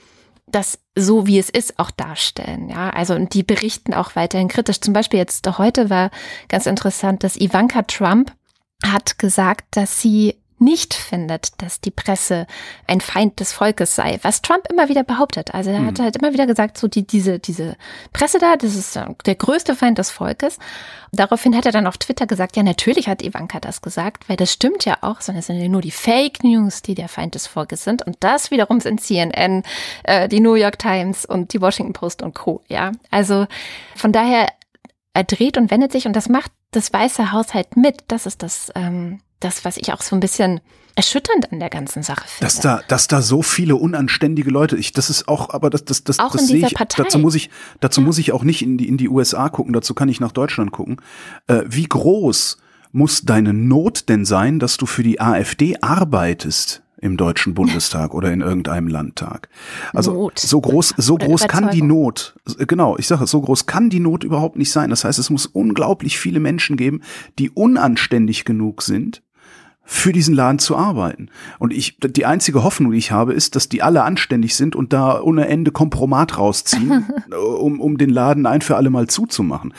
das 0.46 0.78
so 0.96 1.26
wie 1.26 1.38
es 1.38 1.50
ist 1.50 1.78
auch 1.78 1.90
darstellen. 1.90 2.68
Ja, 2.68 2.90
also 2.90 3.14
und 3.14 3.34
die 3.34 3.42
berichten 3.42 3.94
auch 3.94 4.16
weiterhin 4.16 4.48
kritisch. 4.48 4.80
Zum 4.80 4.94
Beispiel 4.94 5.18
jetzt 5.18 5.46
heute 5.58 5.90
war 5.90 6.10
ganz 6.48 6.66
interessant, 6.66 7.24
dass 7.24 7.36
Ivanka 7.36 7.82
Trump 7.82 8.32
hat 8.84 9.18
gesagt, 9.18 9.64
dass 9.76 10.00
sie 10.00 10.39
nicht 10.60 10.94
findet, 10.94 11.60
dass 11.62 11.80
die 11.80 11.90
Presse 11.90 12.46
ein 12.86 13.00
Feind 13.00 13.40
des 13.40 13.52
Volkes 13.52 13.94
sei, 13.94 14.18
was 14.22 14.42
Trump 14.42 14.64
immer 14.70 14.88
wieder 14.88 15.04
behauptet. 15.04 15.54
Also 15.54 15.70
er 15.70 15.78
hm. 15.78 15.86
hat 15.86 15.98
halt 16.00 16.16
immer 16.16 16.32
wieder 16.32 16.46
gesagt, 16.46 16.76
so 16.76 16.86
die, 16.86 17.06
diese, 17.06 17.38
diese 17.38 17.76
Presse 18.12 18.38
da, 18.38 18.56
das 18.56 18.74
ist 18.74 18.98
der 19.26 19.34
größte 19.34 19.74
Feind 19.74 19.98
des 19.98 20.10
Volkes. 20.10 20.58
Daraufhin 21.12 21.56
hat 21.56 21.66
er 21.66 21.72
dann 21.72 21.86
auf 21.86 21.98
Twitter 21.98 22.26
gesagt, 22.26 22.56
ja, 22.56 22.62
natürlich 22.62 23.08
hat 23.08 23.22
Ivanka 23.22 23.58
das 23.58 23.82
gesagt, 23.82 24.28
weil 24.28 24.36
das 24.36 24.52
stimmt 24.52 24.84
ja 24.84 24.98
auch, 25.00 25.20
sondern 25.20 25.40
es 25.40 25.46
sind 25.46 25.60
ja 25.60 25.68
nur 25.68 25.80
die 25.80 25.90
Fake 25.90 26.44
News, 26.44 26.82
die 26.82 26.94
der 26.94 27.08
Feind 27.08 27.34
des 27.34 27.46
Volkes 27.46 27.82
sind. 27.82 28.06
Und 28.06 28.18
das 28.20 28.50
wiederum 28.50 28.80
sind 28.80 29.00
CNN, 29.00 29.62
äh, 30.04 30.28
die 30.28 30.40
New 30.40 30.54
York 30.54 30.78
Times 30.78 31.24
und 31.24 31.52
die 31.52 31.60
Washington 31.60 31.94
Post 31.94 32.22
und 32.22 32.34
Co. 32.34 32.62
Ja, 32.68 32.92
also 33.10 33.46
von 33.96 34.12
daher, 34.12 34.48
er 35.14 35.24
dreht 35.24 35.56
und 35.56 35.70
wendet 35.70 35.90
sich 35.90 36.06
und 36.06 36.14
das 36.14 36.28
macht 36.28 36.52
das 36.70 36.92
Weiße 36.92 37.32
Haus 37.32 37.54
halt 37.54 37.76
mit. 37.76 38.04
Das 38.08 38.26
ist 38.26 38.42
das, 38.42 38.70
ähm, 38.74 39.20
das, 39.40 39.64
was 39.64 39.76
ich 39.76 39.92
auch 39.92 40.02
so 40.02 40.14
ein 40.16 40.20
bisschen 40.20 40.60
erschütternd 40.96 41.52
an 41.52 41.60
der 41.60 41.70
ganzen 41.70 42.02
Sache 42.02 42.26
finde. 42.26 42.44
Dass 42.44 42.60
da, 42.60 42.82
dass 42.88 43.08
da 43.08 43.22
so 43.22 43.42
viele 43.42 43.76
unanständige 43.76 44.50
Leute, 44.50 44.76
ich, 44.76 44.92
das 44.92 45.08
ist 45.08 45.28
auch, 45.28 45.50
aber 45.50 45.70
das, 45.70 45.84
das, 45.84 46.04
das, 46.04 46.18
auch 46.18 46.32
das 46.32 46.48
sehe 46.48 46.66
ich, 46.66 46.74
Partei. 46.74 47.02
dazu 47.02 47.18
muss 47.18 47.34
ich, 47.34 47.50
dazu 47.80 48.00
ja. 48.00 48.06
muss 48.06 48.18
ich 48.18 48.32
auch 48.32 48.42
nicht 48.42 48.62
in 48.62 48.76
die, 48.76 48.88
in 48.88 48.96
die 48.96 49.08
USA 49.08 49.48
gucken, 49.48 49.72
dazu 49.72 49.94
kann 49.94 50.08
ich 50.08 50.20
nach 50.20 50.32
Deutschland 50.32 50.72
gucken. 50.72 50.98
Äh, 51.46 51.62
wie 51.66 51.84
groß 51.84 52.58
muss 52.92 53.22
deine 53.22 53.52
Not 53.52 54.08
denn 54.08 54.24
sein, 54.24 54.58
dass 54.58 54.76
du 54.76 54.86
für 54.86 55.02
die 55.02 55.20
AfD 55.20 55.76
arbeitest? 55.80 56.82
im 57.02 57.16
Deutschen 57.16 57.54
Bundestag 57.54 58.12
oder 58.12 58.30
in 58.30 58.42
irgendeinem 58.42 58.86
Landtag. 58.86 59.48
Also 59.94 60.12
Not. 60.12 60.38
so 60.38 60.60
groß, 60.60 60.94
so 60.98 61.14
oder 61.14 61.28
groß 61.28 61.48
kann 61.48 61.70
die 61.70 61.80
Not, 61.80 62.36
genau, 62.58 62.98
ich 62.98 63.06
sage, 63.06 63.26
so 63.26 63.40
groß 63.40 63.64
kann 63.64 63.88
die 63.88 64.00
Not 64.00 64.22
überhaupt 64.22 64.56
nicht 64.56 64.70
sein. 64.70 64.90
Das 64.90 65.04
heißt, 65.04 65.18
es 65.18 65.30
muss 65.30 65.46
unglaublich 65.46 66.18
viele 66.18 66.40
Menschen 66.40 66.76
geben, 66.76 67.00
die 67.38 67.48
unanständig 67.48 68.44
genug 68.44 68.82
sind, 68.82 69.22
für 69.92 70.12
diesen 70.12 70.36
Laden 70.36 70.60
zu 70.60 70.76
arbeiten. 70.76 71.30
Und 71.58 71.72
ich, 71.72 71.98
die 71.98 72.24
einzige 72.24 72.62
Hoffnung, 72.62 72.92
die 72.92 72.98
ich 72.98 73.10
habe, 73.10 73.34
ist, 73.34 73.56
dass 73.56 73.68
die 73.68 73.82
alle 73.82 74.04
anständig 74.04 74.54
sind 74.54 74.76
und 74.76 74.92
da 74.92 75.20
ohne 75.20 75.48
Ende 75.48 75.72
Kompromat 75.72 76.38
rausziehen, 76.38 77.08
um, 77.58 77.80
um 77.80 77.98
den 77.98 78.08
Laden 78.08 78.46
ein 78.46 78.60
für 78.60 78.76
alle 78.76 78.88
Mal 78.88 79.08
zuzumachen. 79.08 79.74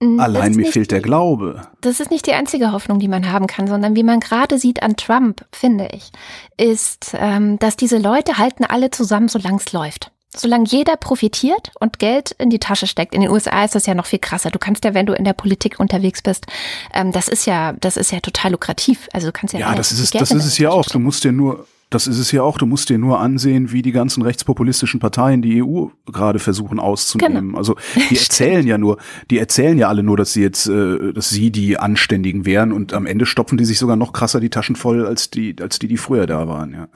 Mm, 0.00 0.20
Allein 0.20 0.54
mir 0.54 0.66
fehlt 0.66 0.92
der 0.92 1.00
Glaube. 1.00 1.62
Das 1.80 1.98
ist 1.98 2.12
nicht 2.12 2.28
die 2.28 2.32
einzige 2.32 2.70
Hoffnung, 2.70 3.00
die 3.00 3.08
man 3.08 3.32
haben 3.32 3.48
kann, 3.48 3.66
sondern 3.66 3.96
wie 3.96 4.04
man 4.04 4.20
gerade 4.20 4.56
sieht 4.60 4.84
an 4.84 4.94
Trump, 4.94 5.44
finde 5.50 5.88
ich, 5.92 6.12
ist, 6.56 7.16
ähm, 7.18 7.58
dass 7.58 7.74
diese 7.74 7.98
Leute 7.98 8.38
halten 8.38 8.64
alle 8.64 8.92
zusammen, 8.92 9.26
solange 9.26 9.56
es 9.56 9.72
läuft 9.72 10.12
solange 10.38 10.66
jeder 10.66 10.96
profitiert 10.96 11.72
und 11.80 11.98
Geld 11.98 12.32
in 12.38 12.50
die 12.50 12.58
Tasche 12.58 12.86
steckt. 12.86 13.14
In 13.14 13.20
den 13.20 13.30
USA 13.30 13.64
ist 13.64 13.74
das 13.74 13.86
ja 13.86 13.94
noch 13.94 14.06
viel 14.06 14.18
krasser. 14.18 14.50
Du 14.50 14.58
kannst 14.58 14.84
ja, 14.84 14.94
wenn 14.94 15.06
du 15.06 15.12
in 15.12 15.24
der 15.24 15.32
Politik 15.32 15.78
unterwegs 15.78 16.22
bist, 16.22 16.46
ähm, 16.92 17.12
das 17.12 17.28
ist 17.28 17.46
ja, 17.46 17.72
das 17.74 17.96
ist 17.96 18.12
ja 18.12 18.20
total 18.20 18.52
lukrativ. 18.52 19.08
Also 19.12 19.28
du 19.28 19.32
kannst 19.32 19.54
ja. 19.54 19.60
Ja, 19.60 19.74
das 19.74 19.92
ist 19.92 20.00
es, 20.00 20.10
das 20.10 20.30
ist 20.30 20.44
es 20.44 20.58
ja 20.58 20.70
auch. 20.70 20.86
Du 20.86 20.98
musst 20.98 21.24
dir 21.24 21.32
nur, 21.32 21.66
das 21.90 22.06
ist 22.06 22.18
es 22.18 22.32
ja 22.32 22.42
auch. 22.42 22.58
Du 22.58 22.66
musst 22.66 22.88
dir 22.88 22.98
nur 22.98 23.20
ansehen, 23.20 23.72
wie 23.72 23.82
die 23.82 23.92
ganzen 23.92 24.22
rechtspopulistischen 24.22 25.00
Parteien 25.00 25.42
die 25.42 25.62
EU 25.62 25.86
gerade 26.06 26.38
versuchen 26.38 26.80
auszunehmen. 26.80 27.48
Genau. 27.48 27.58
Also 27.58 27.76
die 28.10 28.16
erzählen 28.16 28.66
ja 28.66 28.78
nur, 28.78 28.98
die 29.30 29.38
erzählen 29.38 29.78
ja 29.78 29.88
alle 29.88 30.02
nur, 30.02 30.16
dass 30.16 30.32
sie 30.32 30.42
jetzt, 30.42 30.66
äh, 30.66 31.12
dass 31.12 31.30
sie 31.30 31.50
die 31.50 31.78
Anständigen 31.78 32.44
wären 32.44 32.72
und 32.72 32.92
am 32.92 33.06
Ende 33.06 33.26
stopfen 33.26 33.58
die 33.58 33.64
sich 33.64 33.78
sogar 33.78 33.96
noch 33.96 34.12
krasser 34.12 34.40
die 34.40 34.50
Taschen 34.50 34.76
voll 34.76 35.06
als 35.06 35.30
die, 35.30 35.54
als 35.60 35.78
die, 35.78 35.88
die 35.88 35.96
früher 35.96 36.26
da 36.26 36.48
waren. 36.48 36.72
Ja. 36.72 36.88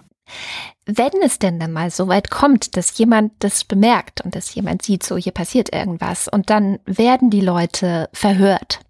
Wenn 0.86 1.22
es 1.22 1.38
denn 1.38 1.60
dann 1.60 1.72
mal 1.72 1.90
so 1.90 2.08
weit 2.08 2.30
kommt, 2.30 2.76
dass 2.76 2.96
jemand 2.98 3.32
das 3.40 3.64
bemerkt 3.64 4.22
und 4.22 4.34
dass 4.34 4.54
jemand 4.54 4.82
sieht, 4.82 5.04
so 5.04 5.16
hier 5.16 5.32
passiert 5.32 5.72
irgendwas 5.72 6.28
und 6.28 6.50
dann 6.50 6.78
werden 6.84 7.30
die 7.30 7.40
Leute 7.40 8.08
verhört, 8.12 8.80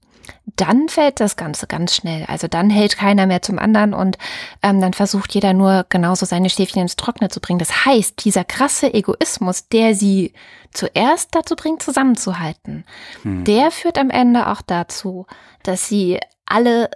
dann 0.56 0.88
fällt 0.88 1.20
das 1.20 1.36
Ganze 1.36 1.66
ganz 1.66 1.94
schnell. 1.94 2.24
Also 2.26 2.48
dann 2.48 2.70
hält 2.70 2.96
keiner 2.96 3.26
mehr 3.26 3.42
zum 3.42 3.58
anderen 3.58 3.94
und 3.94 4.18
ähm, 4.62 4.80
dann 4.80 4.92
versucht 4.92 5.34
jeder 5.34 5.52
nur 5.52 5.86
genauso 5.88 6.26
seine 6.26 6.50
Stäbchen 6.50 6.82
ins 6.82 6.96
Trockene 6.96 7.28
zu 7.28 7.40
bringen. 7.40 7.58
Das 7.58 7.84
heißt, 7.84 8.24
dieser 8.24 8.44
krasse 8.44 8.92
Egoismus, 8.92 9.68
der 9.68 9.94
sie 9.94 10.32
zuerst 10.72 11.34
dazu 11.34 11.56
bringt, 11.56 11.82
zusammenzuhalten, 11.82 12.84
hm. 13.22 13.44
der 13.44 13.70
führt 13.70 13.98
am 13.98 14.10
Ende 14.10 14.48
auch 14.48 14.62
dazu, 14.62 15.26
dass 15.62 15.88
sie 15.88 16.18
alle 16.46 16.90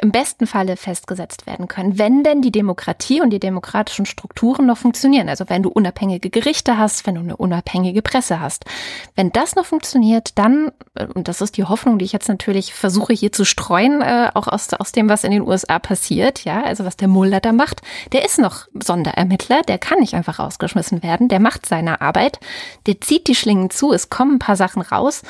im 0.00 0.12
besten 0.12 0.46
Falle 0.46 0.76
festgesetzt 0.76 1.46
werden 1.46 1.66
können, 1.66 1.98
wenn 1.98 2.22
denn 2.22 2.40
die 2.40 2.52
Demokratie 2.52 3.20
und 3.20 3.30
die 3.30 3.40
demokratischen 3.40 4.06
Strukturen 4.06 4.64
noch 4.64 4.78
funktionieren. 4.78 5.28
Also 5.28 5.48
wenn 5.48 5.64
du 5.64 5.70
unabhängige 5.70 6.30
Gerichte 6.30 6.78
hast, 6.78 7.04
wenn 7.06 7.16
du 7.16 7.20
eine 7.20 7.36
unabhängige 7.36 8.00
Presse 8.00 8.38
hast. 8.38 8.64
Wenn 9.16 9.32
das 9.32 9.56
noch 9.56 9.66
funktioniert, 9.66 10.38
dann, 10.38 10.70
äh, 10.94 11.06
und 11.06 11.26
das 11.26 11.40
ist 11.40 11.56
die 11.56 11.64
Hoffnung, 11.64 11.98
die 11.98 12.04
ich 12.04 12.12
jetzt 12.12 12.28
natürlich 12.28 12.74
versuche 12.74 13.12
hier 13.12 13.32
zu 13.32 13.44
streuen, 13.44 14.00
äh, 14.00 14.30
auch 14.34 14.46
aus, 14.46 14.72
aus 14.74 14.92
dem, 14.92 15.08
was 15.08 15.24
in 15.24 15.32
den 15.32 15.42
USA 15.42 15.80
passiert, 15.80 16.44
ja, 16.44 16.62
also 16.62 16.84
was 16.84 16.96
der 16.96 17.08
Mulder 17.08 17.40
da 17.40 17.50
macht, 17.50 17.80
der 18.12 18.24
ist 18.24 18.38
noch 18.38 18.68
Sonderermittler, 18.74 19.62
der 19.62 19.78
kann 19.78 19.98
nicht 19.98 20.14
einfach 20.14 20.38
rausgeschmissen 20.38 21.02
werden, 21.02 21.28
der 21.28 21.40
macht 21.40 21.66
seine 21.66 22.00
Arbeit, 22.00 22.38
der 22.86 23.00
zieht 23.00 23.26
die 23.26 23.34
Schlingen 23.34 23.70
zu, 23.70 23.92
es 23.92 24.10
kommen 24.10 24.36
ein 24.36 24.38
paar 24.38 24.56
Sachen 24.56 24.82
raus 24.82 25.22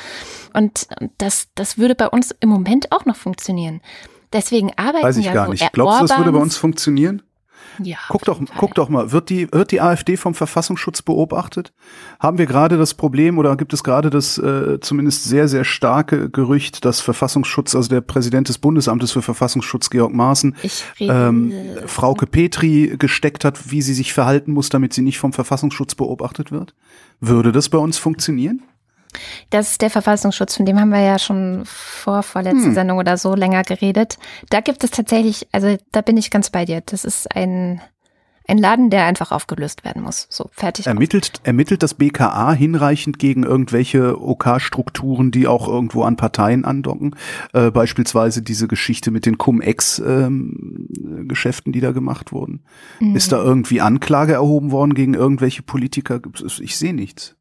und 0.53 0.87
das, 1.17 1.47
das 1.55 1.79
würde 1.79 1.95
bei 1.95 2.07
uns 2.07 2.35
im 2.39 2.49
Moment 2.49 2.91
auch 2.91 3.05
noch 3.05 3.15
funktionieren. 3.15 3.81
Deswegen 4.33 4.71
arbeiten 4.75 5.05
Weiß 5.05 5.17
ich 5.17 5.25
ja 5.25 5.33
gar 5.33 5.45
so 5.45 5.51
nicht. 5.51 5.71
Glaubst 5.73 6.01
du, 6.01 6.07
das 6.07 6.17
würde 6.17 6.31
bei 6.31 6.39
uns 6.39 6.57
funktionieren? 6.57 7.23
Ja. 7.81 7.97
Guck 8.09 8.25
doch, 8.25 8.41
guck 8.57 8.75
doch 8.75 8.89
mal, 8.89 9.11
wird 9.11 9.29
die, 9.29 9.51
wird 9.51 9.71
die 9.71 9.81
AfD 9.81 10.17
vom 10.17 10.33
Verfassungsschutz 10.33 11.01
beobachtet? 11.01 11.71
Haben 12.19 12.37
wir 12.37 12.45
gerade 12.45 12.77
das 12.77 12.93
Problem 12.93 13.37
oder 13.37 13.55
gibt 13.55 13.73
es 13.73 13.83
gerade 13.83 14.09
das 14.09 14.37
äh, 14.37 14.79
zumindest 14.81 15.25
sehr, 15.25 15.47
sehr 15.47 15.63
starke 15.63 16.29
Gerücht, 16.29 16.83
dass 16.85 16.99
Verfassungsschutz, 16.99 17.75
also 17.75 17.89
der 17.89 18.01
Präsident 18.01 18.49
des 18.49 18.57
Bundesamtes 18.57 19.11
für 19.11 19.21
Verfassungsschutz, 19.21 19.89
Georg 19.89 20.13
Maaßen, 20.13 20.55
ähm, 20.99 21.53
Frauke 21.85 22.27
Petri 22.27 22.95
gesteckt 22.97 23.45
hat, 23.45 23.71
wie 23.71 23.81
sie 23.81 23.93
sich 23.93 24.13
verhalten 24.13 24.51
muss, 24.51 24.69
damit 24.69 24.93
sie 24.93 25.01
nicht 25.01 25.19
vom 25.19 25.33
Verfassungsschutz 25.33 25.95
beobachtet 25.95 26.51
wird? 26.51 26.73
Würde 27.19 27.51
das 27.51 27.69
bei 27.69 27.77
uns 27.77 27.97
funktionieren? 27.97 28.61
Das 29.49 29.71
ist 29.71 29.81
der 29.81 29.89
Verfassungsschutz, 29.89 30.55
von 30.55 30.65
dem 30.65 30.79
haben 30.79 30.91
wir 30.91 31.01
ja 31.01 31.19
schon 31.19 31.63
vor 31.65 32.23
vorletzter 32.23 32.67
hm. 32.67 32.73
Sendung 32.73 32.97
oder 32.97 33.17
so 33.17 33.35
länger 33.35 33.63
geredet. 33.63 34.17
Da 34.49 34.61
gibt 34.61 34.81
es 34.83 34.91
tatsächlich, 34.91 35.47
also 35.51 35.75
da 35.91 36.01
bin 36.01 36.15
ich 36.17 36.31
ganz 36.31 36.49
bei 36.49 36.65
dir. 36.65 36.81
Das 36.81 37.05
ist 37.05 37.35
ein, 37.35 37.81
ein 38.47 38.57
Laden, 38.57 38.89
der 38.89 39.05
einfach 39.05 39.31
aufgelöst 39.31 39.85
werden 39.85 40.01
muss. 40.03 40.27
So, 40.29 40.49
fertig. 40.51 40.87
Ermittelt, 40.87 41.39
ermittelt 41.43 41.83
das 41.83 41.93
BKA 41.93 42.53
hinreichend 42.53 43.19
gegen 43.19 43.43
irgendwelche 43.43 44.19
OK-Strukturen, 44.21 45.31
die 45.31 45.47
auch 45.47 45.67
irgendwo 45.67 46.03
an 46.03 46.15
Parteien 46.15 46.63
andocken? 46.65 47.15
Äh, 47.53 47.69
beispielsweise 47.71 48.41
diese 48.41 48.67
Geschichte 48.67 49.11
mit 49.11 49.25
den 49.25 49.37
Cum-Ex-Geschäften, 49.37 51.69
ähm, 51.69 51.73
die 51.73 51.81
da 51.81 51.91
gemacht 51.91 52.31
wurden. 52.31 52.61
Mhm. 52.99 53.15
Ist 53.15 53.31
da 53.31 53.41
irgendwie 53.41 53.81
Anklage 53.81 54.33
erhoben 54.33 54.71
worden 54.71 54.93
gegen 54.93 55.15
irgendwelche 55.15 55.63
Politiker? 55.63 56.19
Ich 56.59 56.77
sehe 56.77 56.93
nichts. 56.93 57.35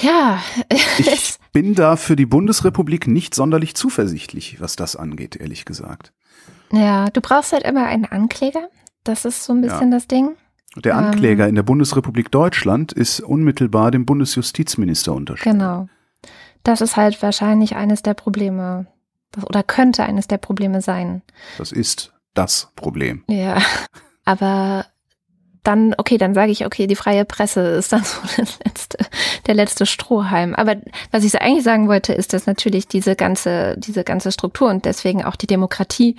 Ja. 0.00 0.42
ich 0.98 1.36
bin 1.52 1.74
da 1.74 1.96
für 1.96 2.16
die 2.16 2.26
Bundesrepublik 2.26 3.06
nicht 3.06 3.34
sonderlich 3.34 3.74
zuversichtlich, 3.74 4.60
was 4.60 4.76
das 4.76 4.96
angeht, 4.96 5.36
ehrlich 5.36 5.64
gesagt. 5.64 6.12
Ja, 6.72 7.10
du 7.10 7.20
brauchst 7.20 7.52
halt 7.52 7.64
immer 7.64 7.86
einen 7.86 8.04
Ankläger. 8.04 8.68
Das 9.04 9.24
ist 9.24 9.44
so 9.44 9.52
ein 9.52 9.60
bisschen 9.60 9.90
ja. 9.90 9.96
das 9.96 10.06
Ding. 10.06 10.36
Der 10.76 10.96
Ankläger 10.96 11.44
ähm, 11.44 11.50
in 11.50 11.54
der 11.56 11.64
Bundesrepublik 11.64 12.30
Deutschland 12.30 12.92
ist 12.92 13.20
unmittelbar 13.20 13.90
dem 13.90 14.06
Bundesjustizminister 14.06 15.12
unterstellt. 15.12 15.56
Genau. 15.56 15.88
Das 16.62 16.80
ist 16.80 16.96
halt 16.96 17.20
wahrscheinlich 17.22 17.74
eines 17.74 18.02
der 18.02 18.14
Probleme. 18.14 18.86
Das, 19.32 19.44
oder 19.44 19.62
könnte 19.62 20.04
eines 20.04 20.28
der 20.28 20.38
Probleme 20.38 20.80
sein. 20.80 21.22
Das 21.58 21.72
ist 21.72 22.12
das 22.34 22.70
Problem. 22.76 23.24
Ja. 23.26 23.58
Aber 24.24 24.86
dann, 25.62 25.94
okay, 25.98 26.16
dann 26.18 26.34
sage 26.34 26.52
ich, 26.52 26.64
okay, 26.64 26.86
die 26.86 26.96
freie 26.96 27.24
Presse 27.24 27.60
ist 27.60 27.92
dann 27.92 28.04
so 28.04 28.20
das 28.36 28.58
letzte, 28.64 28.98
der 29.46 29.54
letzte 29.54 29.86
Strohhalm. 29.86 30.54
Aber 30.54 30.76
was 31.10 31.24
ich 31.24 31.40
eigentlich 31.40 31.64
sagen 31.64 31.88
wollte, 31.88 32.12
ist, 32.12 32.32
dass 32.32 32.46
natürlich 32.46 32.88
diese 32.88 33.16
ganze, 33.16 33.76
diese 33.78 34.04
ganze 34.04 34.32
Struktur 34.32 34.70
und 34.70 34.84
deswegen 34.84 35.24
auch 35.24 35.36
die 35.36 35.46
Demokratie 35.46 36.16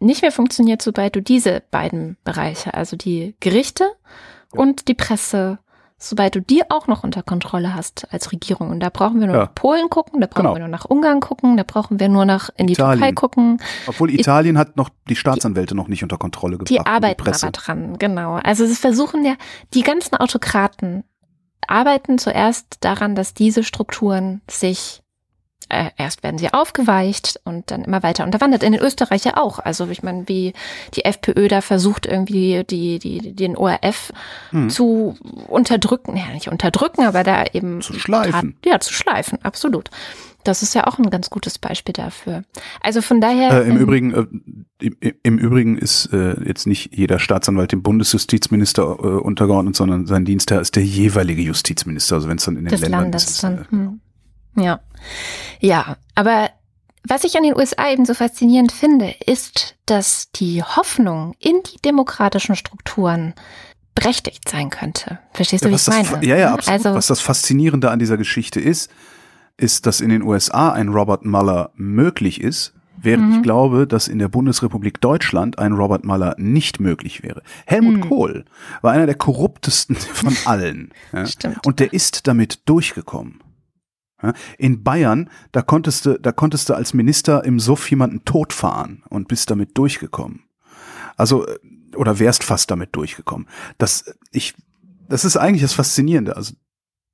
nicht 0.00 0.22
mehr 0.22 0.32
funktioniert, 0.32 0.82
sobald 0.82 1.16
du 1.16 1.22
diese 1.22 1.62
beiden 1.70 2.16
Bereiche, 2.24 2.74
also 2.74 2.96
die 2.96 3.34
Gerichte 3.40 3.90
und 4.52 4.88
die 4.88 4.94
Presse 4.94 5.58
sobald 5.98 6.36
du 6.36 6.40
die 6.40 6.70
auch 6.70 6.86
noch 6.86 7.02
unter 7.02 7.22
Kontrolle 7.22 7.74
hast 7.74 8.06
als 8.12 8.32
Regierung. 8.32 8.70
Und 8.70 8.80
da 8.80 8.88
brauchen 8.88 9.20
wir 9.20 9.26
nur 9.26 9.36
ja. 9.36 9.42
nach 9.42 9.54
Polen 9.54 9.90
gucken, 9.90 10.20
da 10.20 10.26
brauchen 10.26 10.42
genau. 10.42 10.54
wir 10.54 10.60
nur 10.60 10.68
nach 10.68 10.84
Ungarn 10.84 11.20
gucken, 11.20 11.56
da 11.56 11.64
brauchen 11.64 11.98
wir 11.98 12.08
nur 12.08 12.24
nach 12.24 12.50
in 12.56 12.68
die 12.68 12.74
Italien. 12.74 13.00
Türkei 13.00 13.12
gucken. 13.12 13.60
Obwohl 13.86 14.10
Italien 14.10 14.56
I 14.56 14.58
hat 14.58 14.76
noch 14.76 14.90
die 15.08 15.16
Staatsanwälte 15.16 15.74
noch 15.74 15.88
nicht 15.88 16.02
unter 16.02 16.16
Kontrolle 16.16 16.58
gebracht. 16.58 16.70
Die 16.70 16.80
arbeiten 16.80 17.24
die 17.24 17.30
aber 17.30 17.50
dran, 17.50 17.98
genau. 17.98 18.34
Also 18.36 18.64
sie 18.64 18.76
versuchen 18.76 19.24
ja, 19.24 19.34
die 19.74 19.82
ganzen 19.82 20.16
Autokraten 20.16 21.04
arbeiten 21.66 22.18
zuerst 22.18 22.78
daran, 22.80 23.14
dass 23.14 23.34
diese 23.34 23.64
Strukturen 23.64 24.40
sich 24.48 25.02
äh, 25.68 25.90
erst 25.96 26.22
werden 26.22 26.38
sie 26.38 26.52
aufgeweicht 26.52 27.40
und 27.44 27.70
dann 27.70 27.84
immer 27.84 28.02
weiter 28.02 28.24
unterwandert. 28.24 28.62
In 28.62 28.72
den 28.72 28.80
Österreich 28.80 29.24
ja 29.24 29.36
auch. 29.36 29.58
Also 29.58 29.88
ich 29.88 30.02
meine, 30.02 30.28
wie 30.28 30.52
die 30.94 31.04
FPÖ 31.04 31.48
da 31.48 31.60
versucht 31.60 32.06
irgendwie 32.06 32.64
die, 32.68 32.98
die, 32.98 33.34
den 33.34 33.56
ORF 33.56 34.12
hm. 34.50 34.70
zu 34.70 35.16
unterdrücken, 35.48 36.16
ja 36.16 36.28
nicht 36.32 36.48
unterdrücken, 36.48 37.04
aber 37.04 37.24
da 37.24 37.44
eben 37.52 37.80
zu 37.80 37.94
schleifen. 37.94 38.56
ja, 38.64 38.80
zu 38.80 38.92
schleifen, 38.92 39.38
absolut. 39.42 39.90
Das 40.44 40.62
ist 40.62 40.74
ja 40.74 40.86
auch 40.86 40.98
ein 40.98 41.10
ganz 41.10 41.28
gutes 41.28 41.58
Beispiel 41.58 41.92
dafür. 41.92 42.42
Also 42.80 43.02
von 43.02 43.20
daher. 43.20 43.50
Äh, 43.50 43.68
Im 43.68 43.76
ähm, 43.76 43.82
Übrigen, 43.82 44.14
äh, 44.14 44.26
im, 44.80 44.96
im, 45.22 45.38
Übrigen 45.38 45.76
ist 45.76 46.06
äh, 46.12 46.42
jetzt 46.44 46.66
nicht 46.66 46.96
jeder 46.96 47.18
Staatsanwalt 47.18 47.72
dem 47.72 47.82
Bundesjustizminister 47.82 48.82
äh, 48.82 49.06
untergeordnet, 49.06 49.76
sondern 49.76 50.06
sein 50.06 50.24
Dienstherr 50.24 50.60
ist 50.60 50.76
der 50.76 50.84
jeweilige 50.84 51.42
Justizminister. 51.42 52.14
Also 52.16 52.28
wenn 52.28 52.38
es 52.38 52.44
dann 52.44 52.56
in 52.56 52.64
den 52.64 52.78
Ländern 52.78 53.02
Landes 53.02 53.28
ist. 53.28 53.44
Dann, 53.44 53.58
äh, 53.58 53.64
hm. 53.68 54.00
Ja. 54.56 54.80
Ja, 55.60 55.96
aber 56.14 56.50
was 57.06 57.24
ich 57.24 57.36
an 57.36 57.42
den 57.42 57.56
USA 57.56 57.90
eben 57.90 58.04
so 58.04 58.14
faszinierend 58.14 58.72
finde, 58.72 59.14
ist, 59.24 59.76
dass 59.86 60.30
die 60.32 60.62
Hoffnung 60.62 61.34
in 61.38 61.62
die 61.62 61.80
demokratischen 61.82 62.56
Strukturen 62.56 63.34
berechtigt 63.94 64.48
sein 64.48 64.70
könnte. 64.70 65.18
Verstehst 65.32 65.64
du, 65.64 65.68
ja, 65.68 65.72
wie 65.72 65.76
ich 65.76 65.84
das, 65.84 66.10
meine? 66.12 66.24
Ja, 66.24 66.36
ja, 66.36 66.54
absolut. 66.54 66.86
Also, 66.86 66.94
was 66.94 67.06
das 67.06 67.20
Faszinierende 67.20 67.90
an 67.90 67.98
dieser 67.98 68.16
Geschichte 68.16 68.60
ist, 68.60 68.90
ist, 69.56 69.86
dass 69.86 70.00
in 70.00 70.10
den 70.10 70.22
USA 70.22 70.70
ein 70.72 70.88
Robert 70.88 71.24
Mueller 71.24 71.70
möglich 71.74 72.40
ist, 72.40 72.74
während 72.96 73.28
mhm. 73.28 73.36
ich 73.36 73.42
glaube, 73.42 73.86
dass 73.86 74.06
in 74.06 74.18
der 74.18 74.28
Bundesrepublik 74.28 75.00
Deutschland 75.00 75.58
ein 75.58 75.72
Robert 75.72 76.04
Mueller 76.04 76.34
nicht 76.38 76.78
möglich 76.78 77.22
wäre. 77.22 77.42
Helmut 77.66 77.96
mhm. 77.96 78.08
Kohl 78.08 78.44
war 78.82 78.92
einer 78.92 79.06
der 79.06 79.16
korruptesten 79.16 79.96
von 80.14 80.36
allen. 80.44 80.92
Ja? 81.12 81.26
Stimmt. 81.26 81.66
Und 81.66 81.80
der 81.80 81.92
ist 81.92 82.26
damit 82.26 82.60
durchgekommen. 82.68 83.40
In 84.58 84.82
Bayern, 84.82 85.30
da 85.52 85.62
konntest 85.62 86.06
du, 86.06 86.18
da 86.18 86.32
konntest 86.32 86.68
du 86.68 86.74
als 86.74 86.92
Minister 86.92 87.44
im 87.44 87.60
Suff 87.60 87.88
jemanden 87.90 88.24
totfahren 88.24 89.02
und 89.08 89.28
bist 89.28 89.50
damit 89.50 89.78
durchgekommen. 89.78 90.44
Also, 91.16 91.46
äh, 91.46 91.58
oder 91.96 92.18
wärst 92.18 92.44
fast 92.44 92.70
damit 92.70 92.94
durchgekommen. 92.96 93.46
Das, 93.78 94.12
ich, 94.32 94.54
das 95.08 95.24
ist 95.24 95.36
eigentlich 95.36 95.62
das 95.62 95.74
Faszinierende. 95.74 96.36
Also, 96.36 96.54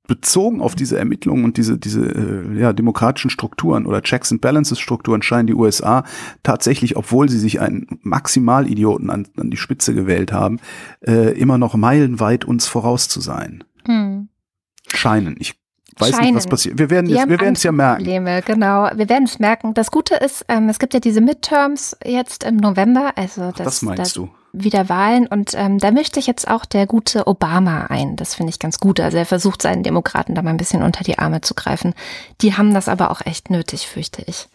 bezogen 0.07 0.61
auf 0.61 0.75
diese 0.75 0.97
Ermittlungen 0.97 1.43
und 1.43 1.57
diese, 1.57 1.77
diese 1.77 2.05
äh, 2.05 2.59
ja, 2.59 2.73
demokratischen 2.73 3.29
Strukturen 3.29 3.85
oder 3.85 4.01
Checks 4.01 4.31
and 4.31 4.41
Balances 4.41 4.79
Strukturen 4.79 5.21
scheinen 5.21 5.47
die 5.47 5.55
USA 5.55 6.03
tatsächlich, 6.43 6.95
obwohl 6.95 7.29
sie 7.29 7.39
sich 7.39 7.59
einen 7.59 7.99
Maximalidioten 8.01 9.09
an, 9.09 9.27
an 9.37 9.49
die 9.49 9.57
Spitze 9.57 9.93
gewählt 9.93 10.31
haben, 10.31 10.59
äh, 11.01 11.37
immer 11.37 11.57
noch 11.57 11.75
meilenweit 11.75 12.45
uns 12.45 12.67
voraus 12.67 13.07
zu 13.07 13.19
sein. 13.19 13.63
Hm. 13.85 14.29
Scheinen. 14.87 15.35
Ich 15.39 15.55
weiß 15.97 16.09
Scheinen. 16.11 16.25
nicht, 16.25 16.35
was 16.35 16.47
passiert. 16.47 16.77
Wir 16.77 16.89
werden 16.89 17.09
es 17.09 17.27
wir 17.27 17.39
werden 17.39 17.55
es 17.55 17.63
ja 17.63 17.71
merken. 17.71 18.03
Probleme, 18.03 18.41
genau. 18.41 18.89
Wir 18.95 19.09
werden 19.09 19.25
es 19.25 19.39
merken. 19.39 19.73
Das 19.73 19.91
Gute 19.91 20.15
ist, 20.15 20.45
ähm, 20.47 20.69
es 20.69 20.79
gibt 20.79 20.93
ja 20.93 20.99
diese 20.99 21.21
Midterms 21.21 21.95
jetzt 22.03 22.43
im 22.43 22.57
November. 22.57 23.13
Also 23.15 23.51
das, 23.51 23.53
Ach, 23.59 23.63
das 23.65 23.81
meinst 23.81 24.01
das, 24.01 24.13
du? 24.13 24.29
Wieder 24.57 24.89
Wahlen 24.89 25.27
und 25.27 25.51
ähm, 25.55 25.79
da 25.79 25.91
mischt 25.91 26.15
sich 26.15 26.27
jetzt 26.27 26.47
auch 26.47 26.65
der 26.65 26.87
gute 26.87 27.27
Obama 27.27 27.87
ein. 27.87 28.15
Das 28.15 28.35
finde 28.35 28.49
ich 28.49 28.59
ganz 28.59 28.79
gut. 28.79 28.99
Also 28.99 29.17
er 29.17 29.25
versucht 29.25 29.61
seinen 29.61 29.83
Demokraten 29.83 30.35
da 30.35 30.41
mal 30.41 30.51
ein 30.51 30.57
bisschen 30.57 30.83
unter 30.83 31.03
die 31.03 31.19
Arme 31.19 31.41
zu 31.41 31.53
greifen. 31.53 31.93
Die 32.41 32.55
haben 32.55 32.73
das 32.73 32.87
aber 32.87 33.11
auch 33.11 33.21
echt 33.25 33.49
nötig, 33.49 33.87
fürchte 33.87 34.23
ich. 34.25 34.47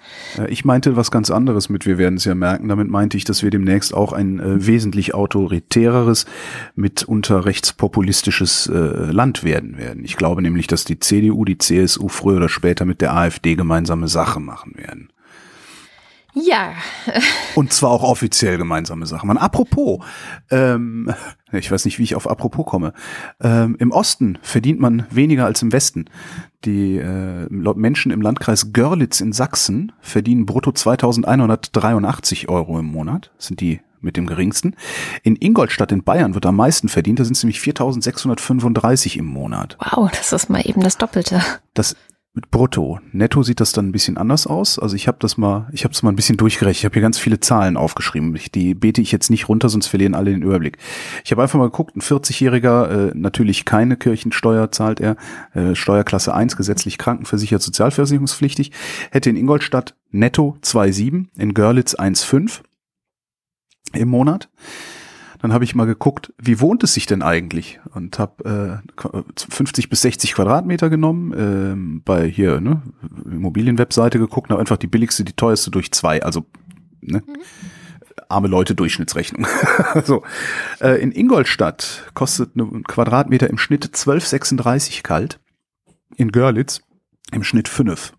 Ich 0.48 0.64
meinte 0.64 0.96
was 0.96 1.11
ganz 1.11 1.30
anderes 1.30 1.68
mit, 1.68 1.86
wir 1.86 1.98
werden 1.98 2.16
es 2.16 2.24
ja 2.24 2.34
merken. 2.34 2.68
Damit 2.68 2.88
meinte 2.88 3.16
ich, 3.16 3.24
dass 3.24 3.42
wir 3.42 3.51
demnächst 3.51 3.94
auch 3.94 4.12
ein 4.12 4.40
äh, 4.40 4.66
wesentlich 4.66 5.14
autoritäreres, 5.14 6.26
mitunter 6.74 7.44
rechtspopulistisches 7.44 8.66
äh, 8.66 8.72
Land 8.72 9.44
werden 9.44 9.78
werden. 9.78 10.05
Ich 10.05 10.16
glaube 10.16 10.42
nämlich, 10.42 10.66
dass 10.66 10.84
die 10.84 10.98
CDU, 10.98 11.44
die 11.44 11.59
CSU 11.59 12.09
früher 12.09 12.36
oder 12.36 12.48
später 12.48 12.84
mit 12.84 13.01
der 13.01 13.14
AfD 13.14 13.55
gemeinsame 13.55 14.09
Sache 14.09 14.40
machen 14.40 14.74
werden. 14.76 15.09
Ja. 16.35 16.74
Und 17.55 17.72
zwar 17.72 17.91
auch 17.91 18.03
offiziell 18.03 18.59
gemeinsame 18.59 19.07
Sachen. 19.07 19.26
Man, 19.26 19.39
apropos, 19.39 20.05
ähm, 20.51 21.12
ich 21.53 21.70
weiß 21.70 21.85
nicht, 21.85 21.99
wie 21.99 22.05
ich 22.05 22.14
auf 22.14 22.28
apropos 22.28 22.66
komme. 22.66 22.93
Ähm, 23.41 23.76
Im 23.78 23.91
Osten 23.91 24.39
verdient 24.43 24.81
man 24.81 25.07
weniger 25.11 25.45
als 25.45 25.62
im 25.62 25.72
Westen. 25.72 26.07
Die 26.64 26.99
äh, 26.99 27.47
Menschen 27.49 28.12
im 28.12 28.22
Landkreis 28.22 28.72
Görlitz 28.72 29.20
in 29.20 29.33
Sachsen 29.33 29.93
verdienen 30.01 30.47
brutto 30.47 30.72
2183 30.72 32.49
Euro 32.49 32.78
im 32.78 32.87
Monat. 32.87 33.31
Das 33.37 33.47
sind 33.47 33.61
die 33.61 33.81
mit 34.01 34.16
dem 34.16 34.26
geringsten. 34.26 34.76
In 35.22 35.37
Ingolstadt 35.37 35.93
in 35.93 36.03
Bayern 36.05 36.35
wird 36.35 36.47
am 36.47 36.57
meisten 36.57 36.89
verdient. 36.89 37.20
Da 37.20 37.24
sind 37.24 37.37
es 37.37 37.43
nämlich 37.43 37.61
4635 37.61 39.18
im 39.18 39.26
Monat. 39.26 39.76
Wow, 39.78 40.11
das 40.11 40.33
ist 40.33 40.49
mal 40.49 40.62
eben 40.66 40.83
das 40.83 40.97
Doppelte. 40.97 41.43
Das 41.74 41.97
mit 42.33 42.51
Brutto. 42.51 43.01
Netto 43.11 43.43
sieht 43.43 43.61
das 43.61 43.72
dann 43.72 43.89
ein 43.89 43.93
bisschen 43.93 44.16
anders 44.16 44.47
aus. 44.47 44.78
Also 44.78 44.95
ich 44.95 45.09
habe 45.09 45.18
das 45.20 45.37
mal, 45.37 45.68
ich 45.72 45.83
habe 45.83 45.93
es 45.93 46.03
mal 46.03 46.11
ein 46.11 46.16
bisschen 46.16 46.37
durchgerechnet. 46.37 46.78
Ich 46.78 46.85
habe 46.85 46.93
hier 46.93 47.03
ganz 47.03 47.18
viele 47.18 47.41
Zahlen 47.41 47.76
aufgeschrieben. 47.76 48.37
Ich, 48.37 48.53
die 48.53 48.74
bete 48.74 49.01
ich 49.01 49.11
jetzt 49.11 49.31
nicht 49.31 49.49
runter, 49.49 49.68
sonst 49.68 49.89
verlieren 49.89 50.14
alle 50.14 50.31
den 50.31 50.43
Überblick. 50.43 50.78
Ich 51.24 51.33
habe 51.33 51.43
einfach 51.43 51.59
mal 51.59 51.66
geguckt, 51.70 51.97
ein 51.97 52.03
40-Jähriger, 52.03 53.09
äh, 53.09 53.12
natürlich 53.14 53.64
keine 53.64 53.97
Kirchensteuer 53.97 54.70
zahlt 54.70 55.01
er, 55.01 55.16
äh, 55.55 55.74
Steuerklasse 55.74 56.33
1, 56.33 56.57
gesetzlich 56.57 56.99
krankenversichert, 56.99 57.62
sozialversicherungspflichtig, 57.62 58.70
hätte 59.11 59.31
in 59.31 59.37
Ingolstadt 59.37 59.97
netto 60.11 60.57
2,7, 60.62 61.26
in 61.37 61.53
Görlitz 61.53 61.95
1,5 61.97 62.61
im 63.93 64.09
Monat. 64.09 64.49
Dann 65.43 65.55
habe 65.55 65.64
ich 65.64 65.74
mal 65.74 65.86
geguckt, 65.86 66.32
wie 66.38 66.61
wohnt 66.61 66.84
es 66.84 66.95
sich 66.95 67.07
denn 67.07 67.22
eigentlich? 67.22 67.80
Und 67.95 68.18
habe 68.18 68.82
äh, 68.84 69.41
50 69.51 69.88
bis 69.88 70.03
60 70.03 70.34
Quadratmeter 70.34 70.91
genommen, 70.91 71.32
äh, 71.32 72.01
bei 72.05 72.28
hier 72.28 72.61
ne, 72.61 72.82
Immobilienwebseite 73.24 74.18
geguckt, 74.18 74.51
habe 74.51 74.61
einfach 74.61 74.76
die 74.76 74.86
billigste, 74.86 75.24
die 75.24 75.32
teuerste 75.32 75.70
durch 75.70 75.93
zwei, 75.93 76.22
also 76.22 76.45
ne, 77.01 77.22
mhm. 77.26 77.36
arme 78.28 78.49
Leute 78.49 78.74
Durchschnittsrechnung. 78.74 79.47
so 80.05 80.22
äh, 80.80 81.01
in 81.01 81.11
Ingolstadt 81.11 82.11
kostet 82.12 82.55
ein 82.57 82.84
Quadratmeter 82.84 83.49
im 83.49 83.57
Schnitt 83.57 83.86
12,36 83.86 85.03
kalt, 85.03 85.41
in 86.16 86.32
Görlitz 86.32 86.82
im 87.32 87.45
Schnitt 87.45 87.68
5. 87.68 88.12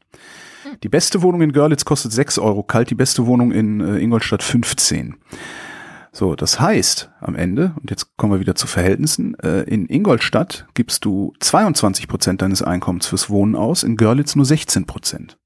Hm. 0.63 0.78
Die 0.82 0.89
beste 0.89 1.22
Wohnung 1.22 1.41
in 1.43 1.51
Görlitz 1.51 1.86
kostet 1.86 2.13
6 2.13 2.39
Euro 2.39 2.63
kalt, 2.63 2.89
die 2.89 2.95
beste 2.95 3.28
Wohnung 3.28 3.51
in 3.51 3.80
äh, 3.80 3.99
Ingolstadt 3.99 4.41
15. 4.41 5.17
So, 6.14 6.36
das 6.36 6.59
heißt 6.59 7.09
am 7.22 7.36
Ende, 7.36 7.74
und 7.80 7.89
jetzt 7.89 8.18
kommen 8.18 8.34
wir 8.34 8.41
wieder 8.41 8.55
zu 8.55 8.68
Verhältnissen, 8.68 9.39
äh, 9.39 9.62
in 9.62 9.88
Ingolstadt 9.88 10.68
gibst 10.74 11.05
du 11.05 11.34
22 11.39 12.09
Prozent 12.09 12.41
deines 12.41 12.62
Einkommens 12.62 13.07
fürs 13.07 13.30
Wohnen 13.30 13.55
aus, 13.55 13.84
in 13.84 13.95
Görlitz 13.95 14.36
nur 14.36 14.45
16 14.45 14.86
Prozent. 14.86 15.38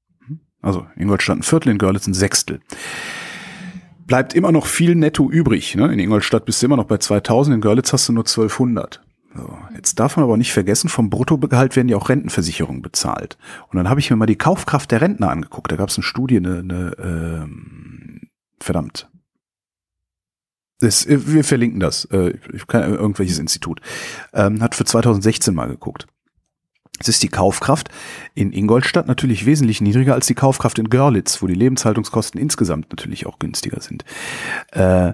Also 0.62 0.84
Ingolstadt 0.96 1.38
ein 1.38 1.42
Viertel, 1.44 1.70
in 1.70 1.78
Görlitz 1.78 2.08
ein 2.08 2.14
Sechstel. 2.14 2.60
Bleibt 4.06 4.34
immer 4.34 4.50
noch 4.50 4.66
viel 4.66 4.96
netto 4.96 5.30
übrig. 5.30 5.76
Ne? 5.76 5.92
In 5.92 6.00
Ingolstadt 6.00 6.44
bist 6.44 6.60
du 6.60 6.66
immer 6.66 6.76
noch 6.76 6.86
bei 6.86 6.98
2000, 6.98 7.54
in 7.54 7.60
Görlitz 7.60 7.92
hast 7.92 8.08
du 8.08 8.12
nur 8.12 8.24
1200. 8.24 9.00
So, 9.36 9.58
jetzt 9.74 10.00
darf 10.00 10.16
man 10.16 10.24
aber 10.24 10.36
nicht 10.36 10.52
vergessen, 10.52 10.88
vom 10.88 11.10
Bruttogehalt 11.10 11.76
werden 11.76 11.88
ja 11.88 11.96
auch 11.96 12.08
Rentenversicherungen 12.08 12.82
bezahlt. 12.82 13.38
Und 13.68 13.76
dann 13.76 13.88
habe 13.88 14.00
ich 14.00 14.10
mir 14.10 14.16
mal 14.16 14.26
die 14.26 14.38
Kaufkraft 14.38 14.90
der 14.90 15.00
Rentner 15.00 15.30
angeguckt. 15.30 15.70
Da 15.70 15.76
gab 15.76 15.90
es 15.90 15.96
eine 15.96 16.04
Studie, 16.04 16.38
eine, 16.38 16.58
eine 16.58 16.96
ähm, 16.98 18.22
verdammt, 18.58 19.08
äh, 21.06 21.18
wir 21.26 21.44
verlinken 21.44 21.80
das. 21.80 22.04
Äh, 22.06 22.34
kann, 22.66 22.94
irgendwelches 22.94 23.38
Institut. 23.38 23.80
Ähm, 24.32 24.62
hat 24.62 24.74
für 24.74 24.84
2016 24.84 25.54
mal 25.54 25.68
geguckt. 25.68 26.06
Es 26.98 27.08
ist 27.08 27.22
die 27.22 27.28
Kaufkraft 27.28 27.90
in 28.34 28.52
Ingolstadt 28.52 29.06
natürlich 29.06 29.44
wesentlich 29.44 29.80
niedriger 29.82 30.14
als 30.14 30.26
die 30.26 30.34
Kaufkraft 30.34 30.78
in 30.78 30.88
Görlitz, 30.88 31.42
wo 31.42 31.46
die 31.46 31.54
Lebenshaltungskosten 31.54 32.40
insgesamt 32.40 32.90
natürlich 32.90 33.26
auch 33.26 33.38
günstiger 33.38 33.80
sind. 33.80 34.04
Äh, 34.72 35.12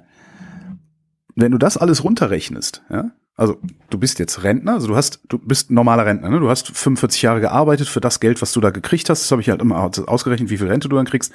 wenn 1.35 1.53
du 1.53 1.59
das 1.59 1.77
alles 1.77 2.05
runterrechnest, 2.05 2.83
ja, 2.91 3.11
also 3.43 3.59
du 3.91 3.99
bist 3.99 4.21
jetzt 4.21 4.45
Rentner, 4.45 4.75
also 4.75 4.87
du 4.87 4.95
hast, 4.95 5.21
du 5.29 5.37
bist 5.37 5.73
normaler 5.73 6.07
Rentner, 6.07 6.31
ne? 6.31 6.39
Du 6.39 6.49
hast 6.49 6.69
45 6.69 7.23
Jahre 7.23 7.41
gearbeitet 7.41 7.89
für 7.89 8.01
das 8.01 8.21
Geld, 8.21 8.41
was 8.41 8.53
du 8.53 8.61
da 8.61 8.71
gekriegt 8.71 9.11
hast. 9.11 9.21
Das 9.25 9.33
habe 9.33 9.43
ich 9.43 9.51
halt 9.51 9.61
immer 9.61 9.91
ausgerechnet, 10.07 10.49
wie 10.49 10.59
viel 10.59 10.69
Rente 10.69 10.89
du 10.89 10.95
dann 10.95 11.07
kriegst. 11.07 11.33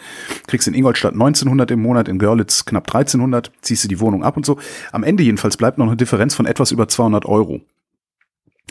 Kriegst 0.48 0.70
in 0.70 0.74
Ingolstadt 0.74 1.12
1900 1.12 1.70
im 1.72 1.82
Monat, 1.82 2.08
in 2.08 2.18
Görlitz 2.18 2.64
knapp 2.64 2.88
1300, 2.88 3.52
ziehst 3.60 3.84
du 3.84 3.90
die 3.90 4.00
Wohnung 4.00 4.24
ab 4.24 4.38
und 4.38 4.46
so. 4.46 4.58
Am 4.94 5.04
Ende 5.04 5.22
jedenfalls 5.22 5.58
bleibt 5.58 5.78
noch 5.80 5.88
eine 5.88 5.98
Differenz 5.98 6.34
von 6.34 6.46
etwas 6.46 6.72
über 6.72 6.88
200 6.88 7.26
Euro, 7.26 7.60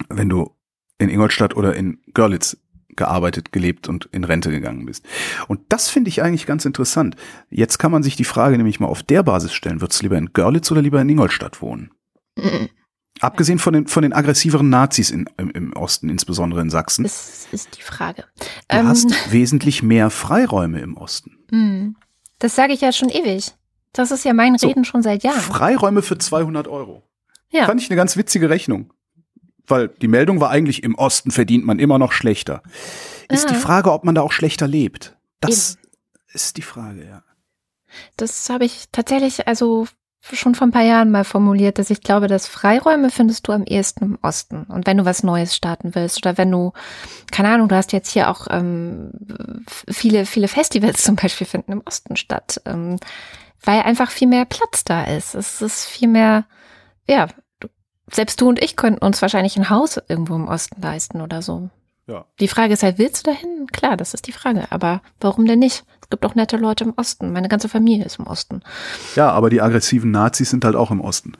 wenn 0.09 0.31
du 0.31 0.51
in 0.97 1.11
Ingolstadt 1.11 1.55
oder 1.55 1.77
in 1.77 1.99
Görlitz 2.15 2.57
gearbeitet, 2.97 3.53
gelebt 3.53 3.87
und 3.87 4.09
in 4.13 4.25
Rente 4.25 4.51
gegangen 4.51 4.87
bist. 4.87 5.05
Und 5.47 5.61
das 5.69 5.91
finde 5.91 6.09
ich 6.09 6.23
eigentlich 6.23 6.47
ganz 6.47 6.65
interessant. 6.65 7.17
Jetzt 7.51 7.77
kann 7.77 7.93
man 7.93 8.03
sich 8.03 8.17
die 8.17 8.25
Frage 8.25 8.57
nämlich 8.57 8.81
mal 8.81 8.87
auf 8.87 9.03
der 9.03 9.23
Basis 9.23 9.53
stellen, 9.53 9.83
würdest 9.83 10.01
du 10.01 10.07
lieber 10.07 10.17
in 10.17 10.33
Görlitz 10.33 10.71
oder 10.71 10.81
lieber 10.81 11.03
in 11.03 11.11
Ingolstadt 11.11 11.61
wohnen? 11.61 11.91
Abgesehen 13.21 13.59
von 13.59 13.73
den, 13.73 13.87
von 13.87 14.03
den 14.03 14.13
aggressiveren 14.13 14.69
Nazis 14.69 15.11
in, 15.11 15.29
im, 15.39 15.51
im 15.51 15.73
Osten, 15.73 16.09
insbesondere 16.11 16.61
in 16.61 16.71
Sachsen. 16.71 17.03
Das 17.05 17.47
ist 17.51 17.77
die 17.79 17.83
Frage. 17.83 18.25
Du 18.69 18.77
ähm, 18.77 18.89
hast 18.89 19.09
wesentlich 19.33 19.83
mehr 19.83 20.11
Freiräume 20.11 20.81
im 20.81 20.97
Osten. 20.97 21.39
Hm. 21.51 21.97
Das 22.39 22.55
sage 22.55 22.73
ich 22.75 22.83
ja 22.83 22.93
schon 22.93 23.09
ewig. 23.09 23.53
Das 23.93 24.11
ist 24.11 24.25
ja 24.25 24.35
mein 24.35 24.55
Reden 24.57 24.85
so, 24.85 24.91
schon 24.91 25.03
seit 25.03 25.23
Jahren. 25.23 25.41
Freiräume 25.41 26.03
für 26.03 26.19
200 26.19 26.69
Euro. 26.69 27.03
Ja. 27.51 27.65
Fand 27.65 27.81
ich 27.81 27.89
eine 27.89 27.97
ganz 27.97 28.17
witzige 28.17 28.51
Rechnung. 28.51 28.93
weil 29.69 29.89
die 29.89 30.07
Meldung 30.09 30.41
war 30.41 30.51
eigentlich, 30.51 30.83
im 30.85 30.95
Osten 30.95 31.31
verdient 31.33 31.65
man 31.65 31.79
immer 31.81 31.99
noch 31.99 32.13
schlechter. 32.13 32.63
Ist 33.29 33.47
Ah. 33.47 33.53
die 33.53 33.59
Frage, 33.59 33.91
ob 33.91 34.05
man 34.05 34.15
da 34.15 34.21
auch 34.23 34.31
schlechter 34.33 34.69
lebt. 34.69 35.17
Das 35.41 35.79
ist 36.33 36.57
die 36.57 36.63
Frage, 36.63 37.05
ja. 37.05 37.25
Das 38.17 38.49
habe 38.51 38.65
ich 38.65 38.85
tatsächlich 38.93 39.49
also 39.49 39.89
schon 40.33 40.55
vor 40.55 40.67
ein 40.67 40.73
paar 40.73 40.83
Jahren 40.83 41.11
mal 41.11 41.25
formuliert, 41.25 41.79
dass 41.79 41.91
ich 41.91 42.01
glaube, 42.01 42.27
dass 42.27 42.47
Freiräume 42.47 43.11
findest 43.11 43.47
du 43.47 43.53
am 43.53 43.65
ehesten 43.65 44.05
im 44.05 44.19
Osten. 44.23 44.65
Und 44.65 44.87
wenn 44.87 44.97
du 44.97 45.05
was 45.05 45.23
Neues 45.23 45.55
starten 45.55 45.95
willst 45.95 46.19
oder 46.19 46.37
wenn 46.39 46.51
du, 46.51 46.73
keine 47.31 47.51
Ahnung, 47.51 47.69
du 47.69 47.77
hast 47.77 47.93
jetzt 47.93 48.11
hier 48.11 48.31
auch 48.31 48.47
ähm, 48.51 49.13
viele, 49.89 50.27
viele 50.27 50.49
Festivals 50.49 51.03
zum 51.03 51.17
Beispiel 51.17 51.47
finden 51.47 51.73
im 51.73 51.83
Osten 51.85 52.17
statt, 52.17 52.61
ähm, 52.65 52.97
weil 53.63 53.83
einfach 53.83 54.11
viel 54.11 54.29
mehr 54.29 54.45
Platz 54.45 54.85
da 54.85 55.05
ist. 55.05 55.35
Es 55.35 55.63
ist 55.63 55.85
viel 55.85 56.09
mehr, 56.09 56.45
ja, 57.09 57.29
selbst 58.11 58.41
du 58.41 58.49
und 58.49 58.63
ich 58.63 58.77
könnten 58.77 59.05
uns 59.05 59.23
wahrscheinlich 59.23 59.57
ein 59.57 59.71
Haus 59.71 60.01
irgendwo 60.09 60.35
im 60.35 60.49
Osten 60.49 60.81
leisten 60.81 61.21
oder 61.21 61.43
so. 61.43 61.71
Ja. 62.09 62.27
Die 62.39 62.49
Frage 62.49 62.73
ist 62.73 62.83
halt, 62.83 62.99
willst 62.99 63.27
du 63.27 63.33
dahin? 63.33 63.67
Klar, 63.73 63.97
das 63.97 64.15
ist 64.15 64.27
die 64.27 64.33
Frage. 64.33 64.67
Aber 64.71 65.03
warum 65.21 65.47
denn 65.47 65.59
nicht? 65.59 65.85
Es 66.01 66.09
gibt 66.09 66.25
auch 66.25 66.37
nette 66.37 66.57
Leute 66.57 66.85
im 66.85 66.95
Osten. 66.97 67.33
Meine 67.33 67.49
ganze 67.49 67.69
Familie 67.69 68.05
ist 68.05 68.19
im 68.19 68.27
Osten. 68.27 68.63
Ja, 69.17 69.31
aber 69.31 69.51
die 69.51 69.61
aggressiven 69.61 70.13
Nazis 70.13 70.51
sind 70.51 70.65
halt 70.65 70.77
auch 70.77 70.93
im 70.93 71.01
Osten. 71.01 71.33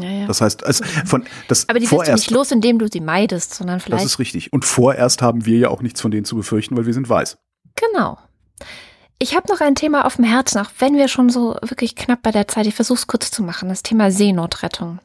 Ja, 0.00 0.08
ja. 0.08 0.26
Das 0.26 0.40
heißt, 0.40 0.64
als 0.64 0.80
von 1.04 1.24
das 1.48 1.68
Aber 1.68 1.78
die 1.78 1.84
wirst 1.84 1.92
du 1.92 1.96
vorerst, 1.96 2.24
nicht 2.24 2.30
los, 2.30 2.52
indem 2.52 2.78
du 2.78 2.88
sie 2.90 3.00
meidest, 3.00 3.54
sondern 3.54 3.76
das 3.76 3.84
vielleicht. 3.84 4.04
ist 4.04 4.18
richtig. 4.18 4.52
Und 4.52 4.64
vorerst 4.64 5.22
haben 5.22 5.44
wir 5.44 5.58
ja 5.58 5.68
auch 5.68 5.82
nichts 5.82 6.00
von 6.00 6.10
denen 6.10 6.24
zu 6.24 6.36
befürchten, 6.36 6.76
weil 6.76 6.86
wir 6.86 6.94
sind 6.94 7.08
weiß. 7.08 7.36
Genau. 7.74 8.18
Ich 9.18 9.36
habe 9.36 9.50
noch 9.50 9.60
ein 9.60 9.74
Thema 9.74 10.04
auf 10.04 10.16
dem 10.16 10.24
Herzen, 10.24 10.58
auch 10.58 10.70
wenn 10.78 10.96
wir 10.96 11.08
schon 11.08 11.30
so 11.30 11.56
wirklich 11.62 11.94
knapp 11.96 12.22
bei 12.22 12.30
der 12.30 12.48
Zeit, 12.48 12.66
ich 12.66 12.74
versuche 12.74 12.98
es 12.98 13.06
kurz 13.06 13.30
zu 13.30 13.42
machen, 13.42 13.68
das 13.68 13.82
Thema 13.82 14.10
Seenotrettung. 14.10 14.98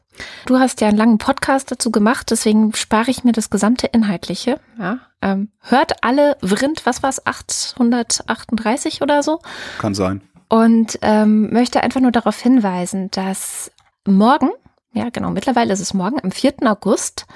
Du 0.46 0.58
hast 0.58 0.80
ja 0.80 0.88
einen 0.88 0.98
langen 0.98 1.18
Podcast 1.18 1.70
dazu 1.70 1.90
gemacht, 1.90 2.30
deswegen 2.30 2.74
spare 2.74 3.10
ich 3.10 3.24
mir 3.24 3.32
das 3.32 3.48
gesamte 3.48 3.86
Inhaltliche. 3.86 4.60
Ja, 4.78 4.98
ähm, 5.22 5.48
hört 5.60 6.02
alle 6.04 6.36
Vrind, 6.42 6.84
was 6.84 7.02
war's, 7.02 7.24
838 7.24 9.00
oder 9.00 9.22
so? 9.22 9.40
Kann 9.78 9.94
sein. 9.94 10.20
und 10.48 10.98
ähm, 11.02 11.52
möchte 11.52 11.82
einfach 11.82 12.00
nur 12.00 12.12
darauf 12.12 12.38
hinweisen, 12.40 13.10
dass 13.12 13.70
morgen, 14.06 14.50
ja 14.92 15.08
genau, 15.10 15.30
mittlerweile 15.30 15.72
ist 15.72 15.80
es 15.80 15.94
morgen, 15.94 16.20
am 16.22 16.32
4. 16.32 16.54
August, 16.64 17.26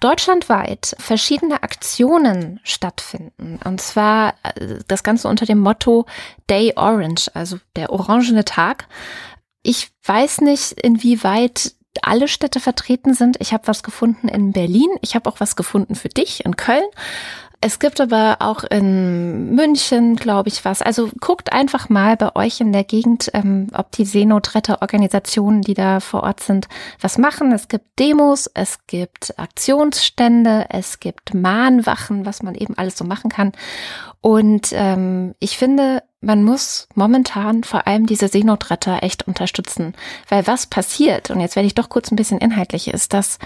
deutschlandweit 0.00 0.96
verschiedene 0.98 1.62
Aktionen 1.62 2.60
stattfinden. 2.64 3.58
Und 3.64 3.80
zwar 3.80 4.34
äh, 4.42 4.78
das 4.88 5.02
Ganze 5.02 5.28
unter 5.28 5.46
dem 5.46 5.58
Motto 5.58 6.06
Day 6.50 6.72
Orange, 6.76 7.30
also 7.34 7.58
der 7.76 7.90
orangene 7.90 8.44
Tag. 8.44 8.88
Ich 9.62 9.90
weiß 10.04 10.42
nicht, 10.42 10.72
inwieweit 10.72 11.72
alle 12.02 12.28
Städte 12.28 12.60
vertreten 12.60 13.14
sind. 13.14 13.36
Ich 13.40 13.52
habe 13.52 13.66
was 13.66 13.82
gefunden 13.82 14.28
in 14.28 14.52
Berlin. 14.52 14.90
Ich 15.00 15.14
habe 15.14 15.30
auch 15.30 15.40
was 15.40 15.56
gefunden 15.56 15.94
für 15.94 16.08
dich 16.08 16.44
in 16.44 16.56
Köln. 16.56 16.84
Es 17.60 17.78
gibt 17.78 18.00
aber 18.00 18.36
auch 18.40 18.64
in 18.64 19.54
München, 19.54 20.16
glaube 20.16 20.48
ich, 20.48 20.64
was. 20.64 20.82
Also 20.82 21.10
guckt 21.20 21.52
einfach 21.52 21.88
mal 21.88 22.16
bei 22.16 22.36
euch 22.36 22.60
in 22.60 22.72
der 22.72 22.84
Gegend, 22.84 23.30
ähm, 23.32 23.68
ob 23.72 23.90
die 23.92 24.04
Seenotretter-Organisationen, 24.04 25.62
die 25.62 25.74
da 25.74 26.00
vor 26.00 26.22
Ort 26.22 26.40
sind, 26.40 26.68
was 27.00 27.16
machen. 27.16 27.52
Es 27.52 27.68
gibt 27.68 27.98
Demos, 27.98 28.50
es 28.52 28.86
gibt 28.86 29.38
Aktionsstände, 29.38 30.66
es 30.68 31.00
gibt 31.00 31.34
Mahnwachen, 31.34 32.26
was 32.26 32.42
man 32.42 32.54
eben 32.54 32.76
alles 32.76 32.98
so 32.98 33.04
machen 33.04 33.30
kann. 33.30 33.52
Und 34.20 34.68
ähm, 34.72 35.34
ich 35.38 35.56
finde, 35.56 36.02
man 36.20 36.44
muss 36.44 36.88
momentan 36.94 37.64
vor 37.64 37.86
allem 37.86 38.06
diese 38.06 38.28
Seenotretter 38.28 39.02
echt 39.02 39.26
unterstützen. 39.26 39.94
Weil 40.28 40.46
was 40.46 40.66
passiert, 40.66 41.30
und 41.30 41.40
jetzt 41.40 41.56
werde 41.56 41.66
ich 41.68 41.74
doch 41.74 41.88
kurz 41.88 42.10
ein 42.10 42.16
bisschen 42.16 42.38
inhaltlich, 42.38 42.88
ist, 42.88 43.12
dass 43.12 43.38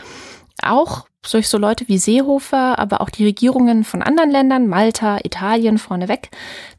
auch 0.63 1.07
durch 1.31 1.49
so 1.49 1.59
Leute 1.59 1.87
wie 1.89 1.99
Seehofer, 1.99 2.79
aber 2.79 3.01
auch 3.01 3.11
die 3.11 3.25
Regierungen 3.25 3.85
von 3.85 4.03
anderen 4.03 4.31
Ländern, 4.31 4.69
Malta, 4.69 5.19
Italien 5.23 5.79
vorneweg, 5.79 6.31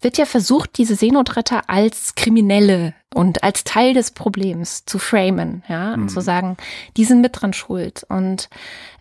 wird 0.01 0.17
ja 0.17 0.25
versucht, 0.25 0.77
diese 0.77 0.95
Seenotretter 0.95 1.69
als 1.69 2.15
Kriminelle 2.15 2.93
und 3.13 3.43
als 3.43 3.63
Teil 3.63 3.93
des 3.93 4.11
Problems 4.11 4.85
zu 4.85 4.97
framen, 4.97 5.63
ja, 5.67 5.93
und 5.93 6.09
zu 6.09 6.21
sagen, 6.21 6.57
die 6.97 7.05
sind 7.05 7.21
mit 7.21 7.39
dran 7.39 7.53
schuld. 7.53 8.03
Und 8.09 8.49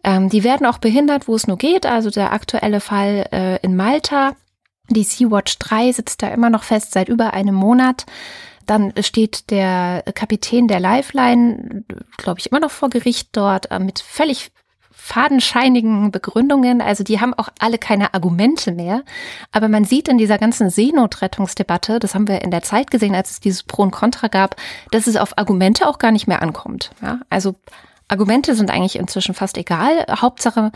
ähm, 0.04 0.28
die 0.28 0.44
werden 0.44 0.66
auch 0.66 0.78
behindert, 0.78 1.26
wo 1.26 1.34
es 1.34 1.46
nur 1.46 1.56
geht. 1.56 1.86
Also 1.86 2.10
der 2.10 2.32
aktuelle 2.32 2.80
Fall 2.80 3.26
äh, 3.32 3.56
in 3.62 3.76
Malta, 3.76 4.36
die 4.90 5.04
Sea-Watch 5.04 5.58
3 5.58 5.92
sitzt 5.92 6.22
da 6.22 6.28
immer 6.28 6.50
noch 6.50 6.64
fest 6.64 6.92
seit 6.92 7.08
über 7.08 7.32
einem 7.32 7.54
Monat. 7.54 8.04
Dann 8.66 8.92
steht 9.00 9.50
der 9.50 10.04
Kapitän 10.14 10.68
der 10.68 10.80
Lifeline, 10.80 11.84
glaube 12.16 12.40
ich, 12.40 12.50
immer 12.50 12.60
noch 12.60 12.70
vor 12.70 12.90
Gericht 12.90 13.30
dort 13.32 13.70
äh, 13.70 13.78
mit 13.78 14.00
völlig 14.00 14.50
fadenscheinigen 15.03 16.12
Begründungen. 16.12 16.80
Also 16.80 17.03
die 17.03 17.20
haben 17.20 17.34
auch 17.34 17.48
alle 17.59 17.78
keine 17.78 18.14
Argumente 18.14 18.70
mehr. 18.70 19.03
Aber 19.51 19.68
man 19.68 19.84
sieht 19.84 20.09
in 20.09 20.18
dieser 20.18 20.38
ganzen 20.38 20.70
Seenotrettungsdebatte, 20.70 21.98
das 21.98 22.14
haben 22.14 22.28
wir 22.28 22.42
in 22.42 22.51
der 22.51 22.62
Zeit 22.62 22.90
gesehen, 22.90 23.14
als 23.14 23.30
es 23.30 23.40
dieses 23.40 23.62
Pro 23.62 23.82
und 23.82 23.90
Contra 23.90 24.28
gab, 24.28 24.57
dass 24.90 25.07
es 25.07 25.16
auf 25.16 25.36
Argumente 25.38 25.88
auch 25.88 25.98
gar 25.98 26.12
nicht 26.12 26.28
mehr 26.28 26.42
ankommt. 26.42 26.90
Ja, 27.03 27.20
also 27.30 27.57
Argumente 28.09 28.55
sind 28.55 28.70
eigentlich 28.70 28.96
inzwischen 28.96 29.34
fast 29.34 29.57
egal. 29.57 30.05
Hauptsache, 30.11 30.70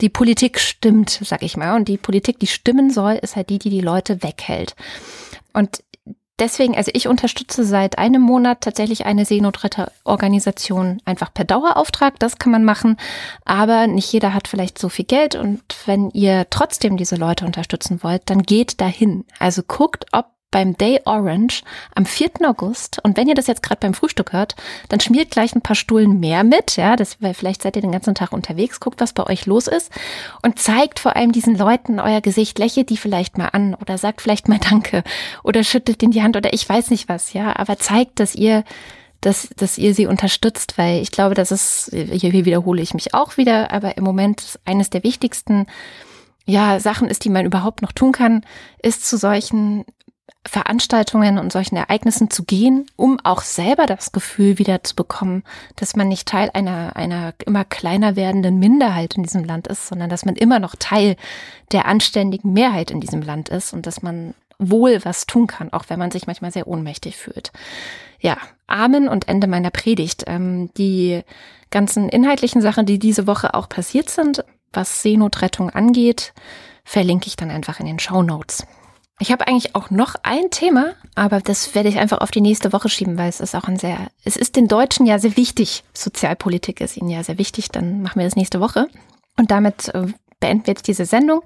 die 0.00 0.08
Politik 0.08 0.60
stimmt, 0.60 1.20
sag 1.22 1.42
ich 1.42 1.56
mal. 1.56 1.76
Und 1.76 1.88
die 1.88 1.98
Politik, 1.98 2.38
die 2.38 2.48
stimmen 2.48 2.90
soll, 2.90 3.14
ist 3.14 3.36
halt 3.36 3.48
die, 3.48 3.58
die 3.58 3.70
die 3.70 3.80
Leute 3.80 4.22
weghält. 4.22 4.74
Und 5.52 5.82
deswegen, 6.40 6.76
also 6.76 6.90
ich 6.94 7.06
unterstütze 7.06 7.64
seit 7.64 7.98
einem 7.98 8.22
Monat 8.22 8.62
tatsächlich 8.62 9.06
eine 9.06 9.24
Seenotretterorganisation 9.24 11.00
einfach 11.04 11.32
per 11.32 11.44
Dauerauftrag. 11.44 12.18
Das 12.18 12.38
kann 12.38 12.52
man 12.52 12.64
machen. 12.64 12.96
Aber 13.44 13.86
nicht 13.86 14.12
jeder 14.12 14.34
hat 14.34 14.48
vielleicht 14.48 14.78
so 14.78 14.88
viel 14.88 15.04
Geld. 15.04 15.34
Und 15.36 15.62
wenn 15.86 16.10
ihr 16.10 16.46
trotzdem 16.50 16.96
diese 16.96 17.16
Leute 17.16 17.44
unterstützen 17.44 18.02
wollt, 18.02 18.22
dann 18.26 18.42
geht 18.42 18.80
dahin. 18.80 19.24
Also 19.38 19.62
guckt, 19.62 20.06
ob 20.12 20.26
beim 20.50 20.76
Day 20.76 21.00
Orange 21.04 21.62
am 21.94 22.06
4. 22.06 22.30
August. 22.44 22.98
Und 23.02 23.16
wenn 23.16 23.28
ihr 23.28 23.34
das 23.34 23.46
jetzt 23.46 23.62
gerade 23.62 23.80
beim 23.80 23.94
Frühstück 23.94 24.32
hört, 24.32 24.56
dann 24.88 25.00
schmiert 25.00 25.30
gleich 25.30 25.54
ein 25.54 25.62
paar 25.62 25.76
Stullen 25.76 26.20
mehr 26.20 26.44
mit, 26.44 26.76
ja, 26.76 26.96
das, 26.96 27.20
weil 27.20 27.34
vielleicht 27.34 27.62
seid 27.62 27.76
ihr 27.76 27.82
den 27.82 27.92
ganzen 27.92 28.14
Tag 28.14 28.32
unterwegs, 28.32 28.80
guckt, 28.80 29.00
was 29.00 29.12
bei 29.12 29.24
euch 29.26 29.46
los 29.46 29.66
ist 29.66 29.90
und 30.42 30.58
zeigt 30.58 30.98
vor 30.98 31.16
allem 31.16 31.32
diesen 31.32 31.56
Leuten 31.56 32.00
euer 32.00 32.20
Gesicht, 32.20 32.58
lächelt 32.58 32.90
die 32.90 32.96
vielleicht 32.96 33.38
mal 33.38 33.48
an 33.48 33.74
oder 33.74 33.98
sagt 33.98 34.20
vielleicht 34.20 34.48
mal 34.48 34.58
Danke 34.58 35.04
oder 35.42 35.64
schüttelt 35.64 36.02
in 36.02 36.10
die 36.10 36.22
Hand 36.22 36.36
oder 36.36 36.52
ich 36.52 36.68
weiß 36.68 36.90
nicht 36.90 37.08
was, 37.08 37.32
ja, 37.32 37.56
aber 37.56 37.78
zeigt, 37.78 38.20
dass 38.20 38.34
ihr 38.34 38.64
dass, 39.20 39.50
dass 39.54 39.76
ihr 39.76 39.94
sie 39.94 40.06
unterstützt, 40.06 40.78
weil 40.78 41.02
ich 41.02 41.10
glaube, 41.10 41.34
das 41.34 41.50
ist, 41.50 41.90
hier 41.92 42.32
wiederhole 42.32 42.80
ich 42.80 42.94
mich 42.94 43.12
auch 43.12 43.36
wieder, 43.36 43.70
aber 43.70 43.98
im 43.98 44.04
Moment 44.04 44.58
eines 44.64 44.88
der 44.88 45.04
wichtigsten 45.04 45.66
ja, 46.46 46.80
Sachen 46.80 47.08
ist, 47.08 47.24
die 47.24 47.28
man 47.28 47.46
überhaupt 47.46 47.82
noch 47.82 47.92
tun 47.92 48.12
kann, 48.12 48.44
ist 48.82 49.06
zu 49.06 49.16
solchen 49.16 49.84
Veranstaltungen 50.46 51.38
und 51.38 51.52
solchen 51.52 51.76
Ereignissen 51.76 52.30
zu 52.30 52.44
gehen, 52.44 52.86
um 52.96 53.20
auch 53.24 53.42
selber 53.42 53.84
das 53.84 54.10
Gefühl 54.10 54.58
wieder 54.58 54.82
zu 54.82 54.96
bekommen, 54.96 55.44
dass 55.76 55.96
man 55.96 56.08
nicht 56.08 56.26
Teil 56.26 56.50
einer, 56.54 56.96
einer 56.96 57.34
immer 57.44 57.64
kleiner 57.64 58.16
werdenden 58.16 58.58
Minderheit 58.58 59.16
in 59.16 59.22
diesem 59.22 59.44
Land 59.44 59.66
ist, 59.66 59.88
sondern 59.88 60.08
dass 60.08 60.24
man 60.24 60.36
immer 60.36 60.58
noch 60.58 60.76
Teil 60.76 61.16
der 61.72 61.84
anständigen 61.84 62.54
Mehrheit 62.54 62.90
in 62.90 63.00
diesem 63.00 63.20
Land 63.20 63.50
ist 63.50 63.74
und 63.74 63.86
dass 63.86 64.02
man 64.02 64.34
wohl 64.58 65.04
was 65.04 65.26
tun 65.26 65.46
kann, 65.46 65.72
auch 65.72 65.84
wenn 65.88 65.98
man 65.98 66.10
sich 66.10 66.26
manchmal 66.26 66.52
sehr 66.52 66.66
ohnmächtig 66.66 67.16
fühlt. 67.16 67.52
Ja, 68.18 68.38
Amen 68.66 69.08
und 69.08 69.28
Ende 69.28 69.46
meiner 69.46 69.70
Predigt. 69.70 70.24
Ähm, 70.26 70.70
die 70.76 71.22
ganzen 71.70 72.08
inhaltlichen 72.08 72.62
Sachen, 72.62 72.86
die 72.86 72.98
diese 72.98 73.26
Woche 73.26 73.54
auch 73.54 73.68
passiert 73.68 74.08
sind, 74.10 74.44
was 74.72 75.02
Seenotrettung 75.02 75.70
angeht, 75.70 76.32
verlinke 76.84 77.26
ich 77.26 77.36
dann 77.36 77.50
einfach 77.50 77.80
in 77.80 77.86
den 77.86 77.98
Show 77.98 78.22
Notes. 78.22 78.66
Ich 79.22 79.30
habe 79.30 79.46
eigentlich 79.46 79.74
auch 79.74 79.90
noch 79.90 80.14
ein 80.22 80.50
Thema, 80.50 80.94
aber 81.14 81.40
das 81.40 81.74
werde 81.74 81.90
ich 81.90 81.98
einfach 81.98 82.22
auf 82.22 82.30
die 82.30 82.40
nächste 82.40 82.72
Woche 82.72 82.88
schieben, 82.88 83.18
weil 83.18 83.28
es 83.28 83.40
ist 83.40 83.54
auch 83.54 83.64
ein 83.64 83.78
sehr, 83.78 84.08
es 84.24 84.34
ist 84.34 84.56
den 84.56 84.66
Deutschen 84.66 85.04
ja 85.04 85.18
sehr 85.18 85.36
wichtig. 85.36 85.84
Sozialpolitik 85.92 86.80
ist 86.80 86.96
ihnen 86.96 87.10
ja 87.10 87.22
sehr 87.22 87.36
wichtig. 87.36 87.68
Dann 87.68 88.00
machen 88.00 88.18
wir 88.18 88.26
das 88.26 88.34
nächste 88.34 88.60
Woche. 88.60 88.88
Und 89.36 89.50
damit 89.50 89.88
äh, 89.94 90.06
beenden 90.40 90.66
wir 90.66 90.72
jetzt 90.72 90.88
diese 90.88 91.04
Sendung. 91.04 91.42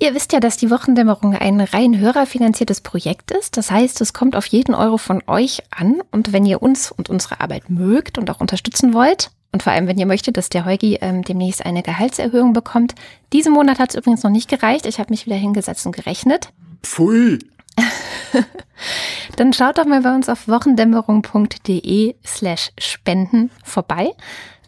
Ihr 0.00 0.14
wisst 0.14 0.34
ja, 0.34 0.40
dass 0.40 0.58
die 0.58 0.70
Wochendämmerung 0.70 1.34
ein 1.34 1.62
rein 1.62 1.98
hörerfinanziertes 1.98 2.82
Projekt 2.82 3.30
ist. 3.30 3.56
Das 3.56 3.70
heißt, 3.70 4.02
es 4.02 4.12
kommt 4.12 4.36
auf 4.36 4.44
jeden 4.46 4.74
Euro 4.74 4.98
von 4.98 5.22
euch 5.26 5.62
an. 5.70 6.02
Und 6.10 6.34
wenn 6.34 6.44
ihr 6.44 6.60
uns 6.60 6.92
und 6.92 7.08
unsere 7.08 7.40
Arbeit 7.40 7.70
mögt 7.70 8.18
und 8.18 8.30
auch 8.30 8.40
unterstützen 8.40 8.92
wollt, 8.92 9.30
und 9.52 9.62
vor 9.62 9.72
allem, 9.72 9.86
wenn 9.86 9.98
ihr 9.98 10.06
möchtet, 10.06 10.36
dass 10.38 10.48
der 10.48 10.64
Heugi 10.64 10.98
ähm, 11.02 11.22
demnächst 11.22 11.64
eine 11.64 11.82
Gehaltserhöhung 11.82 12.54
bekommt. 12.54 12.94
Diesen 13.34 13.52
Monat 13.52 13.78
hat 13.78 13.90
es 13.90 13.96
übrigens 13.96 14.22
noch 14.22 14.30
nicht 14.30 14.48
gereicht. 14.48 14.86
Ich 14.86 14.98
habe 14.98 15.10
mich 15.10 15.26
wieder 15.26 15.36
hingesetzt 15.36 15.84
und 15.84 15.94
gerechnet. 15.94 16.48
Pfui. 16.82 17.38
Dann 19.36 19.52
schaut 19.52 19.78
doch 19.78 19.86
mal 19.86 20.02
bei 20.02 20.14
uns 20.14 20.28
auf 20.28 20.48
wochendämmerung.de 20.48 22.14
slash 22.24 22.70
spenden 22.78 23.50
vorbei. 23.64 24.10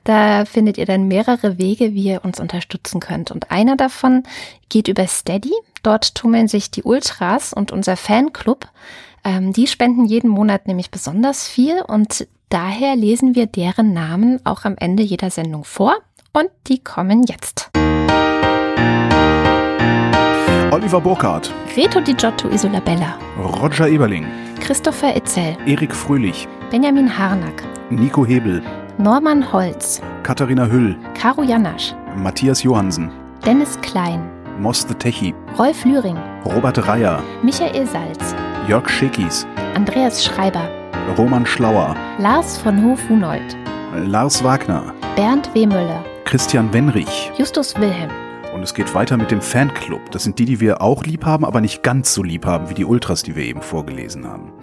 Da 0.04 0.44
findet 0.44 0.76
ihr 0.76 0.84
dann 0.84 1.08
mehrere 1.08 1.56
Wege, 1.56 1.94
wie 1.94 2.04
ihr 2.04 2.24
uns 2.24 2.38
unterstützen 2.38 3.00
könnt. 3.00 3.30
Und 3.30 3.50
einer 3.50 3.76
davon 3.76 4.22
geht 4.68 4.88
über 4.88 5.06
Steady. 5.06 5.52
Dort 5.82 6.14
tummeln 6.14 6.46
sich 6.46 6.70
die 6.70 6.82
Ultras 6.82 7.54
und 7.54 7.72
unser 7.72 7.96
Fanclub. 7.96 8.68
Ähm, 9.24 9.54
die 9.54 9.66
spenden 9.66 10.04
jeden 10.04 10.28
Monat 10.28 10.66
nämlich 10.68 10.90
besonders 10.90 11.48
viel 11.48 11.80
und 11.80 12.26
daher 12.50 12.96
lesen 12.96 13.34
wir 13.34 13.46
deren 13.46 13.94
Namen 13.94 14.44
auch 14.44 14.64
am 14.64 14.76
Ende 14.76 15.02
jeder 15.02 15.30
Sendung 15.30 15.64
vor. 15.64 15.96
Und 16.34 16.50
die 16.68 16.84
kommen 16.84 17.22
jetzt. 17.22 17.70
Oliver 20.75 21.01
Burkhardt, 21.01 21.53
Reto 21.77 22.01
Di 22.01 22.16
Giotto 22.16 22.49
Isolabella, 22.49 23.16
Roger 23.39 23.87
Eberling, 23.87 24.27
Christopher 24.59 25.14
Itzel, 25.14 25.57
Erik 25.66 25.95
Fröhlich, 25.95 26.49
Benjamin 26.68 27.07
Harnack, 27.07 27.62
Nico 27.91 28.27
Hebel, 28.27 28.61
Norman 28.99 29.41
Holz, 29.53 30.03
Katharina 30.25 30.66
Hüll, 30.66 30.97
Caro 31.14 31.45
Janasch, 31.45 31.95
Matthias 32.16 32.64
Johannsen, 32.64 33.09
Dennis 33.47 33.79
Klein, 33.83 34.29
Mos 34.59 34.85
the 34.85 34.95
Techi, 34.95 35.33
Rolf 35.57 35.85
Lühring, 35.85 36.18
Robert 36.45 36.89
Reyer, 36.89 37.22
Michael 37.45 37.87
Salz, 37.87 38.35
Jörg 38.66 38.89
Schekis, 38.89 39.47
Andreas 39.77 40.25
Schreiber, 40.25 40.68
Roman 41.16 41.47
Schlauer, 41.47 41.95
Lars 42.18 42.59
von 42.59 42.83
Hof-Hunold, 42.85 43.57
Lars 44.09 44.43
Wagner, 44.43 44.93
Bernd 45.14 45.49
W. 45.55 45.66
Müller, 45.66 46.05
Christian 46.25 46.72
Wenrich. 46.72 47.31
Justus 47.39 47.77
Wilhelm, 47.77 48.11
Und 48.64 48.68
es 48.68 48.74
geht 48.74 48.94
weiter 48.94 49.18
mit 49.18 49.30
dem 49.30 49.42
Fanclub. 49.42 50.10
Das 50.10 50.24
sind 50.24 50.38
die, 50.38 50.46
die 50.46 50.58
wir 50.58 50.80
auch 50.80 51.04
lieb 51.04 51.26
haben, 51.26 51.44
aber 51.44 51.60
nicht 51.60 51.82
ganz 51.82 52.14
so 52.14 52.22
lieb 52.22 52.46
haben 52.46 52.70
wie 52.70 52.74
die 52.74 52.86
Ultras, 52.86 53.22
die 53.22 53.36
wir 53.36 53.44
eben 53.44 53.60
vorgelesen 53.60 54.26
haben. 54.26 54.54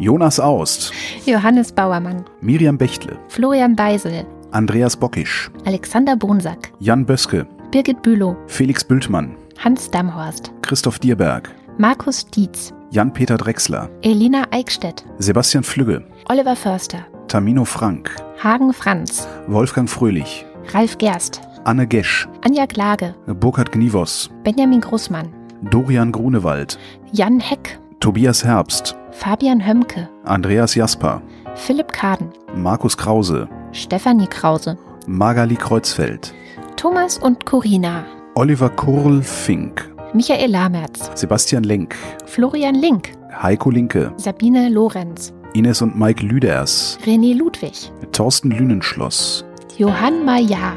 Jonas 0.00 0.40
Aust, 0.40 0.92
Johannes 1.26 1.70
Bauermann, 1.70 2.24
Miriam 2.40 2.76
Bechtle, 2.76 3.16
Florian 3.28 3.76
Beisel, 3.76 4.26
Andreas 4.50 4.96
Bockisch, 4.96 5.48
Alexander 5.64 6.16
Bonsack, 6.16 6.72
Jan 6.80 7.06
Böske, 7.06 7.46
Birgit 7.70 8.02
Bülow, 8.02 8.36
Felix 8.48 8.82
Bültmann, 8.82 9.36
Hans 9.60 9.92
Damhorst, 9.92 10.50
Christoph 10.62 10.98
Dierberg, 10.98 11.48
Markus 11.78 12.26
Dietz, 12.26 12.74
Jan-Peter 12.90 13.36
Drechsler, 13.36 13.88
Elina 14.02 14.42
Eickstedt, 14.50 15.04
Sebastian 15.18 15.62
Flügge, 15.62 16.04
Oliver 16.28 16.56
Förster, 16.56 17.06
Tamino 17.28 17.64
Frank, 17.64 18.10
Hagen 18.42 18.72
Franz, 18.72 19.28
Wolfgang 19.46 19.88
Fröhlich, 19.88 20.44
Ralf 20.74 20.98
Gerst, 20.98 21.42
Anne 21.66 21.88
Gesch, 21.88 22.28
Anja 22.42 22.64
Glage, 22.66 23.12
Burkhard 23.26 23.72
Gnivos, 23.72 24.30
Benjamin 24.44 24.80
Großmann, 24.80 25.34
Dorian 25.68 26.12
Grunewald, 26.12 26.78
Jan 27.10 27.40
Heck, 27.40 27.80
Tobias 27.98 28.44
Herbst, 28.44 28.96
Fabian 29.10 29.66
Hömke, 29.66 30.08
Andreas 30.22 30.76
Jasper, 30.76 31.20
Philipp 31.56 31.92
Kaden, 31.92 32.28
Markus 32.54 32.96
Krause, 32.96 33.48
Stefanie 33.72 34.28
Krause, 34.28 34.78
Magali 35.08 35.56
Kreuzfeld, 35.56 36.32
Thomas 36.76 37.18
und 37.18 37.44
Corina, 37.44 38.04
Oliver 38.36 38.68
Kurl-Fink, 38.70 39.92
Michael 40.14 40.52
Lamertz, 40.52 41.10
Sebastian 41.20 41.64
Lenk, 41.64 41.96
Florian 42.26 42.76
Link, 42.76 43.10
Heiko 43.42 43.70
Linke, 43.70 44.12
Sabine 44.18 44.68
Lorenz, 44.68 45.34
Ines 45.52 45.82
und 45.82 45.98
Mike 45.98 46.24
Lüders, 46.24 46.96
René 47.04 47.36
Ludwig, 47.36 47.90
Thorsten 48.12 48.52
Lünenschloss, 48.52 49.44
Johann 49.76 50.24
Majar, 50.24 50.76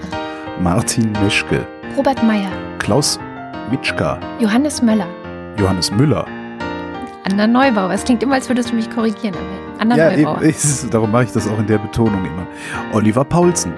Martin 0.59 1.11
Meschke, 1.23 1.65
Robert 1.97 2.21
Meyer, 2.23 2.51
Klaus 2.79 3.19
Mitschka, 3.71 4.19
Johannes 4.39 4.81
Möller, 4.81 5.07
Johannes 5.57 5.91
Müller. 5.91 6.25
Anna 7.31 7.45
Neubauer. 7.45 7.91
Es 7.91 8.03
klingt 8.03 8.23
immer, 8.23 8.35
als 8.35 8.49
würdest 8.49 8.71
du 8.71 8.75
mich 8.75 8.89
korrigieren. 8.89 9.35
aber 9.35 9.81
Anna 9.81 9.95
Ja, 9.95 10.11
Neubauer. 10.17 10.41
eben, 10.41 10.49
ich, 10.83 10.89
darum 10.89 11.11
mache 11.11 11.25
ich 11.25 11.31
das 11.31 11.47
auch 11.47 11.59
in 11.59 11.67
der 11.67 11.77
Betonung 11.77 12.25
immer. 12.25 12.47
Oliver 12.93 13.23
Paulsen, 13.23 13.73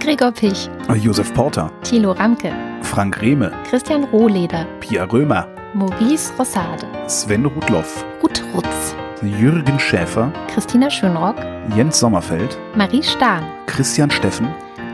Gregor 0.00 0.32
Pich, 0.32 0.70
Josef 0.96 1.32
Porter, 1.34 1.70
Thilo 1.82 2.12
Ramke, 2.12 2.52
Frank 2.82 3.20
Rehme, 3.20 3.52
Christian 3.68 4.04
Rohleder, 4.04 4.64
Pia 4.80 5.04
Römer, 5.04 5.46
Maurice 5.74 6.32
Rossade, 6.38 6.86
Sven 7.06 7.44
Rudloff, 7.44 8.04
Ruth 8.22 8.42
Rutz, 8.54 8.96
Jürgen 9.22 9.78
Schäfer, 9.78 10.32
Christina 10.52 10.88
Schönrock, 10.90 11.36
Jens 11.76 11.98
Sommerfeld, 12.00 12.56
Marie 12.74 13.02
Stahn, 13.02 13.44
Christian 13.66 14.10
Steffen, 14.10 14.48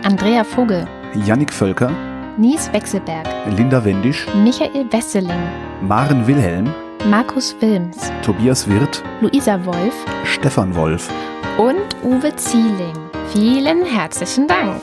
Andrea 0.05 0.43
Vogel, 0.43 0.85
Yannick 1.15 1.53
Völker, 1.53 1.91
Nies 2.39 2.73
Wechselberg, 2.73 3.27
Linda 3.57 3.85
Wendisch, 3.85 4.27
Michael 4.43 4.87
Wesseling, 4.91 5.41
Maren 5.87 6.27
Wilhelm, 6.27 6.73
Markus 7.09 7.55
Wilms, 7.61 8.11
Tobias 8.23 8.69
Wirth, 8.69 9.03
Luisa 9.21 9.65
Wolf 9.67 9.95
Stefan 10.25 10.75
Wolf. 10.75 11.11
und 11.59 11.77
Uwe 12.03 12.35
Zieling. 12.37 12.95
Vielen 13.33 13.85
herzlichen 13.85 14.47
Dank. 14.49 14.83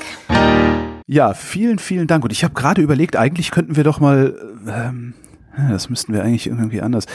Ja, 1.07 1.33
vielen, 1.33 1.79
vielen 1.79 2.05
Dank. 2.07 2.23
Und 2.23 2.31
ich 2.31 2.43
habe 2.43 2.53
gerade 2.53 2.81
überlegt, 2.81 3.15
eigentlich 3.15 3.49
könnten 3.51 3.75
wir 3.75 3.83
doch 3.83 3.99
mal, 3.99 4.35
ähm, 4.67 5.13
ja, 5.57 5.69
das 5.69 5.89
müssten 5.89 6.13
wir 6.13 6.23
eigentlich 6.23 6.47
irgendwie 6.47 6.81
anders. 6.81 7.05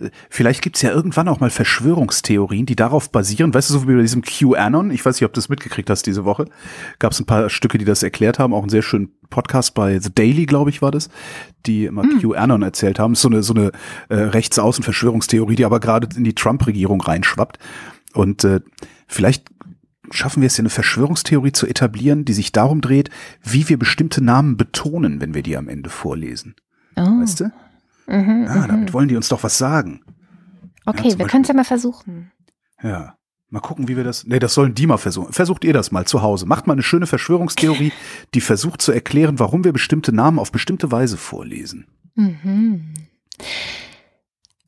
Äh, 0.00 0.10
Vielleicht 0.30 0.62
gibt's 0.62 0.82
ja 0.82 0.90
irgendwann 0.90 1.28
auch 1.28 1.40
mal 1.40 1.50
Verschwörungstheorien, 1.50 2.66
die 2.66 2.76
darauf 2.76 3.10
basieren. 3.10 3.52
Weißt 3.52 3.70
du, 3.70 3.74
so 3.74 3.88
wie 3.88 3.94
bei 3.94 4.00
diesem 4.00 4.22
QAnon, 4.22 4.90
ich 4.90 5.04
weiß 5.04 5.16
nicht, 5.16 5.26
ob 5.26 5.32
du 5.32 5.38
das 5.38 5.48
mitgekriegt 5.48 5.90
hast 5.90 6.06
diese 6.06 6.24
Woche, 6.24 6.46
gab's 6.98 7.20
ein 7.20 7.26
paar 7.26 7.50
Stücke, 7.50 7.78
die 7.78 7.84
das 7.84 8.02
erklärt 8.02 8.38
haben, 8.38 8.54
auch 8.54 8.62
einen 8.62 8.70
sehr 8.70 8.82
schönen 8.82 9.10
Podcast 9.30 9.74
bei 9.74 9.98
The 9.98 10.14
Daily, 10.14 10.46
glaube 10.46 10.70
ich, 10.70 10.82
war 10.82 10.90
das, 10.90 11.08
die 11.66 11.86
immer 11.86 12.02
QAnon 12.20 12.62
erzählt 12.62 12.98
haben. 12.98 13.14
So 13.14 13.28
eine, 13.28 13.42
so 13.42 13.54
eine 13.54 13.72
äh, 14.08 14.16
Rechtsaußen-Verschwörungstheorie, 14.16 15.56
die 15.56 15.64
aber 15.64 15.80
gerade 15.80 16.08
in 16.16 16.24
die 16.24 16.34
Trump-Regierung 16.34 17.00
reinschwappt. 17.00 17.58
Und 18.14 18.44
äh, 18.44 18.60
vielleicht 19.06 19.50
schaffen 20.10 20.42
wir 20.42 20.46
es 20.46 20.56
ja 20.56 20.62
eine 20.62 20.70
Verschwörungstheorie 20.70 21.52
zu 21.52 21.66
etablieren, 21.66 22.24
die 22.24 22.32
sich 22.32 22.52
darum 22.52 22.80
dreht, 22.80 23.10
wie 23.42 23.68
wir 23.68 23.78
bestimmte 23.78 24.22
Namen 24.22 24.56
betonen, 24.56 25.20
wenn 25.20 25.34
wir 25.34 25.42
die 25.42 25.56
am 25.56 25.68
Ende 25.68 25.90
vorlesen. 25.90 26.54
Oh, 26.96 27.20
Weißt 27.20 27.40
du? 27.40 27.52
Mhm, 28.12 28.46
Ah, 28.48 28.66
damit 28.68 28.92
wollen 28.92 29.08
die 29.08 29.16
uns 29.16 29.28
doch 29.28 29.42
was 29.42 29.58
sagen. 29.58 30.02
okay, 30.86 31.10
zum 31.10 31.18
wir 31.18 31.26
können 31.26 31.42
es 31.42 31.48
ja 31.48 31.54
mal 31.54 31.64
versuchen. 31.64 32.30
Ja. 32.82 33.16
Mal 33.48 33.60
gucken, 33.60 33.86
wie 33.86 33.98
wir 33.98 34.04
das. 34.04 34.24
Nee, 34.24 34.38
das 34.38 34.54
sollen 34.54 34.74
die 34.74 34.86
mal 34.86 34.96
versuchen. 34.96 35.34
Versucht 35.34 35.62
ihr 35.64 35.74
das 35.74 35.92
mal 35.92 36.06
zu 36.06 36.22
Hause. 36.22 36.46
Macht 36.46 36.66
mal 36.66 36.72
eine 36.72 36.82
schöne 36.82 37.06
Verschwörungstheorie, 37.06 37.92
die 38.34 38.40
versucht 38.40 38.80
zu 38.80 38.92
erklären, 38.92 39.38
warum 39.38 39.62
wir 39.62 39.74
bestimmte 39.74 40.10
Namen 40.10 40.38
auf 40.38 40.50
bestimmte 40.52 40.90
Weise 40.90 41.18
vorlesen. 41.18 41.86
Mhm. 42.14 42.94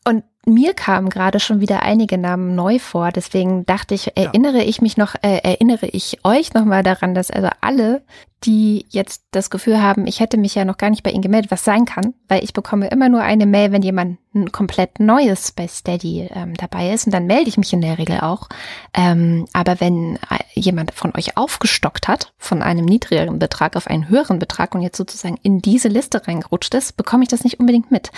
Und 0.07 0.25
mir 0.47 0.75
kamen 0.75 1.09
gerade 1.09 1.41
schon 1.41 1.61
wieder 1.61 1.83
einige 1.83 2.19
Namen 2.19 2.55
neu 2.55 2.79
vor, 2.79 3.11
deswegen 3.11 3.67
dachte 3.67 3.95
ich, 3.95 4.17
erinnere 4.17 4.63
ich 4.63 4.81
mich 4.81 4.97
noch, 4.97 5.15
äh, 5.23 5.39
erinnere 5.43 5.87
ich 5.87 6.19
euch 6.25 6.55
nochmal 6.55 6.83
daran, 6.83 7.15
dass 7.15 7.31
also 7.31 7.49
alle, 7.61 8.03
die 8.45 8.87
jetzt 8.91 9.25
das 9.31 9.51
Gefühl 9.51 9.81
haben, 9.81 10.07
ich 10.07 10.21
hätte 10.21 10.37
mich 10.37 10.55
ja 10.55 10.65
noch 10.65 10.77
gar 10.77 10.91
nicht 10.91 11.03
bei 11.03 11.11
Ihnen 11.11 11.23
gemeldet, 11.23 11.51
was 11.51 11.65
sein 11.65 11.85
kann, 11.87 12.15
weil 12.29 12.45
ich 12.45 12.53
bekomme 12.53 12.89
immer 12.89 13.09
nur 13.09 13.23
eine 13.23 13.47
Mail, 13.47 13.73
wenn 13.73 13.83
jemand 13.83 14.19
ein 14.35 14.53
komplett 14.53 15.01
Neues 15.01 15.53
bei 15.53 15.67
Steady 15.67 16.29
ähm, 16.35 16.55
dabei 16.55 16.93
ist 16.93 17.07
und 17.07 17.15
dann 17.15 17.27
melde 17.27 17.49
ich 17.49 17.57
mich 17.57 17.73
in 17.73 17.81
der 17.81 17.99
Regel 17.99 18.21
auch. 18.21 18.49
Ähm, 18.93 19.47
aber 19.53 19.81
wenn 19.81 20.17
äh, 20.17 20.39
jemand 20.55 20.93
von 20.93 21.15
euch 21.17 21.37
aufgestockt 21.37 22.09
hat, 22.09 22.33
von 22.37 22.61
einem 22.61 22.85
niedrigeren 22.85 23.39
Betrag 23.39 23.77
auf 23.77 23.87
einen 23.87 24.09
höheren 24.09 24.39
Betrag 24.39 24.75
und 24.75 24.83
jetzt 24.83 24.99
sozusagen 24.99 25.39
in 25.43 25.61
diese 25.61 25.89
Liste 25.89 26.27
reingerutscht 26.27 26.75
ist, 26.75 26.97
bekomme 26.97 27.23
ich 27.23 27.29
das 27.29 27.45
nicht 27.45 27.61
unbedingt 27.61 27.91
mit. 27.91 28.11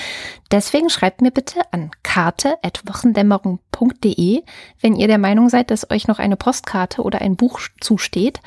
Deswegen 0.51 0.91
schreibt 0.91 1.20
mir 1.20 1.31
bitte 1.31 1.61
an 1.72 1.91
karte.wochendämmerung.de, 2.16 4.42
wenn 4.80 4.96
ihr 4.96 5.06
der 5.06 5.18
Meinung 5.18 5.50
seid, 5.50 5.70
dass 5.70 5.90
euch 5.90 6.08
noch 6.08 6.18
eine 6.18 6.36
Postkarte 6.36 7.02
oder 7.02 7.20
ein 7.20 7.36
Buch 7.36 7.60
zusteht. 7.78 8.40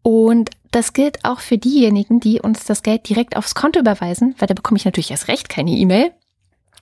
Und 0.00 0.48
das 0.70 0.94
gilt 0.94 1.22
auch 1.22 1.40
für 1.40 1.58
diejenigen, 1.58 2.20
die 2.20 2.40
uns 2.40 2.64
das 2.64 2.82
Geld 2.82 3.06
direkt 3.06 3.36
aufs 3.36 3.54
Konto 3.54 3.78
überweisen, 3.78 4.34
weil 4.38 4.48
da 4.48 4.54
bekomme 4.54 4.78
ich 4.78 4.86
natürlich 4.86 5.10
erst 5.10 5.28
recht 5.28 5.50
keine 5.50 5.72
E-Mail. 5.72 6.12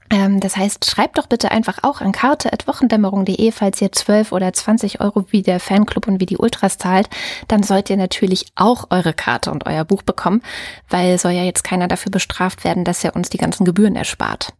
Ähm, 0.08 0.38
das 0.38 0.56
heißt, 0.56 0.88
schreibt 0.88 1.18
doch 1.18 1.26
bitte 1.26 1.50
einfach 1.50 1.82
auch 1.82 2.00
an 2.00 2.12
karte.wochendämmerung.de, 2.12 3.50
falls 3.50 3.82
ihr 3.82 3.90
12 3.90 4.30
oder 4.30 4.52
20 4.52 5.00
Euro 5.00 5.24
wie 5.30 5.42
der 5.42 5.58
Fanclub 5.58 6.06
und 6.06 6.20
wie 6.20 6.26
die 6.26 6.38
Ultras 6.38 6.78
zahlt, 6.78 7.10
dann 7.48 7.64
sollt 7.64 7.90
ihr 7.90 7.96
natürlich 7.96 8.46
auch 8.54 8.86
eure 8.90 9.14
Karte 9.14 9.50
und 9.50 9.66
euer 9.66 9.84
Buch 9.84 10.02
bekommen, 10.02 10.42
weil 10.88 11.18
soll 11.18 11.32
ja 11.32 11.42
jetzt 11.42 11.64
keiner 11.64 11.88
dafür 11.88 12.12
bestraft 12.12 12.62
werden, 12.62 12.84
dass 12.84 13.02
er 13.02 13.16
uns 13.16 13.30
die 13.30 13.38
ganzen 13.38 13.64
Gebühren 13.64 13.96
erspart. 13.96 14.52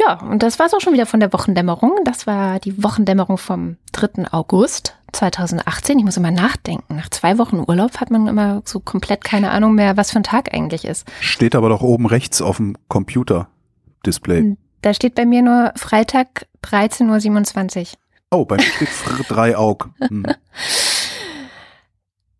Ja, 0.00 0.14
und 0.22 0.42
das 0.42 0.58
war's 0.58 0.72
auch 0.72 0.80
schon 0.80 0.94
wieder 0.94 1.04
von 1.04 1.20
der 1.20 1.32
Wochendämmerung. 1.32 1.92
Das 2.04 2.26
war 2.26 2.58
die 2.58 2.82
Wochendämmerung 2.82 3.36
vom 3.36 3.76
3. 3.92 4.32
August 4.32 4.96
2018. 5.12 5.98
Ich 5.98 6.04
muss 6.04 6.16
immer 6.16 6.30
nachdenken. 6.30 6.96
Nach 6.96 7.10
zwei 7.10 7.36
Wochen 7.36 7.62
Urlaub 7.66 7.98
hat 8.00 8.10
man 8.10 8.26
immer 8.26 8.62
so 8.64 8.80
komplett 8.80 9.24
keine 9.24 9.50
Ahnung 9.50 9.74
mehr, 9.74 9.98
was 9.98 10.10
für 10.10 10.20
ein 10.20 10.24
Tag 10.24 10.54
eigentlich 10.54 10.86
ist. 10.86 11.06
Steht 11.20 11.54
aber 11.54 11.68
doch 11.68 11.82
oben 11.82 12.06
rechts 12.06 12.40
auf 12.40 12.56
dem 12.56 12.76
Computer-Display. 12.88 14.56
Da 14.80 14.94
steht 14.94 15.14
bei 15.14 15.26
mir 15.26 15.42
nur 15.42 15.72
Freitag 15.76 16.46
13.27 16.64 17.80
Uhr. 17.80 17.86
Oh, 18.30 18.44
bei 18.46 18.56
mir 18.56 18.62
steht 18.62 18.88
3 19.28 19.56
Aug. 19.58 19.90
Hm. 20.00 20.24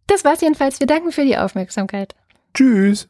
Das 0.06 0.24
war's 0.24 0.40
jedenfalls. 0.40 0.80
Wir 0.80 0.86
danken 0.86 1.12
für 1.12 1.24
die 1.24 1.36
Aufmerksamkeit. 1.36 2.14
Tschüss. 2.54 3.08